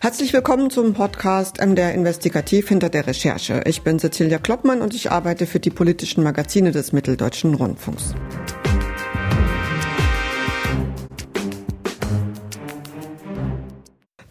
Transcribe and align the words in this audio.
Herzlich 0.00 0.32
willkommen 0.32 0.70
zum 0.70 0.94
Podcast 0.94 1.60
MDR 1.60 1.92
Investigativ 1.92 2.68
hinter 2.68 2.88
der 2.88 3.06
Recherche. 3.06 3.62
Ich 3.66 3.82
bin 3.82 3.98
Cecilia 3.98 4.38
Kloppmann 4.38 4.80
und 4.80 4.94
ich 4.94 5.10
arbeite 5.10 5.46
für 5.46 5.60
die 5.60 5.70
politischen 5.70 6.22
Magazine 6.22 6.70
des 6.70 6.92
Mitteldeutschen 6.92 7.54
Rundfunks. 7.54 8.14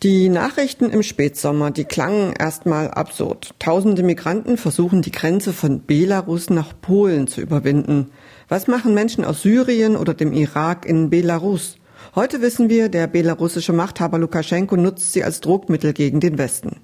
Die 0.04 0.30
Nachrichten 0.30 0.90
im 0.90 1.04
Spätsommer, 1.04 1.72
die 1.72 1.86
klangen 1.86 2.34
erstmal 2.34 2.90
absurd. 2.92 3.56
Tausende 3.60 4.04
Migranten 4.04 4.58
versuchen 4.58 5.02
die 5.02 5.12
Grenze 5.12 5.54
von 5.54 5.86
Belarus 5.86 6.50
nach 6.50 6.74
Polen 6.80 7.28
zu 7.28 7.42
überwinden. 7.42 8.12
Was 8.48 8.68
machen 8.68 8.94
Menschen 8.94 9.26
aus 9.26 9.42
Syrien 9.42 9.96
oder 9.96 10.14
dem 10.14 10.34
Irak 10.34 10.86
in 10.86 11.10
Belarus? 11.10 11.78
Heute 12.16 12.42
wissen 12.42 12.70
wir, 12.70 12.90
der 12.90 13.08
belarussische 13.08 13.74
Machthaber 13.74 14.18
Lukaschenko 14.18 14.76
nutzt 14.76 15.14
sie 15.14 15.24
als 15.24 15.42
Druckmittel 15.42 15.94
gegen 15.94 16.20
den 16.20 16.38
Westen. 16.38 16.82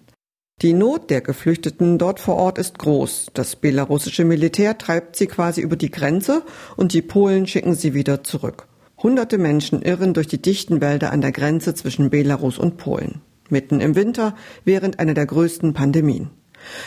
Die 0.62 0.74
Not 0.74 1.10
der 1.10 1.22
Geflüchteten 1.22 1.98
dort 1.98 2.20
vor 2.20 2.36
Ort 2.36 2.58
ist 2.58 2.78
groß. 2.80 3.32
Das 3.34 3.56
belarussische 3.56 4.24
Militär 4.24 4.78
treibt 4.78 5.16
sie 5.16 5.28
quasi 5.28 5.62
über 5.62 5.76
die 5.76 5.92
Grenze 5.92 6.44
und 6.78 6.94
die 6.94 7.02
Polen 7.02 7.48
schicken 7.48 7.76
sie 7.76 7.94
wieder 7.94 8.24
zurück. 8.24 8.68
Hunderte 9.02 9.38
Menschen 9.38 9.82
irren 9.82 10.14
durch 10.14 10.28
die 10.28 10.42
dichten 10.42 10.80
Wälder 10.80 11.12
an 11.12 11.22
der 11.22 11.32
Grenze 11.32 11.74
zwischen 11.74 12.10
Belarus 12.10 12.58
und 12.58 12.78
Polen. 12.78 13.22
Mitten 13.50 13.82
im 13.82 13.96
Winter, 13.96 14.36
während 14.64 15.00
einer 15.00 15.14
der 15.14 15.26
größten 15.26 15.74
Pandemien. 15.74 16.30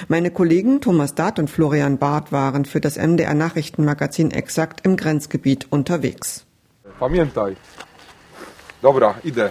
Meine 0.08 0.30
Kollegen 0.30 0.80
Thomas 0.80 1.14
Dart 1.14 1.38
und 1.38 1.50
Florian 1.50 1.98
Barth 1.98 2.32
waren 2.32 2.64
für 2.64 2.80
das 2.80 2.96
MDR 2.96 3.34
Nachrichtenmagazin 3.34 4.30
Exakt 4.30 4.86
im 4.86 4.96
Grenzgebiet 4.96 5.66
unterwegs. 5.70 6.46
Pamiętaj, 6.98 7.56
Dobra, 8.86 9.14
idę. 9.24 9.50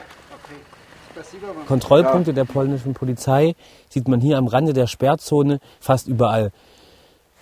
Kontrollpunkte 1.67 2.33
der 2.33 2.45
polnischen 2.45 2.93
Polizei 2.93 3.55
sieht 3.89 4.07
man 4.07 4.21
hier 4.21 4.37
am 4.37 4.47
Rande 4.47 4.71
der 4.71 4.87
Sperrzone 4.87 5.59
fast 5.81 6.07
überall. 6.07 6.53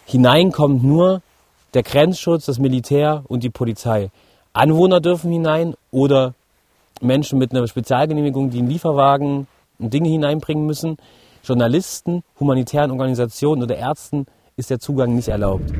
Hinein 0.05 0.51
kommt 0.51 0.83
nur 0.83 1.21
der 1.75 1.83
Grenzschutz, 1.83 2.45
das 2.45 2.57
Militär 2.57 3.23
und 3.27 3.43
die 3.43 3.51
Polizei. 3.51 4.09
Anwohner 4.53 5.01
dürfen 5.01 5.31
hinein 5.31 5.75
oder 5.91 6.33
Menschen 6.99 7.37
mit 7.37 7.51
einer 7.51 7.67
Spezialgenehmigung, 7.67 8.49
die 8.49 8.57
einen 8.57 8.69
Lieferwagen 8.69 9.45
und 9.77 9.93
Dinge 9.93 10.09
hineinbringen 10.09 10.65
müssen. 10.65 10.97
Journalisten, 11.43 12.23
humanitären 12.39 12.89
Organisationen 12.89 13.61
oder 13.61 13.77
Ärzten 13.77 14.25
ist 14.57 14.71
der 14.71 14.79
Zugang 14.79 15.13
nicht 15.13 15.27
erlaubt. 15.27 15.71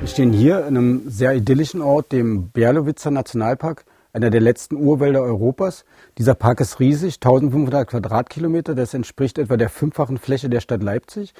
Wir 0.00 0.08
stehen 0.08 0.32
hier 0.32 0.60
in 0.60 0.78
einem 0.78 1.10
sehr 1.10 1.34
idyllischen 1.34 1.82
Ort, 1.82 2.12
dem 2.12 2.48
Berlowitzer 2.48 3.10
Nationalpark 3.10 3.84
einer 4.12 4.30
der 4.30 4.40
letzten 4.40 4.76
Urwälder 4.76 5.22
Europas. 5.22 5.84
Dieser 6.18 6.34
Park 6.34 6.60
ist 6.60 6.80
riesig, 6.80 7.16
1500 7.16 7.88
Quadratkilometer. 7.88 8.74
Das 8.74 8.94
entspricht 8.94 9.38
etwa 9.38 9.56
der 9.56 9.68
fünffachen 9.68 10.18
Fläche 10.18 10.48
der 10.48 10.60
Stadt 10.60 10.82
Leipzig. 10.82 11.34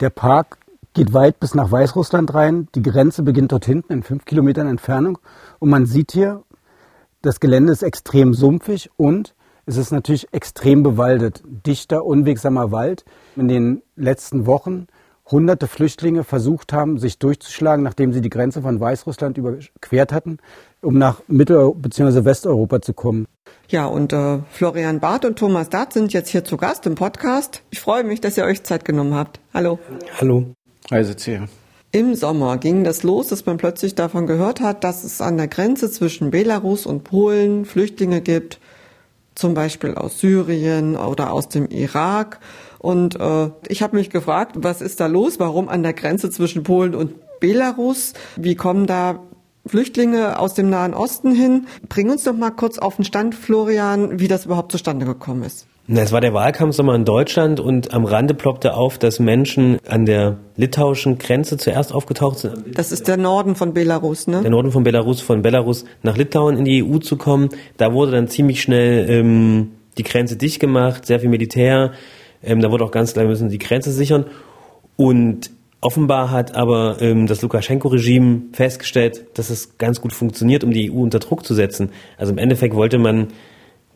Der 0.00 0.10
Park 0.10 0.58
geht 0.94 1.12
weit 1.12 1.40
bis 1.40 1.54
nach 1.54 1.70
Weißrussland 1.70 2.32
rein. 2.34 2.68
Die 2.74 2.82
Grenze 2.82 3.22
beginnt 3.22 3.52
dort 3.52 3.66
hinten 3.66 3.92
in 3.92 4.02
fünf 4.02 4.24
Kilometern 4.24 4.68
Entfernung. 4.68 5.18
Und 5.58 5.70
man 5.70 5.86
sieht 5.86 6.12
hier, 6.12 6.42
das 7.22 7.40
Gelände 7.40 7.72
ist 7.72 7.82
extrem 7.82 8.34
sumpfig 8.34 8.90
und 8.96 9.34
es 9.66 9.76
ist 9.76 9.90
natürlich 9.90 10.32
extrem 10.32 10.84
bewaldet. 10.84 11.42
Dichter, 11.44 12.04
unwegsamer 12.04 12.70
Wald. 12.70 13.04
In 13.34 13.48
den 13.48 13.82
letzten 13.96 14.46
Wochen 14.46 14.86
hunderte 15.30 15.66
Flüchtlinge 15.66 16.24
versucht 16.24 16.72
haben, 16.72 16.98
sich 16.98 17.18
durchzuschlagen, 17.18 17.82
nachdem 17.82 18.12
sie 18.12 18.20
die 18.20 18.30
Grenze 18.30 18.62
von 18.62 18.78
Weißrussland 18.78 19.38
überquert 19.38 20.12
hatten, 20.12 20.38
um 20.82 20.98
nach 20.98 21.22
Mittel- 21.26 21.72
bzw. 21.74 22.24
Westeuropa 22.24 22.80
zu 22.80 22.92
kommen. 22.94 23.26
Ja, 23.68 23.86
und 23.86 24.12
äh, 24.12 24.38
Florian 24.50 25.00
Barth 25.00 25.24
und 25.24 25.38
Thomas 25.38 25.68
Dart 25.68 25.92
sind 25.92 26.12
jetzt 26.12 26.28
hier 26.28 26.44
zu 26.44 26.56
Gast 26.56 26.86
im 26.86 26.94
Podcast. 26.94 27.62
Ich 27.70 27.80
freue 27.80 28.04
mich, 28.04 28.20
dass 28.20 28.36
ihr 28.36 28.44
euch 28.44 28.62
Zeit 28.62 28.84
genommen 28.84 29.14
habt. 29.14 29.40
Hallo. 29.52 29.80
Hallo. 30.20 30.44
Hier. 30.88 31.48
Im 31.90 32.14
Sommer 32.14 32.58
ging 32.58 32.84
das 32.84 33.02
los, 33.02 33.28
dass 33.28 33.46
man 33.46 33.56
plötzlich 33.56 33.96
davon 33.96 34.28
gehört 34.28 34.60
hat, 34.60 34.84
dass 34.84 35.02
es 35.02 35.20
an 35.20 35.36
der 35.36 35.48
Grenze 35.48 35.90
zwischen 35.90 36.30
Belarus 36.30 36.86
und 36.86 37.02
Polen 37.02 37.64
Flüchtlinge 37.64 38.20
gibt, 38.20 38.60
zum 39.34 39.54
Beispiel 39.54 39.94
aus 39.94 40.20
Syrien 40.20 40.96
oder 40.96 41.32
aus 41.32 41.48
dem 41.48 41.66
Irak. 41.66 42.38
Und 42.86 43.18
äh, 43.18 43.50
ich 43.66 43.82
habe 43.82 43.96
mich 43.96 44.10
gefragt, 44.10 44.52
was 44.58 44.80
ist 44.80 45.00
da 45.00 45.08
los? 45.08 45.40
Warum 45.40 45.68
an 45.68 45.82
der 45.82 45.92
Grenze 45.92 46.30
zwischen 46.30 46.62
Polen 46.62 46.94
und 46.94 47.14
Belarus? 47.40 48.12
Wie 48.36 48.54
kommen 48.54 48.86
da 48.86 49.18
Flüchtlinge 49.66 50.38
aus 50.38 50.54
dem 50.54 50.70
Nahen 50.70 50.94
Osten 50.94 51.34
hin? 51.34 51.66
Bring 51.88 52.10
uns 52.10 52.22
doch 52.22 52.36
mal 52.36 52.52
kurz 52.52 52.78
auf 52.78 52.94
den 52.94 53.04
Stand, 53.04 53.34
Florian, 53.34 54.20
wie 54.20 54.28
das 54.28 54.44
überhaupt 54.44 54.70
zustande 54.70 55.04
gekommen 55.04 55.42
ist. 55.42 55.66
Na, 55.88 56.02
es 56.02 56.12
war 56.12 56.20
der 56.20 56.32
Wahlkampfsommer 56.32 56.94
in 56.94 57.04
Deutschland 57.04 57.58
und 57.58 57.92
am 57.92 58.04
Rande 58.04 58.34
ploppte 58.34 58.74
auf, 58.74 58.98
dass 58.98 59.18
Menschen 59.18 59.78
an 59.88 60.06
der 60.06 60.36
litauischen 60.54 61.18
Grenze 61.18 61.56
zuerst 61.56 61.92
aufgetaucht 61.92 62.38
sind. 62.38 62.78
Das 62.78 62.92
ist 62.92 63.08
der 63.08 63.16
Norden 63.16 63.56
von 63.56 63.74
Belarus, 63.74 64.28
ne? 64.28 64.42
Der 64.42 64.50
Norden 64.52 64.70
von 64.70 64.84
Belarus, 64.84 65.20
von 65.20 65.42
Belarus 65.42 65.86
nach 66.04 66.16
Litauen 66.16 66.56
in 66.56 66.64
die 66.64 66.84
EU 66.84 66.98
zu 66.98 67.16
kommen. 67.16 67.48
Da 67.78 67.92
wurde 67.92 68.12
dann 68.12 68.28
ziemlich 68.28 68.62
schnell 68.62 69.10
ähm, 69.10 69.72
die 69.98 70.04
Grenze 70.04 70.36
dicht 70.36 70.60
gemacht, 70.60 71.04
sehr 71.04 71.18
viel 71.18 71.30
Militär. 71.30 71.90
Ähm, 72.46 72.60
da 72.60 72.70
wurde 72.70 72.84
auch 72.84 72.90
ganz 72.90 73.12
klar, 73.12 73.24
wir 73.24 73.30
müssen 73.30 73.48
die 73.48 73.58
Grenze 73.58 73.92
sichern. 73.92 74.26
Und 74.96 75.50
offenbar 75.80 76.30
hat 76.30 76.54
aber 76.54 76.96
ähm, 77.00 77.26
das 77.26 77.42
Lukaschenko-Regime 77.42 78.42
festgestellt, 78.52 79.26
dass 79.34 79.50
es 79.50 79.78
ganz 79.78 80.00
gut 80.00 80.12
funktioniert, 80.12 80.64
um 80.64 80.70
die 80.70 80.90
EU 80.90 80.96
unter 80.96 81.18
Druck 81.18 81.44
zu 81.44 81.54
setzen. 81.54 81.90
Also 82.16 82.32
im 82.32 82.38
Endeffekt 82.38 82.74
wollte 82.74 82.98
man 82.98 83.28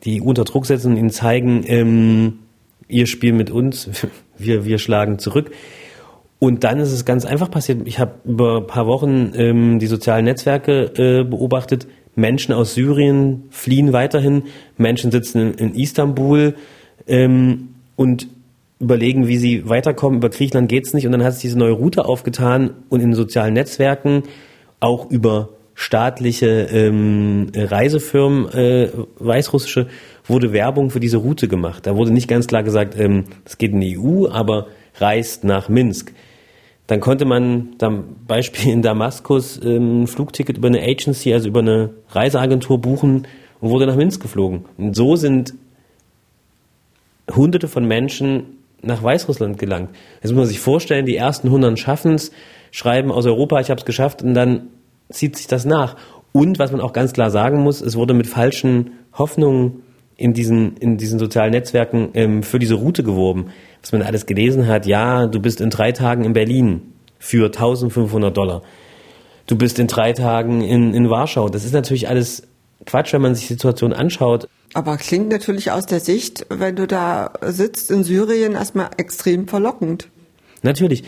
die 0.03 0.21
EU 0.21 0.25
unter 0.25 0.43
Druck 0.43 0.65
setzen 0.65 0.91
und 0.91 0.97
ihnen 0.97 1.09
zeigen, 1.09 1.63
ähm, 1.65 2.39
ihr 2.87 3.07
Spiel 3.07 3.33
mit 3.33 3.49
uns, 3.49 3.89
wir, 4.37 4.65
wir 4.65 4.77
schlagen 4.77 5.19
zurück. 5.19 5.51
Und 6.39 6.63
dann 6.63 6.79
ist 6.79 6.91
es 6.91 7.05
ganz 7.05 7.23
einfach 7.23 7.51
passiert. 7.51 7.81
Ich 7.85 7.99
habe 7.99 8.15
über 8.25 8.57
ein 8.57 8.67
paar 8.67 8.87
Wochen 8.87 9.31
ähm, 9.35 9.77
die 9.77 9.85
sozialen 9.85 10.25
Netzwerke 10.25 10.91
äh, 10.95 11.23
beobachtet. 11.23 11.87
Menschen 12.15 12.53
aus 12.53 12.73
Syrien 12.73 13.43
fliehen 13.51 13.93
weiterhin. 13.93 14.43
Menschen 14.77 15.11
sitzen 15.11 15.39
in, 15.39 15.53
in 15.53 15.75
Istanbul 15.75 16.55
ähm, 17.07 17.75
und 17.95 18.27
überlegen, 18.81 19.27
wie 19.27 19.37
sie 19.37 19.69
weiterkommen. 19.69 20.17
Über 20.17 20.29
Griechenland 20.29 20.67
geht's 20.67 20.93
nicht. 20.93 21.05
Und 21.05 21.13
dann 21.13 21.23
hat 21.23 21.33
sich 21.33 21.43
diese 21.43 21.57
neue 21.57 21.71
Route 21.71 22.05
aufgetan 22.05 22.71
und 22.89 23.01
in 23.01 23.13
sozialen 23.13 23.53
Netzwerken 23.53 24.23
auch 24.79 25.09
über 25.09 25.49
staatliche 25.73 26.67
ähm, 26.71 27.51
Reisefirmen, 27.55 28.49
äh, 28.49 28.89
weißrussische, 29.19 29.87
wurde 30.25 30.53
Werbung 30.53 30.89
für 30.89 30.99
diese 30.99 31.17
Route 31.17 31.47
gemacht. 31.47 31.87
Da 31.87 31.95
wurde 31.95 32.11
nicht 32.11 32.27
ganz 32.27 32.47
klar 32.47 32.63
gesagt, 32.63 32.99
ähm, 32.99 33.25
das 33.43 33.57
geht 33.57 33.71
in 33.71 33.81
die 33.81 33.97
EU, 33.97 34.27
aber 34.27 34.67
reist 34.95 35.43
nach 35.43 35.69
Minsk. 35.69 36.13
Dann 36.87 36.99
konnte 36.99 37.25
man, 37.25 37.75
zum 37.79 38.17
Beispiel 38.27 38.71
in 38.71 38.81
Damaskus, 38.81 39.59
ähm, 39.63 40.03
ein 40.03 40.07
Flugticket 40.07 40.57
über 40.57 40.67
eine 40.67 40.81
Agency, 40.81 41.33
also 41.33 41.47
über 41.47 41.61
eine 41.61 41.91
Reiseagentur 42.09 42.79
buchen 42.79 43.27
und 43.61 43.69
wurde 43.69 43.87
nach 43.87 43.95
Minsk 43.95 44.21
geflogen. 44.21 44.65
Und 44.77 44.95
so 44.95 45.15
sind 45.15 45.53
Hunderte 47.33 47.67
von 47.67 47.87
Menschen 47.87 48.57
nach 48.81 49.03
Weißrussland 49.03 49.57
gelangt. 49.57 49.89
Jetzt 50.21 50.31
muss 50.31 50.39
man 50.39 50.47
sich 50.47 50.59
vorstellen, 50.59 51.05
die 51.05 51.15
ersten 51.15 51.47
100 51.47 51.77
schaffen 51.77 52.15
es, 52.15 52.31
schreiben 52.71 53.11
aus 53.11 53.25
Europa, 53.25 53.59
ich 53.59 53.69
habe 53.69 53.79
es 53.79 53.85
geschafft 53.85 54.23
und 54.23 54.33
dann 54.33 54.67
zieht 55.09 55.35
sich 55.35 55.47
das 55.47 55.65
nach. 55.65 55.95
Und 56.31 56.59
was 56.59 56.71
man 56.71 56.81
auch 56.81 56.93
ganz 56.93 57.13
klar 57.13 57.29
sagen 57.29 57.61
muss, 57.61 57.81
es 57.81 57.95
wurde 57.95 58.13
mit 58.13 58.27
falschen 58.27 58.91
Hoffnungen 59.13 59.83
in 60.15 60.33
diesen, 60.33 60.77
in 60.77 60.97
diesen 60.97 61.19
sozialen 61.19 61.51
Netzwerken 61.51 62.09
ähm, 62.13 62.43
für 62.43 62.59
diese 62.59 62.75
Route 62.75 63.03
geworben. 63.03 63.47
Was 63.81 63.91
man 63.91 64.01
alles 64.01 64.25
gelesen 64.25 64.67
hat, 64.67 64.85
ja, 64.85 65.27
du 65.27 65.41
bist 65.41 65.59
in 65.61 65.69
drei 65.69 65.91
Tagen 65.91 66.23
in 66.23 66.33
Berlin 66.33 66.93
für 67.19 67.45
1500 67.45 68.35
Dollar. 68.35 68.61
Du 69.47 69.57
bist 69.57 69.79
in 69.79 69.87
drei 69.87 70.13
Tagen 70.13 70.61
in, 70.61 70.93
in 70.93 71.09
Warschau. 71.09 71.49
Das 71.49 71.65
ist 71.65 71.73
natürlich 71.73 72.07
alles 72.07 72.47
Quatsch, 72.85 73.13
wenn 73.13 73.21
man 73.21 73.35
sich 73.35 73.47
die 73.47 73.53
Situation 73.53 73.93
anschaut. 73.93 74.47
Aber 74.73 74.97
klingt 74.97 75.29
natürlich 75.29 75.71
aus 75.71 75.85
der 75.85 75.99
Sicht, 75.99 76.45
wenn 76.49 76.75
du 76.75 76.87
da 76.87 77.33
sitzt 77.41 77.91
in 77.91 78.03
Syrien, 78.03 78.53
erstmal 78.53 78.89
extrem 78.97 79.47
verlockend. 79.47 80.09
Natürlich. 80.61 81.03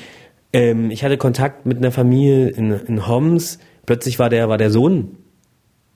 Ähm, 0.52 0.92
ich 0.92 1.04
hatte 1.04 1.18
Kontakt 1.18 1.66
mit 1.66 1.78
einer 1.78 1.92
Familie 1.92 2.50
in, 2.50 2.72
in 2.72 3.08
Homs. 3.08 3.60
Plötzlich 3.86 4.20
war 4.20 4.30
der, 4.30 4.50
war 4.50 4.58
der 4.58 4.70
Sohn 4.70 5.18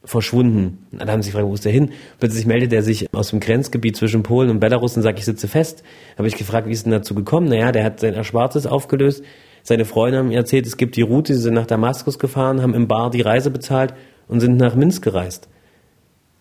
verschwunden. 0.05 0.87
Dann 0.93 1.11
haben 1.11 1.21
sie 1.21 1.31
gefragt, 1.31 1.49
wo 1.49 1.53
ist 1.53 1.65
der 1.65 1.73
hin? 1.73 1.91
Plötzlich 2.19 2.45
meldet 2.45 2.71
er 2.71 2.83
sich 2.83 3.13
aus 3.13 3.31
dem 3.31 3.41
Grenzgebiet 3.41 3.97
zwischen 3.97 4.23
Polen 4.23 4.49
und 4.49 4.61
Belarus 4.61 4.95
und 4.95 5.03
sagt, 5.03 5.19
ich 5.19 5.25
sitze 5.25 5.49
fest. 5.49 5.83
Habe 6.17 6.29
ich 6.29 6.37
gefragt, 6.37 6.67
wie 6.67 6.71
ist 6.71 6.85
denn 6.85 6.93
dazu 6.93 7.13
gekommen? 7.13 7.49
Naja, 7.49 7.73
der 7.73 7.83
hat 7.83 7.99
sein 7.99 8.13
Erspartes 8.13 8.65
aufgelöst. 8.65 9.23
Seine 9.63 9.83
Freunde 9.83 10.19
haben 10.19 10.29
mir 10.29 10.37
erzählt, 10.37 10.65
es 10.65 10.77
gibt 10.77 10.95
die 10.95 11.01
Route, 11.01 11.35
sie 11.35 11.41
sind 11.41 11.55
nach 11.55 11.65
Damaskus 11.65 12.19
gefahren, 12.19 12.61
haben 12.61 12.73
im 12.73 12.87
Bar 12.87 13.09
die 13.09 13.19
Reise 13.19 13.51
bezahlt 13.51 13.93
und 14.29 14.39
sind 14.39 14.55
nach 14.55 14.75
Minsk 14.75 15.03
gereist 15.03 15.49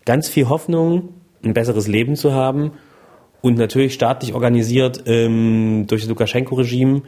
ganz 0.07 0.29
viel 0.29 0.49
Hoffnung, 0.49 1.11
ein 1.47 1.55
besseres 1.55 1.87
Leben 1.87 2.17
zu 2.17 2.33
haben 2.33 2.73
und 3.41 3.57
natürlich 3.57 3.95
staatlich 3.95 4.35
organisiert 4.35 5.05
ähm, 5.07 5.87
durch 5.87 6.03
das 6.03 6.09
Lukaschenko-Regime 6.09 7.03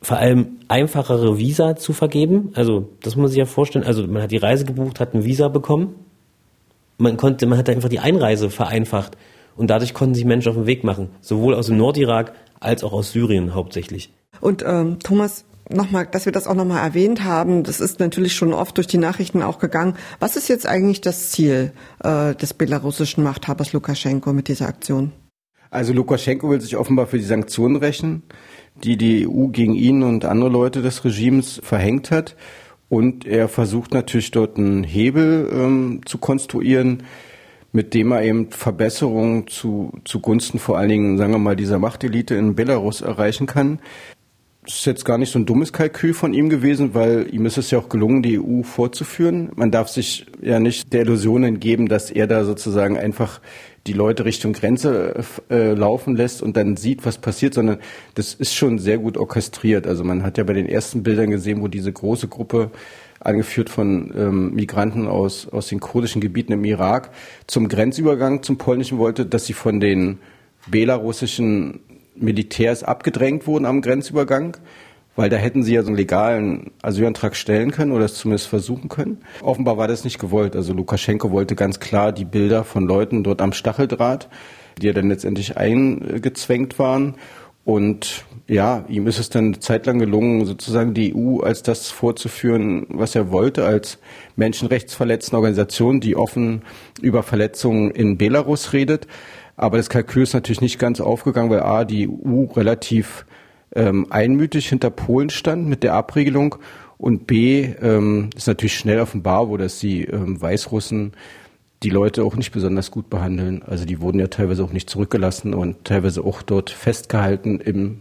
vor 0.00 0.16
allem 0.16 0.58
einfachere 0.68 1.38
Visa 1.38 1.76
zu 1.76 1.92
vergeben. 1.92 2.50
Also 2.54 2.88
das 3.02 3.14
muss 3.14 3.22
man 3.22 3.28
sich 3.28 3.38
ja 3.38 3.44
vorstellen. 3.44 3.84
Also 3.84 4.06
man 4.06 4.22
hat 4.22 4.32
die 4.32 4.36
Reise 4.36 4.64
gebucht, 4.64 4.98
hat 4.98 5.14
ein 5.14 5.24
Visa 5.24 5.48
bekommen 5.48 5.94
man 7.02 7.16
konnte, 7.16 7.46
man 7.46 7.58
hat 7.58 7.68
einfach 7.68 7.88
die 7.88 7.98
Einreise 7.98 8.48
vereinfacht 8.48 9.16
und 9.56 9.68
dadurch 9.68 9.92
konnten 9.92 10.14
sich 10.14 10.24
Menschen 10.24 10.48
auf 10.48 10.54
den 10.54 10.66
Weg 10.66 10.84
machen, 10.84 11.10
sowohl 11.20 11.54
aus 11.54 11.66
dem 11.66 11.76
Nordirak 11.76 12.32
als 12.60 12.84
auch 12.84 12.92
aus 12.92 13.12
Syrien 13.12 13.54
hauptsächlich. 13.54 14.12
Und 14.40 14.64
ähm, 14.66 14.98
Thomas, 15.00 15.44
nochmal, 15.74 16.06
dass 16.06 16.24
wir 16.24 16.32
das 16.32 16.46
auch 16.46 16.54
nochmal 16.54 16.84
erwähnt 16.84 17.24
haben, 17.24 17.62
das 17.62 17.80
ist 17.80 18.00
natürlich 18.00 18.34
schon 18.34 18.52
oft 18.52 18.76
durch 18.76 18.86
die 18.86 18.98
Nachrichten 18.98 19.42
auch 19.42 19.58
gegangen. 19.58 19.96
Was 20.20 20.36
ist 20.36 20.48
jetzt 20.48 20.66
eigentlich 20.66 21.00
das 21.00 21.30
Ziel 21.30 21.72
äh, 22.02 22.34
des 22.34 22.54
belarussischen 22.54 23.24
Machthabers 23.24 23.72
Lukaschenko 23.72 24.32
mit 24.32 24.48
dieser 24.48 24.68
Aktion? 24.68 25.12
Also 25.70 25.92
Lukaschenko 25.94 26.50
will 26.50 26.60
sich 26.60 26.76
offenbar 26.76 27.06
für 27.06 27.18
die 27.18 27.24
Sanktionen 27.24 27.76
rächen, 27.76 28.22
die 28.84 28.96
die 28.96 29.26
EU 29.26 29.46
gegen 29.46 29.74
ihn 29.74 30.02
und 30.02 30.24
andere 30.26 30.50
Leute 30.50 30.82
des 30.82 31.04
Regimes 31.04 31.60
verhängt 31.62 32.10
hat. 32.10 32.36
Und 32.90 33.26
er 33.26 33.48
versucht 33.48 33.94
natürlich 33.94 34.30
dort 34.32 34.58
einen 34.58 34.84
Hebel 34.84 35.48
ähm, 35.50 36.00
zu 36.04 36.18
konstruieren, 36.18 37.04
mit 37.72 37.94
dem 37.94 38.12
er 38.12 38.22
eben 38.22 38.50
Verbesserungen 38.50 39.46
zu, 39.46 39.92
zugunsten 40.04 40.58
vor 40.58 40.76
allen 40.76 40.90
Dingen, 40.90 41.16
sagen 41.16 41.32
wir 41.32 41.38
mal, 41.38 41.56
dieser 41.56 41.78
Machtelite 41.78 42.34
in 42.34 42.54
Belarus 42.54 43.00
erreichen 43.00 43.46
kann. 43.46 43.80
Das 44.64 44.74
ist 44.74 44.84
jetzt 44.84 45.04
gar 45.04 45.18
nicht 45.18 45.32
so 45.32 45.40
ein 45.40 45.46
dummes 45.46 45.72
Kalkül 45.72 46.14
von 46.14 46.32
ihm 46.32 46.48
gewesen, 46.48 46.94
weil 46.94 47.26
ihm 47.34 47.46
ist 47.46 47.58
es 47.58 47.72
ja 47.72 47.80
auch 47.80 47.88
gelungen, 47.88 48.22
die 48.22 48.38
EU 48.38 48.62
vorzuführen. 48.62 49.50
Man 49.56 49.72
darf 49.72 49.88
sich 49.88 50.26
ja 50.40 50.60
nicht 50.60 50.92
der 50.92 51.00
Illusion 51.00 51.42
entgeben, 51.42 51.88
dass 51.88 52.12
er 52.12 52.28
da 52.28 52.44
sozusagen 52.44 52.96
einfach 52.96 53.40
die 53.88 53.92
Leute 53.92 54.24
Richtung 54.24 54.52
Grenze 54.52 55.24
äh, 55.50 55.72
laufen 55.72 56.14
lässt 56.14 56.42
und 56.42 56.56
dann 56.56 56.76
sieht, 56.76 57.04
was 57.04 57.18
passiert, 57.18 57.54
sondern 57.54 57.78
das 58.14 58.34
ist 58.34 58.54
schon 58.54 58.78
sehr 58.78 58.98
gut 58.98 59.16
orchestriert. 59.16 59.88
Also 59.88 60.04
man 60.04 60.22
hat 60.22 60.38
ja 60.38 60.44
bei 60.44 60.52
den 60.52 60.68
ersten 60.68 61.02
Bildern 61.02 61.30
gesehen, 61.30 61.60
wo 61.60 61.66
diese 61.66 61.92
große 61.92 62.28
Gruppe 62.28 62.70
angeführt 63.18 63.68
von 63.68 64.12
ähm, 64.16 64.54
Migranten 64.54 65.08
aus, 65.08 65.48
aus 65.48 65.66
den 65.66 65.80
kurdischen 65.80 66.20
Gebieten 66.20 66.52
im 66.52 66.64
Irak 66.64 67.10
zum 67.48 67.66
Grenzübergang 67.66 68.44
zum 68.44 68.58
polnischen 68.58 68.98
wollte, 68.98 69.26
dass 69.26 69.46
sie 69.46 69.54
von 69.54 69.80
den 69.80 70.18
belarussischen 70.68 71.80
Militärs 72.14 72.82
abgedrängt 72.82 73.46
wurden 73.46 73.66
am 73.66 73.82
Grenzübergang, 73.82 74.56
weil 75.16 75.28
da 75.28 75.36
hätten 75.36 75.62
sie 75.62 75.74
ja 75.74 75.82
so 75.82 75.88
einen 75.88 75.96
legalen 75.96 76.70
Asylantrag 76.82 77.36
stellen 77.36 77.70
können 77.70 77.92
oder 77.92 78.04
es 78.04 78.14
zumindest 78.14 78.48
versuchen 78.48 78.88
können. 78.88 79.18
Offenbar 79.42 79.76
war 79.76 79.88
das 79.88 80.04
nicht 80.04 80.18
gewollt. 80.18 80.56
Also 80.56 80.72
Lukaschenko 80.72 81.30
wollte 81.30 81.54
ganz 81.54 81.80
klar 81.80 82.12
die 82.12 82.24
Bilder 82.24 82.64
von 82.64 82.86
Leuten 82.86 83.22
dort 83.22 83.42
am 83.42 83.52
Stacheldraht, 83.52 84.28
die 84.80 84.86
ja 84.86 84.92
dann 84.92 85.08
letztendlich 85.08 85.56
eingezwängt 85.56 86.78
waren. 86.78 87.16
Und 87.64 88.24
ja, 88.48 88.84
ihm 88.88 89.06
ist 89.06 89.20
es 89.20 89.30
dann 89.30 89.46
eine 89.46 89.58
Zeit 89.60 89.86
lang 89.86 90.00
gelungen, 90.00 90.46
sozusagen 90.46 90.94
die 90.94 91.14
EU 91.14 91.40
als 91.40 91.62
das 91.62 91.90
vorzuführen, 91.90 92.86
was 92.88 93.14
er 93.14 93.30
wollte, 93.30 93.64
als 93.64 93.98
menschenrechtsverletzende 94.34 95.36
Organisation, 95.36 96.00
die 96.00 96.16
offen 96.16 96.62
über 97.00 97.22
Verletzungen 97.22 97.92
in 97.92 98.18
Belarus 98.18 98.72
redet. 98.72 99.06
Aber 99.62 99.76
das 99.76 99.88
Kalkül 99.88 100.24
ist 100.24 100.34
natürlich 100.34 100.60
nicht 100.60 100.80
ganz 100.80 101.00
aufgegangen, 101.00 101.48
weil 101.48 101.60
A, 101.60 101.84
die 101.84 102.08
EU 102.08 102.46
relativ 102.56 103.24
ähm, 103.76 104.08
einmütig 104.10 104.68
hinter 104.68 104.90
Polen 104.90 105.30
stand 105.30 105.68
mit 105.68 105.84
der 105.84 105.94
Abregelung 105.94 106.56
und 106.98 107.28
B, 107.28 107.72
ähm, 107.80 108.30
ist 108.34 108.48
natürlich 108.48 108.76
schnell 108.76 108.98
offenbar 108.98 109.48
wurde, 109.48 109.62
dass 109.62 109.78
die 109.78 110.02
ähm, 110.02 110.42
Weißrussen 110.42 111.12
die 111.84 111.90
Leute 111.90 112.24
auch 112.24 112.34
nicht 112.34 112.50
besonders 112.50 112.90
gut 112.90 113.08
behandeln. 113.08 113.62
Also 113.62 113.84
die 113.84 114.00
wurden 114.00 114.18
ja 114.18 114.26
teilweise 114.26 114.64
auch 114.64 114.72
nicht 114.72 114.90
zurückgelassen 114.90 115.54
und 115.54 115.84
teilweise 115.84 116.24
auch 116.24 116.42
dort 116.42 116.70
festgehalten 116.70 117.60
im 117.60 118.00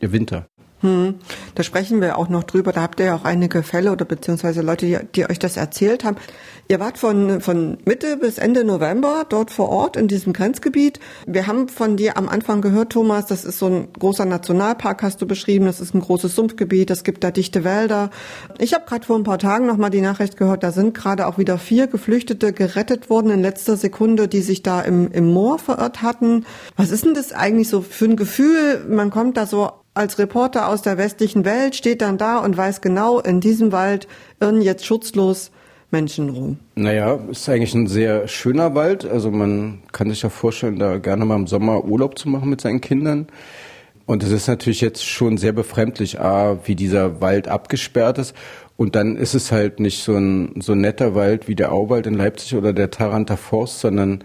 Winter. 0.00 0.46
Hm, 0.84 1.14
da 1.54 1.62
sprechen 1.62 2.02
wir 2.02 2.18
auch 2.18 2.28
noch 2.28 2.44
drüber. 2.44 2.70
Da 2.72 2.82
habt 2.82 3.00
ihr 3.00 3.06
ja 3.06 3.16
auch 3.16 3.24
einige 3.24 3.62
Fälle 3.62 3.90
oder 3.90 4.04
beziehungsweise 4.04 4.60
Leute, 4.60 4.84
die, 4.84 4.98
die, 5.14 5.28
euch 5.28 5.38
das 5.38 5.56
erzählt 5.56 6.04
haben. 6.04 6.18
Ihr 6.66 6.80
wart 6.80 6.96
von, 6.96 7.42
von 7.42 7.76
Mitte 7.84 8.16
bis 8.16 8.38
Ende 8.38 8.64
November 8.64 9.26
dort 9.28 9.50
vor 9.50 9.68
Ort 9.68 9.98
in 9.98 10.08
diesem 10.08 10.32
Grenzgebiet. 10.32 10.98
Wir 11.26 11.46
haben 11.46 11.68
von 11.68 11.98
dir 11.98 12.16
am 12.16 12.26
Anfang 12.26 12.62
gehört, 12.62 12.92
Thomas, 12.92 13.26
das 13.26 13.44
ist 13.44 13.58
so 13.58 13.66
ein 13.66 13.92
großer 13.92 14.24
Nationalpark, 14.24 15.02
hast 15.02 15.20
du 15.20 15.26
beschrieben. 15.26 15.66
Das 15.66 15.82
ist 15.82 15.94
ein 15.94 16.00
großes 16.00 16.34
Sumpfgebiet. 16.34 16.90
Es 16.90 17.04
gibt 17.04 17.22
da 17.22 17.30
dichte 17.30 17.64
Wälder. 17.64 18.08
Ich 18.58 18.72
habe 18.72 18.86
gerade 18.86 19.04
vor 19.04 19.16
ein 19.16 19.24
paar 19.24 19.38
Tagen 19.38 19.66
noch 19.66 19.76
mal 19.76 19.90
die 19.90 20.00
Nachricht 20.00 20.38
gehört, 20.38 20.62
da 20.62 20.72
sind 20.72 20.94
gerade 20.94 21.26
auch 21.26 21.36
wieder 21.36 21.58
vier 21.58 21.86
Geflüchtete 21.86 22.54
gerettet 22.54 23.10
worden 23.10 23.30
in 23.30 23.42
letzter 23.42 23.76
Sekunde, 23.76 24.26
die 24.26 24.40
sich 24.40 24.62
da 24.62 24.80
im, 24.80 25.12
im 25.12 25.30
Moor 25.30 25.58
verirrt 25.58 26.00
hatten. 26.00 26.46
Was 26.76 26.90
ist 26.90 27.04
denn 27.04 27.12
das 27.12 27.32
eigentlich 27.32 27.68
so 27.68 27.82
für 27.82 28.06
ein 28.06 28.16
Gefühl? 28.16 28.86
Man 28.88 29.10
kommt 29.10 29.36
da 29.36 29.44
so 29.44 29.70
als 29.92 30.18
Reporter 30.18 30.68
aus 30.68 30.82
der 30.82 30.98
westlichen 30.98 31.44
Welt 31.44 31.76
steht 31.76 32.02
dann 32.02 32.18
da 32.18 32.38
und 32.38 32.56
weiß 32.56 32.80
genau, 32.80 33.20
in 33.20 33.40
diesem 33.40 33.70
Wald 33.70 34.08
irren 34.40 34.60
jetzt 34.60 34.84
schutzlos 34.84 35.52
Menschen 35.94 36.28
rum. 36.30 36.58
Naja, 36.74 37.20
ist 37.30 37.48
eigentlich 37.48 37.74
ein 37.74 37.86
sehr 37.86 38.26
schöner 38.26 38.74
Wald. 38.74 39.04
Also 39.04 39.30
man 39.30 39.82
kann 39.92 40.10
sich 40.10 40.22
ja 40.22 40.28
vorstellen, 40.28 40.80
da 40.80 40.98
gerne 40.98 41.24
mal 41.24 41.36
im 41.36 41.46
Sommer 41.46 41.84
Urlaub 41.84 42.18
zu 42.18 42.28
machen 42.28 42.50
mit 42.50 42.60
seinen 42.60 42.80
Kindern. 42.80 43.28
Und 44.04 44.24
es 44.24 44.32
ist 44.32 44.48
natürlich 44.48 44.80
jetzt 44.80 45.06
schon 45.06 45.38
sehr 45.38 45.52
befremdlich, 45.52 46.20
A, 46.20 46.58
wie 46.64 46.74
dieser 46.74 47.20
Wald 47.20 47.46
abgesperrt 47.46 48.18
ist. 48.18 48.34
Und 48.76 48.96
dann 48.96 49.16
ist 49.16 49.34
es 49.34 49.52
halt 49.52 49.78
nicht 49.78 50.02
so 50.02 50.16
ein, 50.16 50.60
so 50.60 50.72
ein 50.72 50.80
netter 50.80 51.14
Wald 51.14 51.46
wie 51.46 51.54
der 51.54 51.72
Auwald 51.72 52.08
in 52.08 52.14
Leipzig 52.14 52.56
oder 52.56 52.72
der 52.72 52.90
Taranter 52.90 53.36
Forst, 53.36 53.78
sondern, 53.78 54.24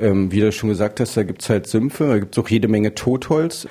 ähm, 0.00 0.32
wie 0.32 0.40
du 0.40 0.50
schon 0.50 0.70
gesagt 0.70 0.98
hast, 0.98 1.16
da 1.16 1.22
gibt's 1.22 1.48
halt 1.48 1.68
Sümpfe, 1.68 2.08
da 2.08 2.18
gibt's 2.18 2.36
auch 2.36 2.48
jede 2.48 2.66
Menge 2.66 2.94
Totholz. 2.94 3.68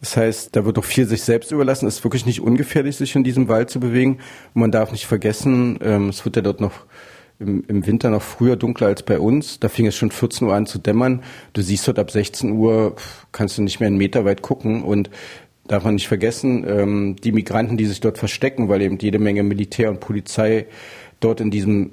Das 0.00 0.16
heißt, 0.16 0.54
da 0.54 0.64
wird 0.64 0.76
doch 0.76 0.84
viel 0.84 1.06
sich 1.06 1.22
selbst 1.22 1.50
überlassen. 1.52 1.86
Es 1.86 1.96
ist 1.96 2.04
wirklich 2.04 2.26
nicht 2.26 2.40
ungefährlich, 2.40 2.96
sich 2.96 3.14
in 3.16 3.24
diesem 3.24 3.48
Wald 3.48 3.70
zu 3.70 3.80
bewegen. 3.80 4.18
Und 4.54 4.60
man 4.60 4.70
darf 4.70 4.92
nicht 4.92 5.06
vergessen, 5.06 5.78
ähm, 5.82 6.08
es 6.10 6.24
wird 6.24 6.36
ja 6.36 6.42
dort 6.42 6.60
noch 6.60 6.84
im, 7.38 7.64
im 7.68 7.86
Winter 7.86 8.10
noch 8.10 8.22
früher 8.22 8.56
dunkler 8.56 8.88
als 8.88 9.02
bei 9.02 9.18
uns. 9.18 9.58
Da 9.58 9.68
fing 9.68 9.86
es 9.86 9.96
schon 9.96 10.10
14 10.10 10.46
Uhr 10.46 10.54
an 10.54 10.66
zu 10.66 10.78
dämmern. 10.78 11.22
Du 11.52 11.62
siehst 11.62 11.86
dort 11.88 11.98
ab 11.98 12.10
16 12.10 12.52
Uhr, 12.52 12.96
kannst 13.32 13.58
du 13.58 13.62
nicht 13.62 13.80
mehr 13.80 13.88
einen 13.88 13.98
Meter 13.98 14.24
weit 14.24 14.42
gucken. 14.42 14.82
Und 14.82 15.10
darf 15.66 15.84
man 15.84 15.94
nicht 15.94 16.08
vergessen, 16.08 16.64
ähm, 16.68 17.16
die 17.16 17.32
Migranten, 17.32 17.76
die 17.76 17.86
sich 17.86 18.00
dort 18.00 18.18
verstecken, 18.18 18.68
weil 18.68 18.82
eben 18.82 18.98
jede 18.98 19.18
Menge 19.18 19.42
Militär 19.42 19.90
und 19.90 20.00
Polizei 20.00 20.66
dort 21.20 21.40
in 21.40 21.50
diesem 21.50 21.92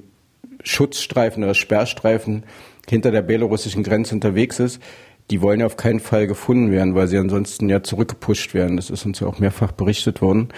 Schutzstreifen 0.64 1.44
oder 1.44 1.54
Sperrstreifen 1.54 2.44
hinter 2.88 3.12
der 3.12 3.22
belarussischen 3.22 3.84
Grenze 3.84 4.16
unterwegs 4.16 4.60
ist, 4.60 4.82
die 5.32 5.42
wollen 5.42 5.60
ja 5.60 5.66
auf 5.66 5.78
keinen 5.78 6.00
Fall 6.00 6.28
gefunden 6.28 6.72
werden, 6.72 6.96
weil 6.96 7.08
sie 7.08 7.18
ansonsten 7.18 7.70
ja 7.70 7.84
zurückgepusht 7.84 8.54
werden. 8.54 8.78
Das 8.78 8.90
ist 8.90 9.06
uns 9.06 9.20
ja 9.20 9.28
auch 9.28 9.40
mehrfach 9.40 9.72
berichtet 9.72 10.22
worden. 10.22 10.50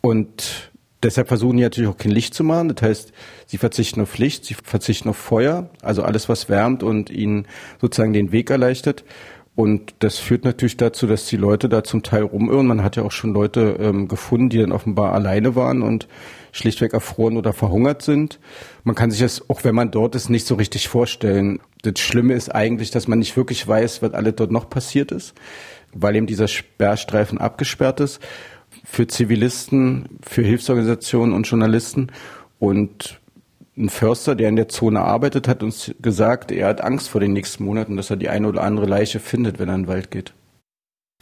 Und 0.00 0.72
deshalb 1.02 1.28
versuchen 1.28 1.56
die 1.56 1.62
natürlich 1.62 1.90
auch 1.90 1.96
kein 1.96 2.12
Licht 2.12 2.34
zu 2.34 2.44
machen. 2.44 2.74
Das 2.74 2.82
heißt, 2.86 3.12
sie 3.46 3.58
verzichten 3.58 4.00
auf 4.00 4.18
Licht, 4.18 4.44
sie 4.44 4.54
verzichten 4.54 5.08
auf 5.08 5.16
Feuer, 5.16 5.70
also 5.82 6.02
alles, 6.02 6.28
was 6.28 6.48
wärmt 6.48 6.82
und 6.82 7.10
ihnen 7.10 7.46
sozusagen 7.80 8.12
den 8.12 8.32
Weg 8.32 8.50
erleichtert. 8.50 9.04
Und 9.56 9.94
das 10.00 10.18
führt 10.18 10.44
natürlich 10.44 10.76
dazu, 10.76 11.06
dass 11.06 11.26
die 11.26 11.38
Leute 11.38 11.70
da 11.70 11.82
zum 11.82 12.02
Teil 12.02 12.22
rumirren. 12.22 12.66
Man 12.66 12.82
hat 12.82 12.96
ja 12.96 13.02
auch 13.02 13.10
schon 13.10 13.32
Leute 13.32 13.78
ähm, 13.80 14.06
gefunden, 14.06 14.50
die 14.50 14.58
dann 14.58 14.70
offenbar 14.70 15.14
alleine 15.14 15.56
waren 15.56 15.80
und 15.80 16.08
schlichtweg 16.52 16.92
erfroren 16.92 17.38
oder 17.38 17.54
verhungert 17.54 18.02
sind. 18.02 18.38
Man 18.84 18.94
kann 18.94 19.10
sich 19.10 19.20
das, 19.20 19.48
auch 19.48 19.64
wenn 19.64 19.74
man 19.74 19.90
dort 19.90 20.14
ist, 20.14 20.28
nicht 20.28 20.46
so 20.46 20.56
richtig 20.56 20.88
vorstellen. 20.88 21.58
Das 21.82 21.98
Schlimme 21.98 22.34
ist 22.34 22.54
eigentlich, 22.54 22.90
dass 22.90 23.08
man 23.08 23.18
nicht 23.18 23.34
wirklich 23.34 23.66
weiß, 23.66 24.02
was 24.02 24.12
alles 24.12 24.34
dort 24.36 24.50
noch 24.50 24.68
passiert 24.68 25.10
ist, 25.10 25.34
weil 25.94 26.16
eben 26.16 26.26
dieser 26.26 26.48
Sperrstreifen 26.48 27.38
abgesperrt 27.38 28.00
ist 28.00 28.20
für 28.84 29.06
Zivilisten, 29.06 30.06
für 30.20 30.42
Hilfsorganisationen 30.42 31.34
und 31.34 31.48
Journalisten. 31.48 32.12
Und 32.58 33.20
ein 33.76 33.88
Förster, 33.88 34.34
der 34.34 34.48
in 34.48 34.56
der 34.56 34.68
Zone 34.68 35.00
arbeitet, 35.00 35.48
hat 35.48 35.62
uns 35.62 35.94
gesagt, 36.00 36.50
er 36.50 36.68
hat 36.68 36.80
Angst 36.80 37.08
vor 37.08 37.20
den 37.20 37.32
nächsten 37.32 37.64
Monaten, 37.64 37.96
dass 37.96 38.10
er 38.10 38.16
die 38.16 38.28
eine 38.28 38.48
oder 38.48 38.62
andere 38.62 38.86
Leiche 38.86 39.20
findet, 39.20 39.58
wenn 39.58 39.68
er 39.68 39.74
in 39.74 39.82
den 39.82 39.88
Wald 39.88 40.10
geht. 40.10 40.32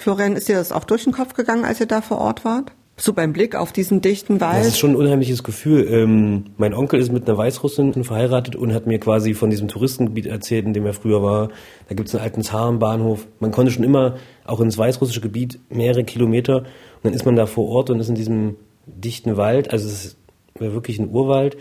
Florian, 0.00 0.36
ist 0.36 0.48
dir 0.48 0.56
das 0.56 0.72
auch 0.72 0.84
durch 0.84 1.04
den 1.04 1.12
Kopf 1.12 1.34
gegangen, 1.34 1.64
als 1.64 1.80
ihr 1.80 1.86
da 1.86 2.00
vor 2.00 2.18
Ort 2.18 2.44
wart? 2.44 2.72
So 2.96 3.12
beim 3.12 3.32
Blick 3.32 3.56
auf 3.56 3.72
diesen 3.72 4.00
dichten 4.00 4.40
Wald. 4.40 4.60
Das 4.60 4.68
ist 4.68 4.78
schon 4.78 4.90
ein 4.90 4.96
unheimliches 4.96 5.42
Gefühl. 5.42 5.88
Ähm, 5.90 6.44
mein 6.58 6.74
Onkel 6.74 7.00
ist 7.00 7.10
mit 7.10 7.28
einer 7.28 7.36
Weißrussin 7.36 8.04
verheiratet 8.04 8.54
und 8.54 8.72
hat 8.72 8.86
mir 8.86 9.00
quasi 9.00 9.34
von 9.34 9.50
diesem 9.50 9.66
Touristengebiet 9.66 10.26
erzählt, 10.26 10.64
in 10.64 10.74
dem 10.74 10.86
er 10.86 10.94
früher 10.94 11.20
war. 11.20 11.48
Da 11.88 11.96
gibt 11.96 12.08
es 12.08 12.14
einen 12.14 12.22
alten 12.22 12.42
Zarenbahnhof. 12.42 13.26
Man 13.40 13.50
konnte 13.50 13.72
schon 13.72 13.82
immer 13.82 14.16
auch 14.44 14.60
ins 14.60 14.78
weißrussische 14.78 15.20
Gebiet 15.20 15.58
mehrere 15.70 16.04
Kilometer 16.04 16.58
und 16.58 16.66
dann 17.02 17.14
ist 17.14 17.26
man 17.26 17.34
da 17.34 17.46
vor 17.46 17.68
Ort 17.68 17.90
und 17.90 17.98
ist 17.98 18.08
in 18.08 18.14
diesem 18.14 18.56
dichten 18.86 19.36
Wald. 19.36 19.72
Also 19.72 19.88
es 19.88 20.04
ist 20.04 20.16
wirklich 20.60 21.00
ein 21.00 21.10
Urwald 21.10 21.56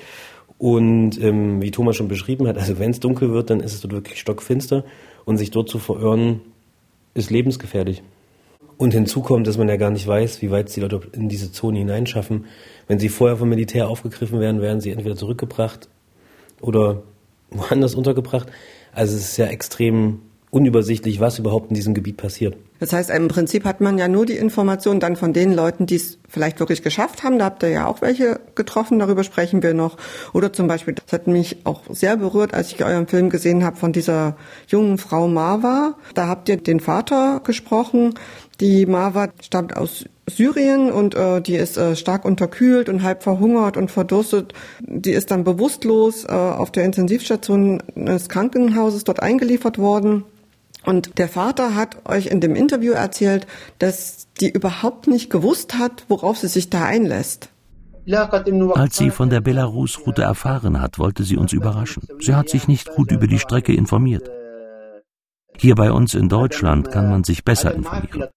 und 0.63 1.21
ähm, 1.21 1.61
wie 1.61 1.71
Thomas 1.71 1.97
schon 1.97 2.07
beschrieben 2.07 2.47
hat, 2.47 2.57
also 2.57 2.79
wenn 2.79 2.91
es 2.91 3.01
dunkel 3.01 3.33
wird, 3.33 3.49
dann 3.49 3.59
ist 3.59 3.73
es 3.73 3.81
dort 3.81 3.91
wirklich 3.91 4.17
stockfinster 4.17 4.85
und 5.25 5.35
sich 5.35 5.51
dort 5.51 5.67
zu 5.67 5.77
verirren, 5.77 6.39
ist 7.13 7.29
lebensgefährlich. 7.29 8.01
Und 8.77 8.93
hinzu 8.93 9.19
kommt, 9.19 9.45
dass 9.45 9.57
man 9.57 9.67
ja 9.67 9.75
gar 9.75 9.91
nicht 9.91 10.07
weiß, 10.07 10.41
wie 10.41 10.51
weit 10.51 10.73
die 10.73 10.79
Leute 10.79 11.01
in 11.11 11.27
diese 11.27 11.51
Zone 11.51 11.79
hineinschaffen. 11.79 12.45
Wenn 12.87 12.97
sie 12.97 13.09
vorher 13.09 13.35
vom 13.35 13.49
Militär 13.49 13.89
aufgegriffen 13.89 14.39
werden, 14.39 14.61
werden 14.61 14.79
sie 14.79 14.91
entweder 14.91 15.17
zurückgebracht 15.17 15.89
oder 16.61 17.03
woanders 17.49 17.93
untergebracht. 17.93 18.47
Also 18.93 19.17
es 19.17 19.31
ist 19.31 19.37
ja 19.37 19.47
extrem 19.47 20.21
unübersichtlich, 20.53 21.19
was 21.19 21.39
überhaupt 21.39 21.71
in 21.71 21.75
diesem 21.75 21.95
Gebiet 21.95 22.17
passiert. 22.17 22.55
Das 22.79 22.93
heißt, 22.93 23.09
im 23.09 23.27
Prinzip 23.27 23.65
hat 23.65 23.81
man 23.81 23.97
ja 23.97 24.07
nur 24.07 24.27
die 24.27 24.37
Information 24.37 24.99
dann 24.99 25.15
von 25.15 25.33
den 25.33 25.51
Leuten, 25.53 25.87
die 25.87 25.95
es 25.95 26.19
vielleicht 26.29 26.59
wirklich 26.59 26.83
geschafft 26.83 27.23
haben. 27.23 27.39
Da 27.39 27.45
habt 27.45 27.63
ihr 27.63 27.69
ja 27.69 27.87
auch 27.87 28.01
welche 28.01 28.39
getroffen, 28.53 28.99
darüber 28.99 29.23
sprechen 29.23 29.63
wir 29.63 29.73
noch. 29.73 29.97
Oder 30.31 30.53
zum 30.53 30.67
Beispiel, 30.67 30.93
das 30.93 31.11
hat 31.11 31.25
mich 31.25 31.65
auch 31.65 31.81
sehr 31.89 32.17
berührt, 32.17 32.53
als 32.53 32.71
ich 32.71 32.85
euren 32.85 33.07
Film 33.07 33.31
gesehen 33.31 33.63
habe 33.63 33.77
von 33.77 33.93
dieser 33.93 34.35
jungen 34.67 34.99
Frau 34.99 35.27
Marwa. 35.27 35.95
Da 36.13 36.27
habt 36.27 36.47
ihr 36.49 36.57
den 36.57 36.79
Vater 36.79 37.41
gesprochen. 37.43 38.13
Die 38.59 38.85
Marwa 38.85 39.29
stammt 39.41 39.75
aus 39.75 40.05
Syrien 40.29 40.91
und 40.91 41.15
äh, 41.15 41.41
die 41.41 41.55
ist 41.55 41.77
äh, 41.77 41.95
stark 41.95 42.25
unterkühlt 42.25 42.89
und 42.89 43.01
halb 43.01 43.23
verhungert 43.23 43.75
und 43.75 43.89
verdurstet. 43.89 44.53
Die 44.81 45.11
ist 45.11 45.31
dann 45.31 45.43
bewusstlos 45.43 46.25
äh, 46.25 46.31
auf 46.31 46.71
der 46.71 46.85
Intensivstation 46.85 47.81
des 47.95 48.29
Krankenhauses 48.29 49.03
dort 49.03 49.19
eingeliefert 49.19 49.79
worden. 49.79 50.25
Und 50.85 51.17
der 51.17 51.29
Vater 51.29 51.75
hat 51.75 52.07
euch 52.07 52.27
in 52.27 52.41
dem 52.41 52.55
Interview 52.55 52.93
erzählt, 52.93 53.47
dass 53.79 54.27
die 54.39 54.49
überhaupt 54.49 55.07
nicht 55.07 55.29
gewusst 55.29 55.75
hat, 55.75 56.05
worauf 56.09 56.37
sie 56.37 56.47
sich 56.47 56.69
da 56.69 56.85
einlässt. 56.85 57.49
Als 58.05 58.97
sie 58.97 59.11
von 59.11 59.29
der 59.29 59.39
Belarus-Route 59.39 60.23
erfahren 60.23 60.81
hat, 60.81 60.99
wollte 60.99 61.23
sie 61.23 61.37
uns 61.37 61.53
überraschen. 61.53 62.05
Sie 62.19 62.35
hat 62.35 62.49
sich 62.49 62.67
nicht 62.67 62.89
gut 62.95 63.11
über 63.11 63.27
die 63.27 63.39
Strecke 63.39 63.73
informiert. 63.73 64.29
Hier 65.57 65.75
bei 65.75 65.91
uns 65.91 66.13
in 66.13 66.27
Deutschland 66.27 66.91
kann 66.91 67.09
man 67.09 67.23
sich 67.23 67.45
besser 67.45 67.73
informieren. 67.73 68.27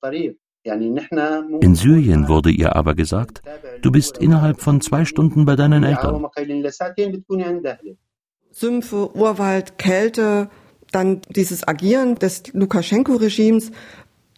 In 1.61 1.75
Syrien 1.75 2.29
wurde 2.29 2.51
ihr 2.51 2.77
aber 2.77 2.95
gesagt, 2.95 3.43
du 3.83 3.91
bist 3.91 4.19
innerhalb 4.19 4.61
von 4.61 4.81
zwei 4.81 5.05
Stunden 5.05 5.45
bei 5.45 5.57
deinen 5.57 5.85
Eltern. 5.85 6.27
Sümpfe, 8.51 9.17
Urwald, 9.17 9.79
Kälte, 9.79 10.49
dann 10.93 11.21
dieses 11.29 11.67
Agieren 11.67 12.15
des 12.17 12.45
Lukaschenko-Regimes. 12.53 13.71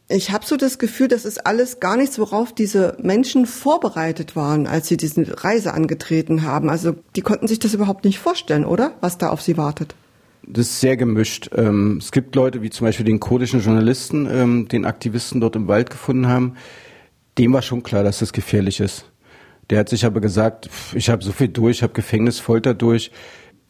Ich 0.08 0.30
habe 0.30 0.46
so 0.46 0.56
das 0.56 0.78
Gefühl, 0.78 1.08
das 1.08 1.26
ist 1.26 1.46
alles 1.46 1.80
gar 1.80 1.96
nichts, 1.96 2.18
worauf 2.18 2.54
diese 2.54 2.96
Menschen 3.02 3.44
vorbereitet 3.44 4.36
waren, 4.36 4.66
als 4.66 4.88
sie 4.88 4.96
diese 4.96 5.44
Reise 5.44 5.74
angetreten 5.74 6.42
haben. 6.42 6.70
Also 6.70 6.94
die 7.14 7.20
konnten 7.20 7.46
sich 7.46 7.58
das 7.58 7.74
überhaupt 7.74 8.04
nicht 8.04 8.18
vorstellen, 8.18 8.64
oder? 8.64 8.94
Was 9.00 9.18
da 9.18 9.28
auf 9.28 9.42
sie 9.42 9.58
wartet. 9.58 9.94
Das 10.50 10.66
ist 10.66 10.80
sehr 10.80 10.96
gemischt. 10.96 11.50
Ähm, 11.54 11.98
es 12.00 12.10
gibt 12.10 12.34
Leute 12.34 12.62
wie 12.62 12.70
zum 12.70 12.86
Beispiel 12.86 13.04
den 13.04 13.20
kurdischen 13.20 13.60
Journalisten, 13.60 14.26
ähm, 14.30 14.68
den 14.68 14.86
Aktivisten 14.86 15.42
dort 15.42 15.56
im 15.56 15.68
Wald 15.68 15.90
gefunden 15.90 16.26
haben. 16.26 16.54
Dem 17.36 17.52
war 17.52 17.60
schon 17.60 17.82
klar, 17.82 18.02
dass 18.02 18.20
das 18.20 18.32
gefährlich 18.32 18.80
ist. 18.80 19.04
Der 19.68 19.80
hat 19.80 19.90
sich 19.90 20.06
aber 20.06 20.22
gesagt, 20.22 20.70
ich 20.94 21.10
habe 21.10 21.22
so 21.22 21.32
viel 21.32 21.48
durch, 21.48 21.78
ich 21.78 21.82
habe 21.82 21.92
Gefängnis, 21.92 22.38
Folter 22.38 22.72
durch 22.72 23.10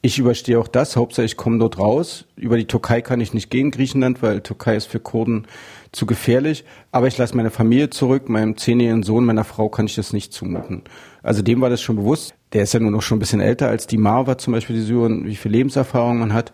ich 0.00 0.18
überstehe 0.18 0.58
auch 0.58 0.68
das. 0.68 0.96
Hauptsache, 0.96 1.26
ich 1.26 1.36
komme 1.36 1.58
dort 1.58 1.78
raus. 1.78 2.26
Über 2.36 2.56
die 2.56 2.66
Türkei 2.66 3.00
kann 3.00 3.20
ich 3.20 3.34
nicht 3.34 3.50
gehen, 3.50 3.70
Griechenland, 3.70 4.22
weil 4.22 4.40
Türkei 4.40 4.76
ist 4.76 4.86
für 4.86 5.00
Kurden 5.00 5.46
zu 5.90 6.06
gefährlich. 6.06 6.64
Aber 6.92 7.08
ich 7.08 7.18
lasse 7.18 7.36
meine 7.36 7.50
Familie 7.50 7.90
zurück. 7.90 8.28
Meinem 8.28 8.56
zehnjährigen 8.56 9.02
Sohn, 9.02 9.24
meiner 9.24 9.44
Frau 9.44 9.68
kann 9.68 9.86
ich 9.86 9.96
das 9.96 10.12
nicht 10.12 10.32
zumuten. 10.32 10.82
Also 11.22 11.42
dem 11.42 11.60
war 11.60 11.70
das 11.70 11.82
schon 11.82 11.96
bewusst. 11.96 12.34
Der 12.52 12.62
ist 12.62 12.74
ja 12.74 12.80
nur 12.80 12.92
noch 12.92 13.02
schon 13.02 13.16
ein 13.16 13.20
bisschen 13.20 13.40
älter 13.40 13.68
als 13.68 13.86
die 13.86 13.98
Marwa 13.98 14.38
zum 14.38 14.52
Beispiel, 14.52 14.76
die 14.76 14.82
Syrien, 14.82 15.26
wie 15.26 15.36
viel 15.36 15.52
Lebenserfahrung 15.52 16.18
man 16.18 16.32
hat 16.32 16.52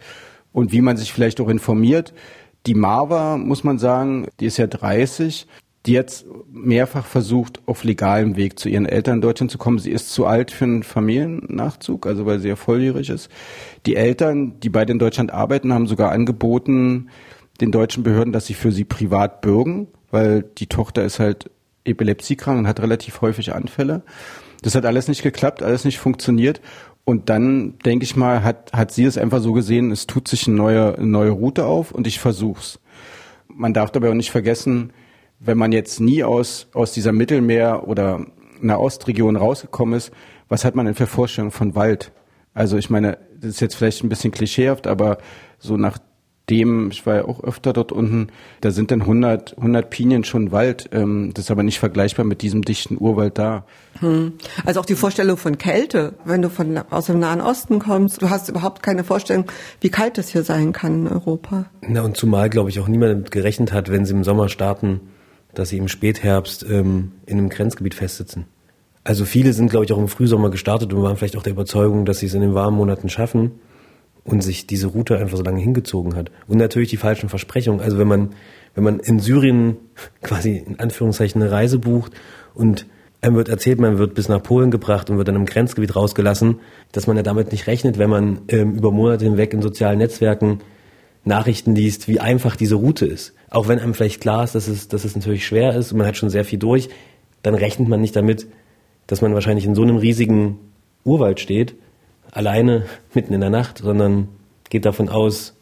und 0.52 0.72
wie 0.72 0.80
man 0.80 0.96
sich 0.96 1.12
vielleicht 1.12 1.40
auch 1.40 1.48
informiert. 1.48 2.14
Die 2.66 2.74
Marwa, 2.74 3.36
muss 3.36 3.62
man 3.62 3.78
sagen, 3.78 4.26
die 4.40 4.46
ist 4.46 4.56
ja 4.56 4.66
30 4.66 5.46
die 5.86 5.92
jetzt 5.92 6.24
mehrfach 6.50 7.04
versucht, 7.04 7.60
auf 7.66 7.84
legalem 7.84 8.36
Weg 8.36 8.58
zu 8.58 8.68
ihren 8.68 8.86
Eltern 8.86 9.16
in 9.16 9.20
Deutschland 9.20 9.50
zu 9.50 9.58
kommen. 9.58 9.78
Sie 9.78 9.90
ist 9.90 10.12
zu 10.12 10.24
alt 10.24 10.50
für 10.50 10.64
einen 10.64 10.82
Familiennachzug, 10.82 12.06
also 12.06 12.24
weil 12.24 12.40
sie 12.40 12.48
ja 12.48 12.56
volljährig 12.56 13.10
ist. 13.10 13.28
Die 13.84 13.96
Eltern, 13.96 14.58
die 14.60 14.70
beide 14.70 14.92
in 14.92 14.98
Deutschland 14.98 15.32
arbeiten, 15.32 15.72
haben 15.74 15.86
sogar 15.86 16.10
angeboten 16.10 17.10
den 17.60 17.70
deutschen 17.70 18.02
Behörden, 18.02 18.32
dass 18.32 18.46
sie 18.46 18.54
für 18.54 18.72
sie 18.72 18.84
privat 18.84 19.42
bürgen, 19.42 19.88
weil 20.10 20.42
die 20.42 20.66
Tochter 20.66 21.04
ist 21.04 21.20
halt 21.20 21.50
epilepsiekrank 21.84 22.60
und 22.60 22.66
hat 22.66 22.80
relativ 22.80 23.20
häufig 23.20 23.54
Anfälle. 23.54 24.02
Das 24.62 24.74
hat 24.74 24.86
alles 24.86 25.08
nicht 25.08 25.22
geklappt, 25.22 25.62
alles 25.62 25.84
nicht 25.84 25.98
funktioniert. 25.98 26.62
Und 27.04 27.28
dann, 27.28 27.78
denke 27.84 28.04
ich 28.04 28.16
mal, 28.16 28.42
hat, 28.42 28.72
hat 28.72 28.90
sie 28.90 29.04
es 29.04 29.18
einfach 29.18 29.40
so 29.40 29.52
gesehen, 29.52 29.90
es 29.90 30.06
tut 30.06 30.26
sich 30.26 30.46
eine 30.46 30.56
neue, 30.56 30.96
eine 30.96 31.06
neue 31.06 31.30
Route 31.30 31.66
auf 31.66 31.92
und 31.92 32.06
ich 32.06 32.18
versuch's. 32.18 32.80
Man 33.46 33.74
darf 33.74 33.90
dabei 33.90 34.08
auch 34.08 34.14
nicht 34.14 34.30
vergessen, 34.30 34.94
wenn 35.40 35.58
man 35.58 35.72
jetzt 35.72 36.00
nie 36.00 36.24
aus, 36.24 36.68
aus 36.72 36.92
dieser 36.92 37.12
Mittelmeer- 37.12 37.86
oder 37.86 38.26
einer 38.62 38.80
Ostregion 38.80 39.36
rausgekommen 39.36 39.96
ist, 39.96 40.10
was 40.48 40.64
hat 40.64 40.74
man 40.74 40.86
denn 40.86 40.94
für 40.94 41.06
Vorstellungen 41.06 41.52
von 41.52 41.74
Wald? 41.74 42.12
Also 42.54 42.76
ich 42.76 42.90
meine, 42.90 43.18
das 43.40 43.50
ist 43.50 43.60
jetzt 43.60 43.74
vielleicht 43.74 44.02
ein 44.04 44.08
bisschen 44.08 44.30
klischeehaft, 44.30 44.86
aber 44.86 45.18
so 45.58 45.76
nach 45.76 45.98
dem, 46.50 46.90
ich 46.90 47.06
war 47.06 47.16
ja 47.16 47.24
auch 47.24 47.42
öfter 47.42 47.72
dort 47.72 47.90
unten, 47.90 48.28
da 48.60 48.70
sind 48.70 48.90
dann 48.90 49.00
100, 49.00 49.56
100 49.56 49.88
Pinien 49.88 50.24
schon 50.24 50.52
Wald. 50.52 50.90
Ähm, 50.92 51.32
das 51.32 51.46
ist 51.46 51.50
aber 51.50 51.62
nicht 51.62 51.78
vergleichbar 51.78 52.26
mit 52.26 52.42
diesem 52.42 52.62
dichten 52.62 52.98
Urwald 53.00 53.38
da. 53.38 53.64
Hm. 54.00 54.34
Also 54.64 54.80
auch 54.80 54.84
die 54.84 54.94
Vorstellung 54.94 55.38
von 55.38 55.56
Kälte, 55.56 56.14
wenn 56.24 56.42
du 56.42 56.50
von, 56.50 56.78
aus 56.90 57.06
dem 57.06 57.18
Nahen 57.18 57.40
Osten 57.40 57.78
kommst, 57.78 58.20
du 58.20 58.28
hast 58.28 58.48
überhaupt 58.48 58.82
keine 58.82 59.04
Vorstellung, 59.04 59.46
wie 59.80 59.88
kalt 59.88 60.18
es 60.18 60.28
hier 60.28 60.42
sein 60.42 60.72
kann 60.72 61.06
in 61.06 61.12
Europa. 61.12 61.66
Na 61.80 62.02
und 62.02 62.16
zumal, 62.16 62.50
glaube 62.50 62.68
ich, 62.68 62.78
auch 62.78 62.88
niemand 62.88 63.12
damit 63.12 63.30
gerechnet 63.30 63.72
hat, 63.72 63.90
wenn 63.90 64.04
sie 64.04 64.12
im 64.12 64.24
Sommer 64.24 64.48
starten, 64.50 65.00
dass 65.58 65.70
sie 65.70 65.78
im 65.78 65.88
Spätherbst 65.88 66.64
ähm, 66.68 67.12
in 67.26 67.38
einem 67.38 67.48
Grenzgebiet 67.48 67.94
festsitzen. 67.94 68.46
Also 69.04 69.24
viele 69.24 69.52
sind, 69.52 69.70
glaube 69.70 69.84
ich, 69.84 69.92
auch 69.92 69.98
im 69.98 70.08
Frühsommer 70.08 70.50
gestartet 70.50 70.92
und 70.92 71.02
waren 71.02 71.16
vielleicht 71.16 71.36
auch 71.36 71.42
der 71.42 71.52
Überzeugung, 71.52 72.06
dass 72.06 72.20
sie 72.20 72.26
es 72.26 72.34
in 72.34 72.40
den 72.40 72.54
warmen 72.54 72.76
Monaten 72.76 73.08
schaffen 73.10 73.52
und 74.24 74.42
sich 74.42 74.66
diese 74.66 74.86
Route 74.86 75.18
einfach 75.18 75.36
so 75.36 75.42
lange 75.42 75.60
hingezogen 75.60 76.16
hat. 76.16 76.30
Und 76.48 76.56
natürlich 76.56 76.88
die 76.88 76.96
falschen 76.96 77.28
Versprechungen. 77.28 77.80
Also 77.80 77.98
wenn 77.98 78.08
man, 78.08 78.30
wenn 78.74 78.84
man 78.84 78.98
in 79.00 79.20
Syrien 79.20 79.76
quasi 80.22 80.56
in 80.56 80.80
Anführungszeichen 80.80 81.42
eine 81.42 81.50
Reise 81.50 81.78
bucht 81.78 82.12
und 82.54 82.86
einem 83.20 83.36
wird 83.36 83.48
erzählt, 83.48 83.80
man 83.80 83.98
wird 83.98 84.14
bis 84.14 84.28
nach 84.28 84.42
Polen 84.42 84.70
gebracht 84.70 85.08
und 85.08 85.16
wird 85.16 85.28
dann 85.28 85.36
im 85.36 85.46
Grenzgebiet 85.46 85.96
rausgelassen, 85.96 86.60
dass 86.92 87.06
man 87.06 87.16
ja 87.16 87.22
damit 87.22 87.52
nicht 87.52 87.66
rechnet, 87.66 87.98
wenn 87.98 88.10
man 88.10 88.42
ähm, 88.48 88.74
über 88.74 88.90
Monate 88.90 89.24
hinweg 89.24 89.54
in 89.54 89.62
sozialen 89.62 89.98
Netzwerken 89.98 90.60
Nachrichten 91.24 91.74
liest, 91.74 92.06
wie 92.06 92.20
einfach 92.20 92.54
diese 92.54 92.74
Route 92.74 93.06
ist. 93.06 93.34
Auch 93.54 93.68
wenn 93.68 93.78
einem 93.78 93.94
vielleicht 93.94 94.20
klar 94.20 94.42
ist, 94.42 94.56
dass 94.56 94.66
es, 94.66 94.88
dass 94.88 95.04
es 95.04 95.14
natürlich 95.14 95.46
schwer 95.46 95.76
ist 95.76 95.92
und 95.92 95.98
man 95.98 96.08
hat 96.08 96.16
schon 96.16 96.28
sehr 96.28 96.44
viel 96.44 96.58
durch, 96.58 96.88
dann 97.44 97.54
rechnet 97.54 97.86
man 97.86 98.00
nicht 98.00 98.16
damit, 98.16 98.48
dass 99.06 99.22
man 99.22 99.32
wahrscheinlich 99.32 99.64
in 99.64 99.76
so 99.76 99.82
einem 99.82 99.96
riesigen 99.96 100.58
Urwald 101.04 101.38
steht, 101.38 101.76
alleine 102.32 102.86
mitten 103.14 103.32
in 103.32 103.40
der 103.40 103.50
Nacht, 103.50 103.78
sondern 103.78 104.28
geht 104.70 104.84
davon 104.84 105.08
aus, 105.08 105.54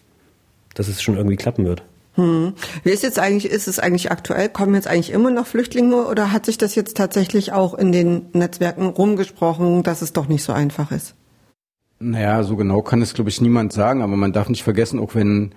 dass 0.72 0.88
es 0.88 1.02
schon 1.02 1.18
irgendwie 1.18 1.36
klappen 1.36 1.66
wird. 1.66 1.82
Hm. 2.14 2.54
Wie 2.82 2.90
ist 2.90 3.02
jetzt 3.02 3.18
eigentlich, 3.18 3.52
ist 3.52 3.68
es 3.68 3.78
eigentlich 3.78 4.10
aktuell? 4.10 4.48
Kommen 4.48 4.74
jetzt 4.74 4.88
eigentlich 4.88 5.10
immer 5.10 5.30
noch 5.30 5.46
Flüchtlinge 5.46 6.06
oder 6.06 6.32
hat 6.32 6.46
sich 6.46 6.56
das 6.56 6.74
jetzt 6.74 6.96
tatsächlich 6.96 7.52
auch 7.52 7.74
in 7.74 7.92
den 7.92 8.26
Netzwerken 8.32 8.86
rumgesprochen, 8.86 9.82
dass 9.82 10.00
es 10.00 10.14
doch 10.14 10.28
nicht 10.28 10.44
so 10.44 10.54
einfach 10.54 10.92
ist? 10.92 11.14
Naja, 11.98 12.42
so 12.42 12.56
genau 12.56 12.80
kann 12.80 13.02
es, 13.02 13.12
glaube 13.12 13.28
ich, 13.28 13.42
niemand 13.42 13.74
sagen, 13.74 14.00
aber 14.00 14.16
man 14.16 14.32
darf 14.32 14.48
nicht 14.48 14.62
vergessen, 14.62 14.98
auch 14.98 15.14
wenn 15.14 15.54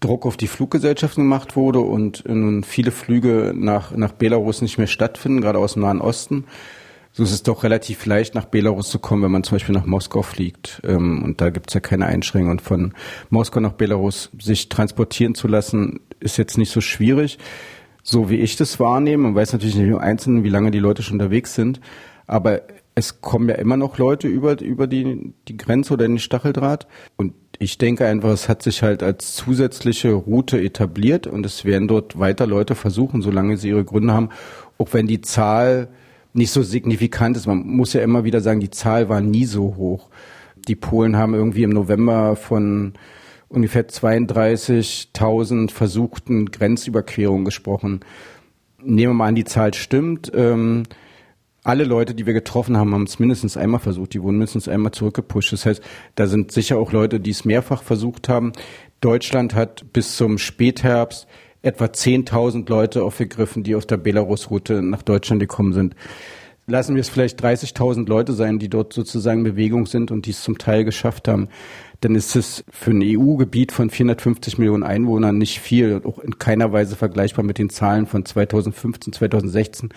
Druck 0.00 0.26
auf 0.26 0.36
die 0.36 0.46
Fluggesellschaften 0.46 1.24
gemacht 1.24 1.56
wurde 1.56 1.80
und 1.80 2.24
nun 2.28 2.62
viele 2.62 2.92
Flüge 2.92 3.52
nach, 3.54 3.90
nach 3.96 4.12
Belarus 4.12 4.62
nicht 4.62 4.78
mehr 4.78 4.86
stattfinden, 4.86 5.40
gerade 5.40 5.58
aus 5.58 5.74
dem 5.74 5.82
Nahen 5.82 6.00
Osten, 6.00 6.44
so 7.12 7.24
ist 7.24 7.32
es 7.32 7.42
doch 7.42 7.64
relativ 7.64 8.06
leicht, 8.06 8.36
nach 8.36 8.44
Belarus 8.44 8.90
zu 8.90 9.00
kommen, 9.00 9.24
wenn 9.24 9.32
man 9.32 9.42
zum 9.42 9.56
Beispiel 9.56 9.74
nach 9.74 9.86
Moskau 9.86 10.22
fliegt. 10.22 10.80
Ähm, 10.84 11.24
und 11.24 11.40
da 11.40 11.50
gibt 11.50 11.70
es 11.70 11.74
ja 11.74 11.80
keine 11.80 12.06
Einschränkungen. 12.06 12.58
Und 12.58 12.62
von 12.62 12.94
Moskau 13.28 13.58
nach 13.58 13.72
Belarus 13.72 14.30
sich 14.40 14.68
transportieren 14.68 15.34
zu 15.34 15.48
lassen, 15.48 15.98
ist 16.20 16.36
jetzt 16.36 16.58
nicht 16.58 16.70
so 16.70 16.80
schwierig. 16.80 17.38
So 18.04 18.30
wie 18.30 18.36
ich 18.36 18.54
das 18.54 18.78
wahrnehme, 18.78 19.24
man 19.24 19.34
weiß 19.34 19.52
natürlich 19.52 19.74
nicht 19.74 19.88
im 19.88 19.98
Einzelnen, 19.98 20.44
wie 20.44 20.48
lange 20.48 20.70
die 20.70 20.78
Leute 20.78 21.02
schon 21.02 21.14
unterwegs 21.14 21.54
sind, 21.54 21.80
aber 22.28 22.62
es 22.94 23.20
kommen 23.20 23.48
ja 23.48 23.56
immer 23.56 23.76
noch 23.76 23.98
Leute 23.98 24.28
über, 24.28 24.60
über 24.60 24.86
die, 24.86 25.34
die 25.48 25.56
Grenze 25.56 25.94
oder 25.94 26.04
in 26.04 26.12
den 26.12 26.18
Stacheldraht. 26.18 26.86
Und 27.16 27.34
ich 27.58 27.78
denke 27.78 28.06
einfach, 28.06 28.30
es 28.30 28.48
hat 28.48 28.62
sich 28.62 28.82
halt 28.82 29.02
als 29.02 29.34
zusätzliche 29.34 30.12
Route 30.12 30.60
etabliert 30.60 31.26
und 31.26 31.44
es 31.44 31.64
werden 31.64 31.88
dort 31.88 32.18
weiter 32.18 32.46
Leute 32.46 32.74
versuchen, 32.74 33.20
solange 33.20 33.56
sie 33.56 33.68
ihre 33.70 33.84
Gründe 33.84 34.12
haben, 34.12 34.30
auch 34.78 34.92
wenn 34.92 35.06
die 35.06 35.20
Zahl 35.20 35.88
nicht 36.32 36.52
so 36.52 36.62
signifikant 36.62 37.36
ist. 37.36 37.46
Man 37.46 37.66
muss 37.66 37.92
ja 37.92 38.02
immer 38.02 38.24
wieder 38.24 38.40
sagen, 38.40 38.60
die 38.60 38.70
Zahl 38.70 39.08
war 39.08 39.20
nie 39.20 39.44
so 39.44 39.74
hoch. 39.76 40.08
Die 40.68 40.76
Polen 40.76 41.16
haben 41.16 41.34
irgendwie 41.34 41.64
im 41.64 41.70
November 41.70 42.36
von 42.36 42.92
ungefähr 43.48 43.88
32.000 43.88 45.70
versuchten 45.70 46.50
Grenzüberquerungen 46.50 47.44
gesprochen. 47.44 48.00
Nehmen 48.80 49.12
wir 49.12 49.14
mal 49.14 49.28
an, 49.28 49.34
die 49.34 49.44
Zahl 49.44 49.74
stimmt. 49.74 50.30
Ähm, 50.34 50.84
alle 51.68 51.84
Leute, 51.84 52.14
die 52.14 52.24
wir 52.24 52.32
getroffen 52.32 52.78
haben, 52.78 52.94
haben 52.94 53.02
es 53.02 53.18
mindestens 53.18 53.58
einmal 53.58 53.78
versucht. 53.78 54.14
Die 54.14 54.22
wurden 54.22 54.38
mindestens 54.38 54.68
einmal 54.68 54.92
zurückgepusht. 54.92 55.52
Das 55.52 55.66
heißt, 55.66 55.82
da 56.14 56.26
sind 56.26 56.50
sicher 56.50 56.78
auch 56.78 56.92
Leute, 56.92 57.20
die 57.20 57.30
es 57.30 57.44
mehrfach 57.44 57.82
versucht 57.82 58.30
haben. 58.30 58.52
Deutschland 59.02 59.54
hat 59.54 59.92
bis 59.92 60.16
zum 60.16 60.38
Spätherbst 60.38 61.28
etwa 61.60 61.84
10.000 61.84 62.70
Leute 62.70 63.04
aufgegriffen, 63.04 63.64
die 63.64 63.74
auf 63.74 63.84
der 63.84 63.98
Belarus-Route 63.98 64.80
nach 64.80 65.02
Deutschland 65.02 65.40
gekommen 65.40 65.74
sind. 65.74 65.94
lassen 66.66 66.94
wir 66.94 67.00
es 67.00 67.10
vielleicht 67.10 67.42
30.000 67.42 68.08
Leute 68.08 68.32
sein, 68.32 68.58
die 68.58 68.68
dort 68.68 68.94
sozusagen 68.94 69.42
Bewegung 69.42 69.86
sind 69.86 70.10
und 70.10 70.24
die 70.24 70.30
es 70.30 70.42
zum 70.42 70.58
Teil 70.58 70.84
geschafft 70.84 71.28
haben, 71.28 71.48
dann 72.00 72.14
ist 72.14 72.36
es 72.36 72.64
für 72.70 72.92
ein 72.92 73.02
EU-Gebiet 73.02 73.72
von 73.72 73.90
450 73.90 74.58
Millionen 74.58 74.84
Einwohnern 74.84 75.36
nicht 75.36 75.60
viel, 75.60 76.00
auch 76.04 76.18
in 76.18 76.38
keiner 76.38 76.72
Weise 76.72 76.94
vergleichbar 76.94 77.44
mit 77.44 77.58
den 77.58 77.70
Zahlen 77.70 78.06
von 78.06 78.24
2015, 78.24 79.12
2016. 79.12 79.90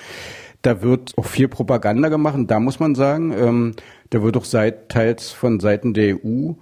Da 0.61 0.81
wird 0.81 1.17
auch 1.17 1.25
viel 1.25 1.47
Propaganda 1.47 2.09
gemacht. 2.09 2.37
Da 2.47 2.59
muss 2.59 2.79
man 2.79 2.95
sagen, 2.95 3.33
ähm, 3.33 3.75
da 4.09 4.21
wird 4.21 4.37
auch 4.37 4.45
seit, 4.45 4.89
teils 4.89 5.31
von 5.31 5.59
Seiten 5.59 5.93
der 5.93 6.23
EU 6.23 6.53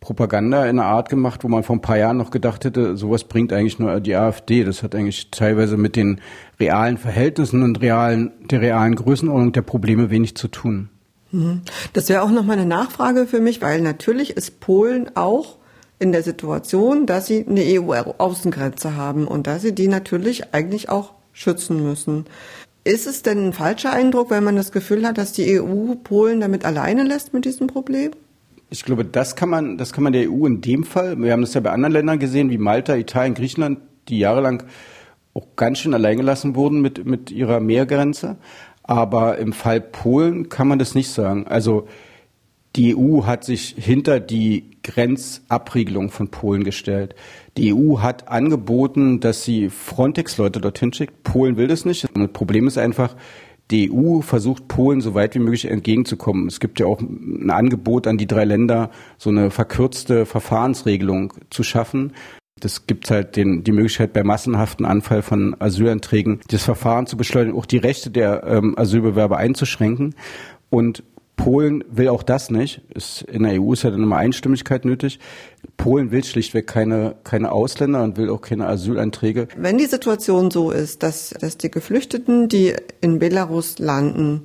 Propaganda 0.00 0.64
in 0.66 0.78
einer 0.78 0.88
Art 0.88 1.08
gemacht, 1.08 1.42
wo 1.42 1.48
man 1.48 1.64
vor 1.64 1.74
ein 1.74 1.80
paar 1.80 1.98
Jahren 1.98 2.16
noch 2.16 2.30
gedacht 2.30 2.64
hätte, 2.64 2.96
sowas 2.96 3.24
bringt 3.24 3.52
eigentlich 3.52 3.78
nur 3.78 3.98
die 3.98 4.14
AfD. 4.14 4.62
Das 4.62 4.82
hat 4.82 4.94
eigentlich 4.94 5.30
teilweise 5.30 5.76
mit 5.76 5.96
den 5.96 6.20
realen 6.60 6.96
Verhältnissen 6.96 7.62
und 7.62 7.80
realen, 7.80 8.30
der 8.50 8.60
realen 8.60 8.94
Größenordnung 8.94 9.52
der 9.52 9.62
Probleme 9.62 10.10
wenig 10.10 10.36
zu 10.36 10.48
tun. 10.48 10.90
Mhm. 11.32 11.62
Das 11.92 12.08
wäre 12.08 12.22
auch 12.22 12.30
noch 12.30 12.44
mal 12.44 12.52
eine 12.52 12.66
Nachfrage 12.66 13.26
für 13.26 13.40
mich, 13.40 13.62
weil 13.62 13.80
natürlich 13.80 14.36
ist 14.36 14.60
Polen 14.60 15.10
auch 15.16 15.56
in 15.98 16.12
der 16.12 16.22
Situation, 16.22 17.06
dass 17.06 17.26
sie 17.26 17.44
eine 17.44 17.62
EU-Außengrenze 17.62 18.96
haben 18.96 19.26
und 19.26 19.46
dass 19.46 19.62
sie 19.62 19.74
die 19.74 19.88
natürlich 19.88 20.54
eigentlich 20.54 20.88
auch 20.88 21.14
schützen 21.32 21.82
müssen. 21.82 22.26
Ist 22.86 23.08
es 23.08 23.22
denn 23.22 23.48
ein 23.48 23.52
falscher 23.52 23.92
Eindruck, 23.92 24.30
wenn 24.30 24.44
man 24.44 24.54
das 24.54 24.70
Gefühl 24.70 25.04
hat, 25.04 25.18
dass 25.18 25.32
die 25.32 25.60
EU 25.60 25.96
Polen 25.96 26.38
damit 26.40 26.64
alleine 26.64 27.02
lässt 27.02 27.34
mit 27.34 27.44
diesem 27.44 27.66
Problem? 27.66 28.12
Ich 28.70 28.84
glaube, 28.84 29.04
das 29.04 29.34
kann 29.34 29.48
man, 29.48 29.76
das 29.76 29.92
kann 29.92 30.04
man 30.04 30.12
der 30.12 30.30
EU 30.30 30.46
in 30.46 30.60
dem 30.60 30.84
Fall, 30.84 31.20
wir 31.20 31.32
haben 31.32 31.40
das 31.40 31.54
ja 31.54 31.60
bei 31.60 31.72
anderen 31.72 31.92
Ländern 31.92 32.20
gesehen, 32.20 32.48
wie 32.48 32.58
Malta, 32.58 32.94
Italien, 32.94 33.34
Griechenland, 33.34 33.80
die 34.06 34.20
jahrelang 34.20 34.62
auch 35.34 35.48
ganz 35.56 35.80
schön 35.80 35.94
alleingelassen 35.94 36.54
wurden 36.54 36.80
mit, 36.80 37.04
mit 37.04 37.32
ihrer 37.32 37.58
Meergrenze. 37.58 38.36
Aber 38.84 39.38
im 39.38 39.52
Fall 39.52 39.80
Polen 39.80 40.48
kann 40.48 40.68
man 40.68 40.78
das 40.78 40.94
nicht 40.94 41.10
sagen. 41.10 41.48
Also 41.48 41.88
die 42.76 42.94
EU 42.94 43.24
hat 43.24 43.44
sich 43.44 43.74
hinter 43.78 44.20
die 44.20 44.76
Grenzabriegelung 44.82 46.10
von 46.10 46.28
Polen 46.28 46.62
gestellt. 46.62 47.14
Die 47.56 47.74
EU 47.74 47.98
hat 48.00 48.28
angeboten, 48.28 49.20
dass 49.20 49.44
sie 49.44 49.70
Frontex-Leute 49.70 50.60
dorthin 50.60 50.92
schickt. 50.92 51.22
Polen 51.24 51.56
will 51.56 51.68
das 51.68 51.84
nicht. 51.84 52.06
Das 52.14 52.28
Problem 52.32 52.66
ist 52.66 52.78
einfach, 52.78 53.16
die 53.70 53.90
EU 53.90 54.20
versucht 54.20 54.68
Polen 54.68 55.00
so 55.00 55.14
weit 55.14 55.34
wie 55.34 55.40
möglich 55.40 55.64
entgegenzukommen. 55.64 56.46
Es 56.46 56.60
gibt 56.60 56.78
ja 56.78 56.86
auch 56.86 57.00
ein 57.00 57.50
Angebot 57.50 58.06
an 58.06 58.18
die 58.18 58.26
drei 58.26 58.44
Länder, 58.44 58.90
so 59.18 59.30
eine 59.30 59.50
verkürzte 59.50 60.26
Verfahrensregelung 60.26 61.32
zu 61.50 61.62
schaffen. 61.62 62.12
Das 62.60 62.86
gibt 62.86 63.10
halt 63.10 63.36
den, 63.36 63.64
die 63.64 63.72
Möglichkeit, 63.72 64.12
bei 64.12 64.22
massenhaften 64.22 64.86
Anfall 64.86 65.22
von 65.22 65.56
Asylanträgen 65.58 66.40
das 66.48 66.62
Verfahren 66.62 67.06
zu 67.06 67.16
beschleunigen, 67.16 67.58
auch 67.58 67.66
die 67.66 67.76
Rechte 67.78 68.10
der 68.10 68.44
ähm, 68.44 68.78
Asylbewerber 68.78 69.36
einzuschränken. 69.36 70.14
Und 70.70 71.02
Polen 71.36 71.84
will 71.90 72.08
auch 72.08 72.22
das 72.22 72.50
nicht. 72.50 72.80
Ist, 72.94 73.22
in 73.22 73.42
der 73.42 73.60
EU 73.60 73.72
ist 73.74 73.82
ja 73.82 73.90
dann 73.90 74.02
immer 74.02 74.16
Einstimmigkeit 74.16 74.84
nötig. 74.84 75.20
Polen 75.76 76.10
will 76.10 76.24
schlichtweg 76.24 76.66
keine, 76.66 77.16
keine 77.24 77.52
Ausländer 77.52 78.02
und 78.02 78.16
will 78.16 78.30
auch 78.30 78.40
keine 78.40 78.66
Asylanträge. 78.66 79.48
Wenn 79.56 79.78
die 79.78 79.86
Situation 79.86 80.50
so 80.50 80.70
ist, 80.70 81.02
dass, 81.02 81.30
dass 81.30 81.58
die 81.58 81.70
Geflüchteten, 81.70 82.48
die 82.48 82.74
in 83.00 83.18
Belarus 83.18 83.78
landen, 83.78 84.44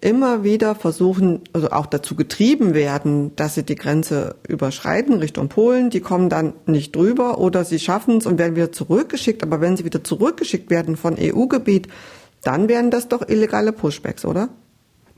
immer 0.00 0.44
wieder 0.44 0.74
versuchen, 0.74 1.40
also 1.52 1.70
auch 1.70 1.86
dazu 1.86 2.14
getrieben 2.14 2.74
werden, 2.74 3.34
dass 3.34 3.54
sie 3.54 3.64
die 3.64 3.74
Grenze 3.74 4.36
überschreiten 4.46 5.14
Richtung 5.14 5.48
Polen, 5.48 5.90
die 5.90 6.00
kommen 6.00 6.28
dann 6.28 6.52
nicht 6.66 6.94
drüber 6.94 7.38
oder 7.38 7.64
sie 7.64 7.78
schaffen 7.78 8.18
es 8.18 8.26
und 8.26 8.38
werden 8.38 8.54
wieder 8.54 8.70
zurückgeschickt. 8.70 9.42
Aber 9.42 9.60
wenn 9.60 9.76
sie 9.76 9.84
wieder 9.84 10.04
zurückgeschickt 10.04 10.70
werden 10.70 10.96
von 10.96 11.16
EU-Gebiet, 11.18 11.88
dann 12.42 12.68
wären 12.68 12.90
das 12.90 13.08
doch 13.08 13.28
illegale 13.28 13.72
Pushbacks, 13.72 14.24
oder? 14.24 14.50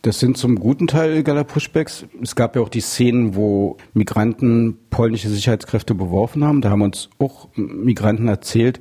Das 0.02 0.18
sind 0.18 0.38
zum 0.38 0.58
guten 0.58 0.86
Teil 0.86 1.10
illegaler 1.12 1.44
Pushbacks. 1.44 2.06
Es 2.22 2.34
gab 2.34 2.56
ja 2.56 2.62
auch 2.62 2.70
die 2.70 2.80
Szenen, 2.80 3.34
wo 3.34 3.76
Migranten 3.92 4.78
polnische 4.88 5.28
Sicherheitskräfte 5.28 5.94
beworfen 5.94 6.42
haben. 6.42 6.62
Da 6.62 6.70
haben 6.70 6.80
uns 6.80 7.10
auch 7.18 7.48
Migranten 7.54 8.26
erzählt, 8.28 8.80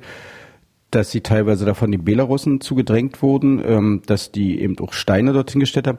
dass 0.90 1.10
sie 1.10 1.20
teilweise 1.20 1.66
davon 1.66 1.92
die 1.92 1.98
Belarussen 1.98 2.62
zugedrängt 2.62 3.20
wurden, 3.22 3.62
ähm, 3.64 4.02
dass 4.06 4.32
die 4.32 4.60
eben 4.60 4.78
auch 4.78 4.94
Steine 4.94 5.34
dorthin 5.34 5.60
gestellt 5.60 5.86
haben. 5.86 5.98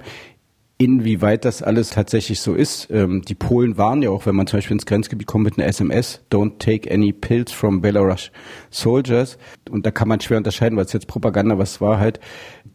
Inwieweit 0.82 1.46
das 1.46 1.62
alles 1.62 1.92
tatsächlich 1.92 2.40
so 2.40 2.56
ist. 2.56 2.90
Ähm, 2.90 3.22
die 3.22 3.36
Polen 3.36 3.78
waren 3.78 4.02
ja 4.02 4.10
auch, 4.10 4.26
wenn 4.26 4.36
man 4.36 4.48
zum 4.48 4.58
Beispiel 4.58 4.74
ins 4.74 4.88
Grenzgebiet 4.88 5.28
kommt 5.28 5.44
mit 5.44 5.60
einer 5.60 5.68
SMS, 5.68 6.22
don't 6.32 6.58
take 6.58 6.92
any 6.92 7.14
pills 7.14 7.52
from 7.52 7.82
Belarus 7.82 8.32
soldiers. 8.72 9.38
Und 9.70 9.86
da 9.86 9.92
kann 9.92 10.08
man 10.08 10.20
schwer 10.22 10.40
unterscheiden, 10.40 10.80
was 10.80 10.92
jetzt 10.92 11.06
Propaganda, 11.06 11.60
was 11.60 11.82
Wahrheit. 11.82 12.20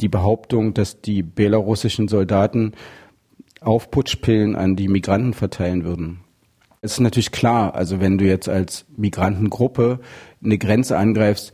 Die 0.01 0.07
Behauptung, 0.07 0.73
dass 0.73 1.01
die 1.01 1.25
belarussischen 1.25 2.07
Soldaten 2.07 2.75
Aufputschpillen 3.61 4.55
an 4.55 4.77
die 4.77 4.87
Migranten 4.87 5.35
verteilen 5.35 5.83
würden. 5.83 6.21
Es 6.83 6.93
ist 6.93 7.01
natürlich 7.01 7.33
klar, 7.33 7.75
also 7.75 7.99
wenn 8.01 8.19
du 8.19 8.25
jetzt 8.25 8.49
als 8.49 8.87
Migrantengruppe 8.97 9.99
eine 10.45 10.59
Grenze 10.59 10.97
angreifst, 10.97 11.53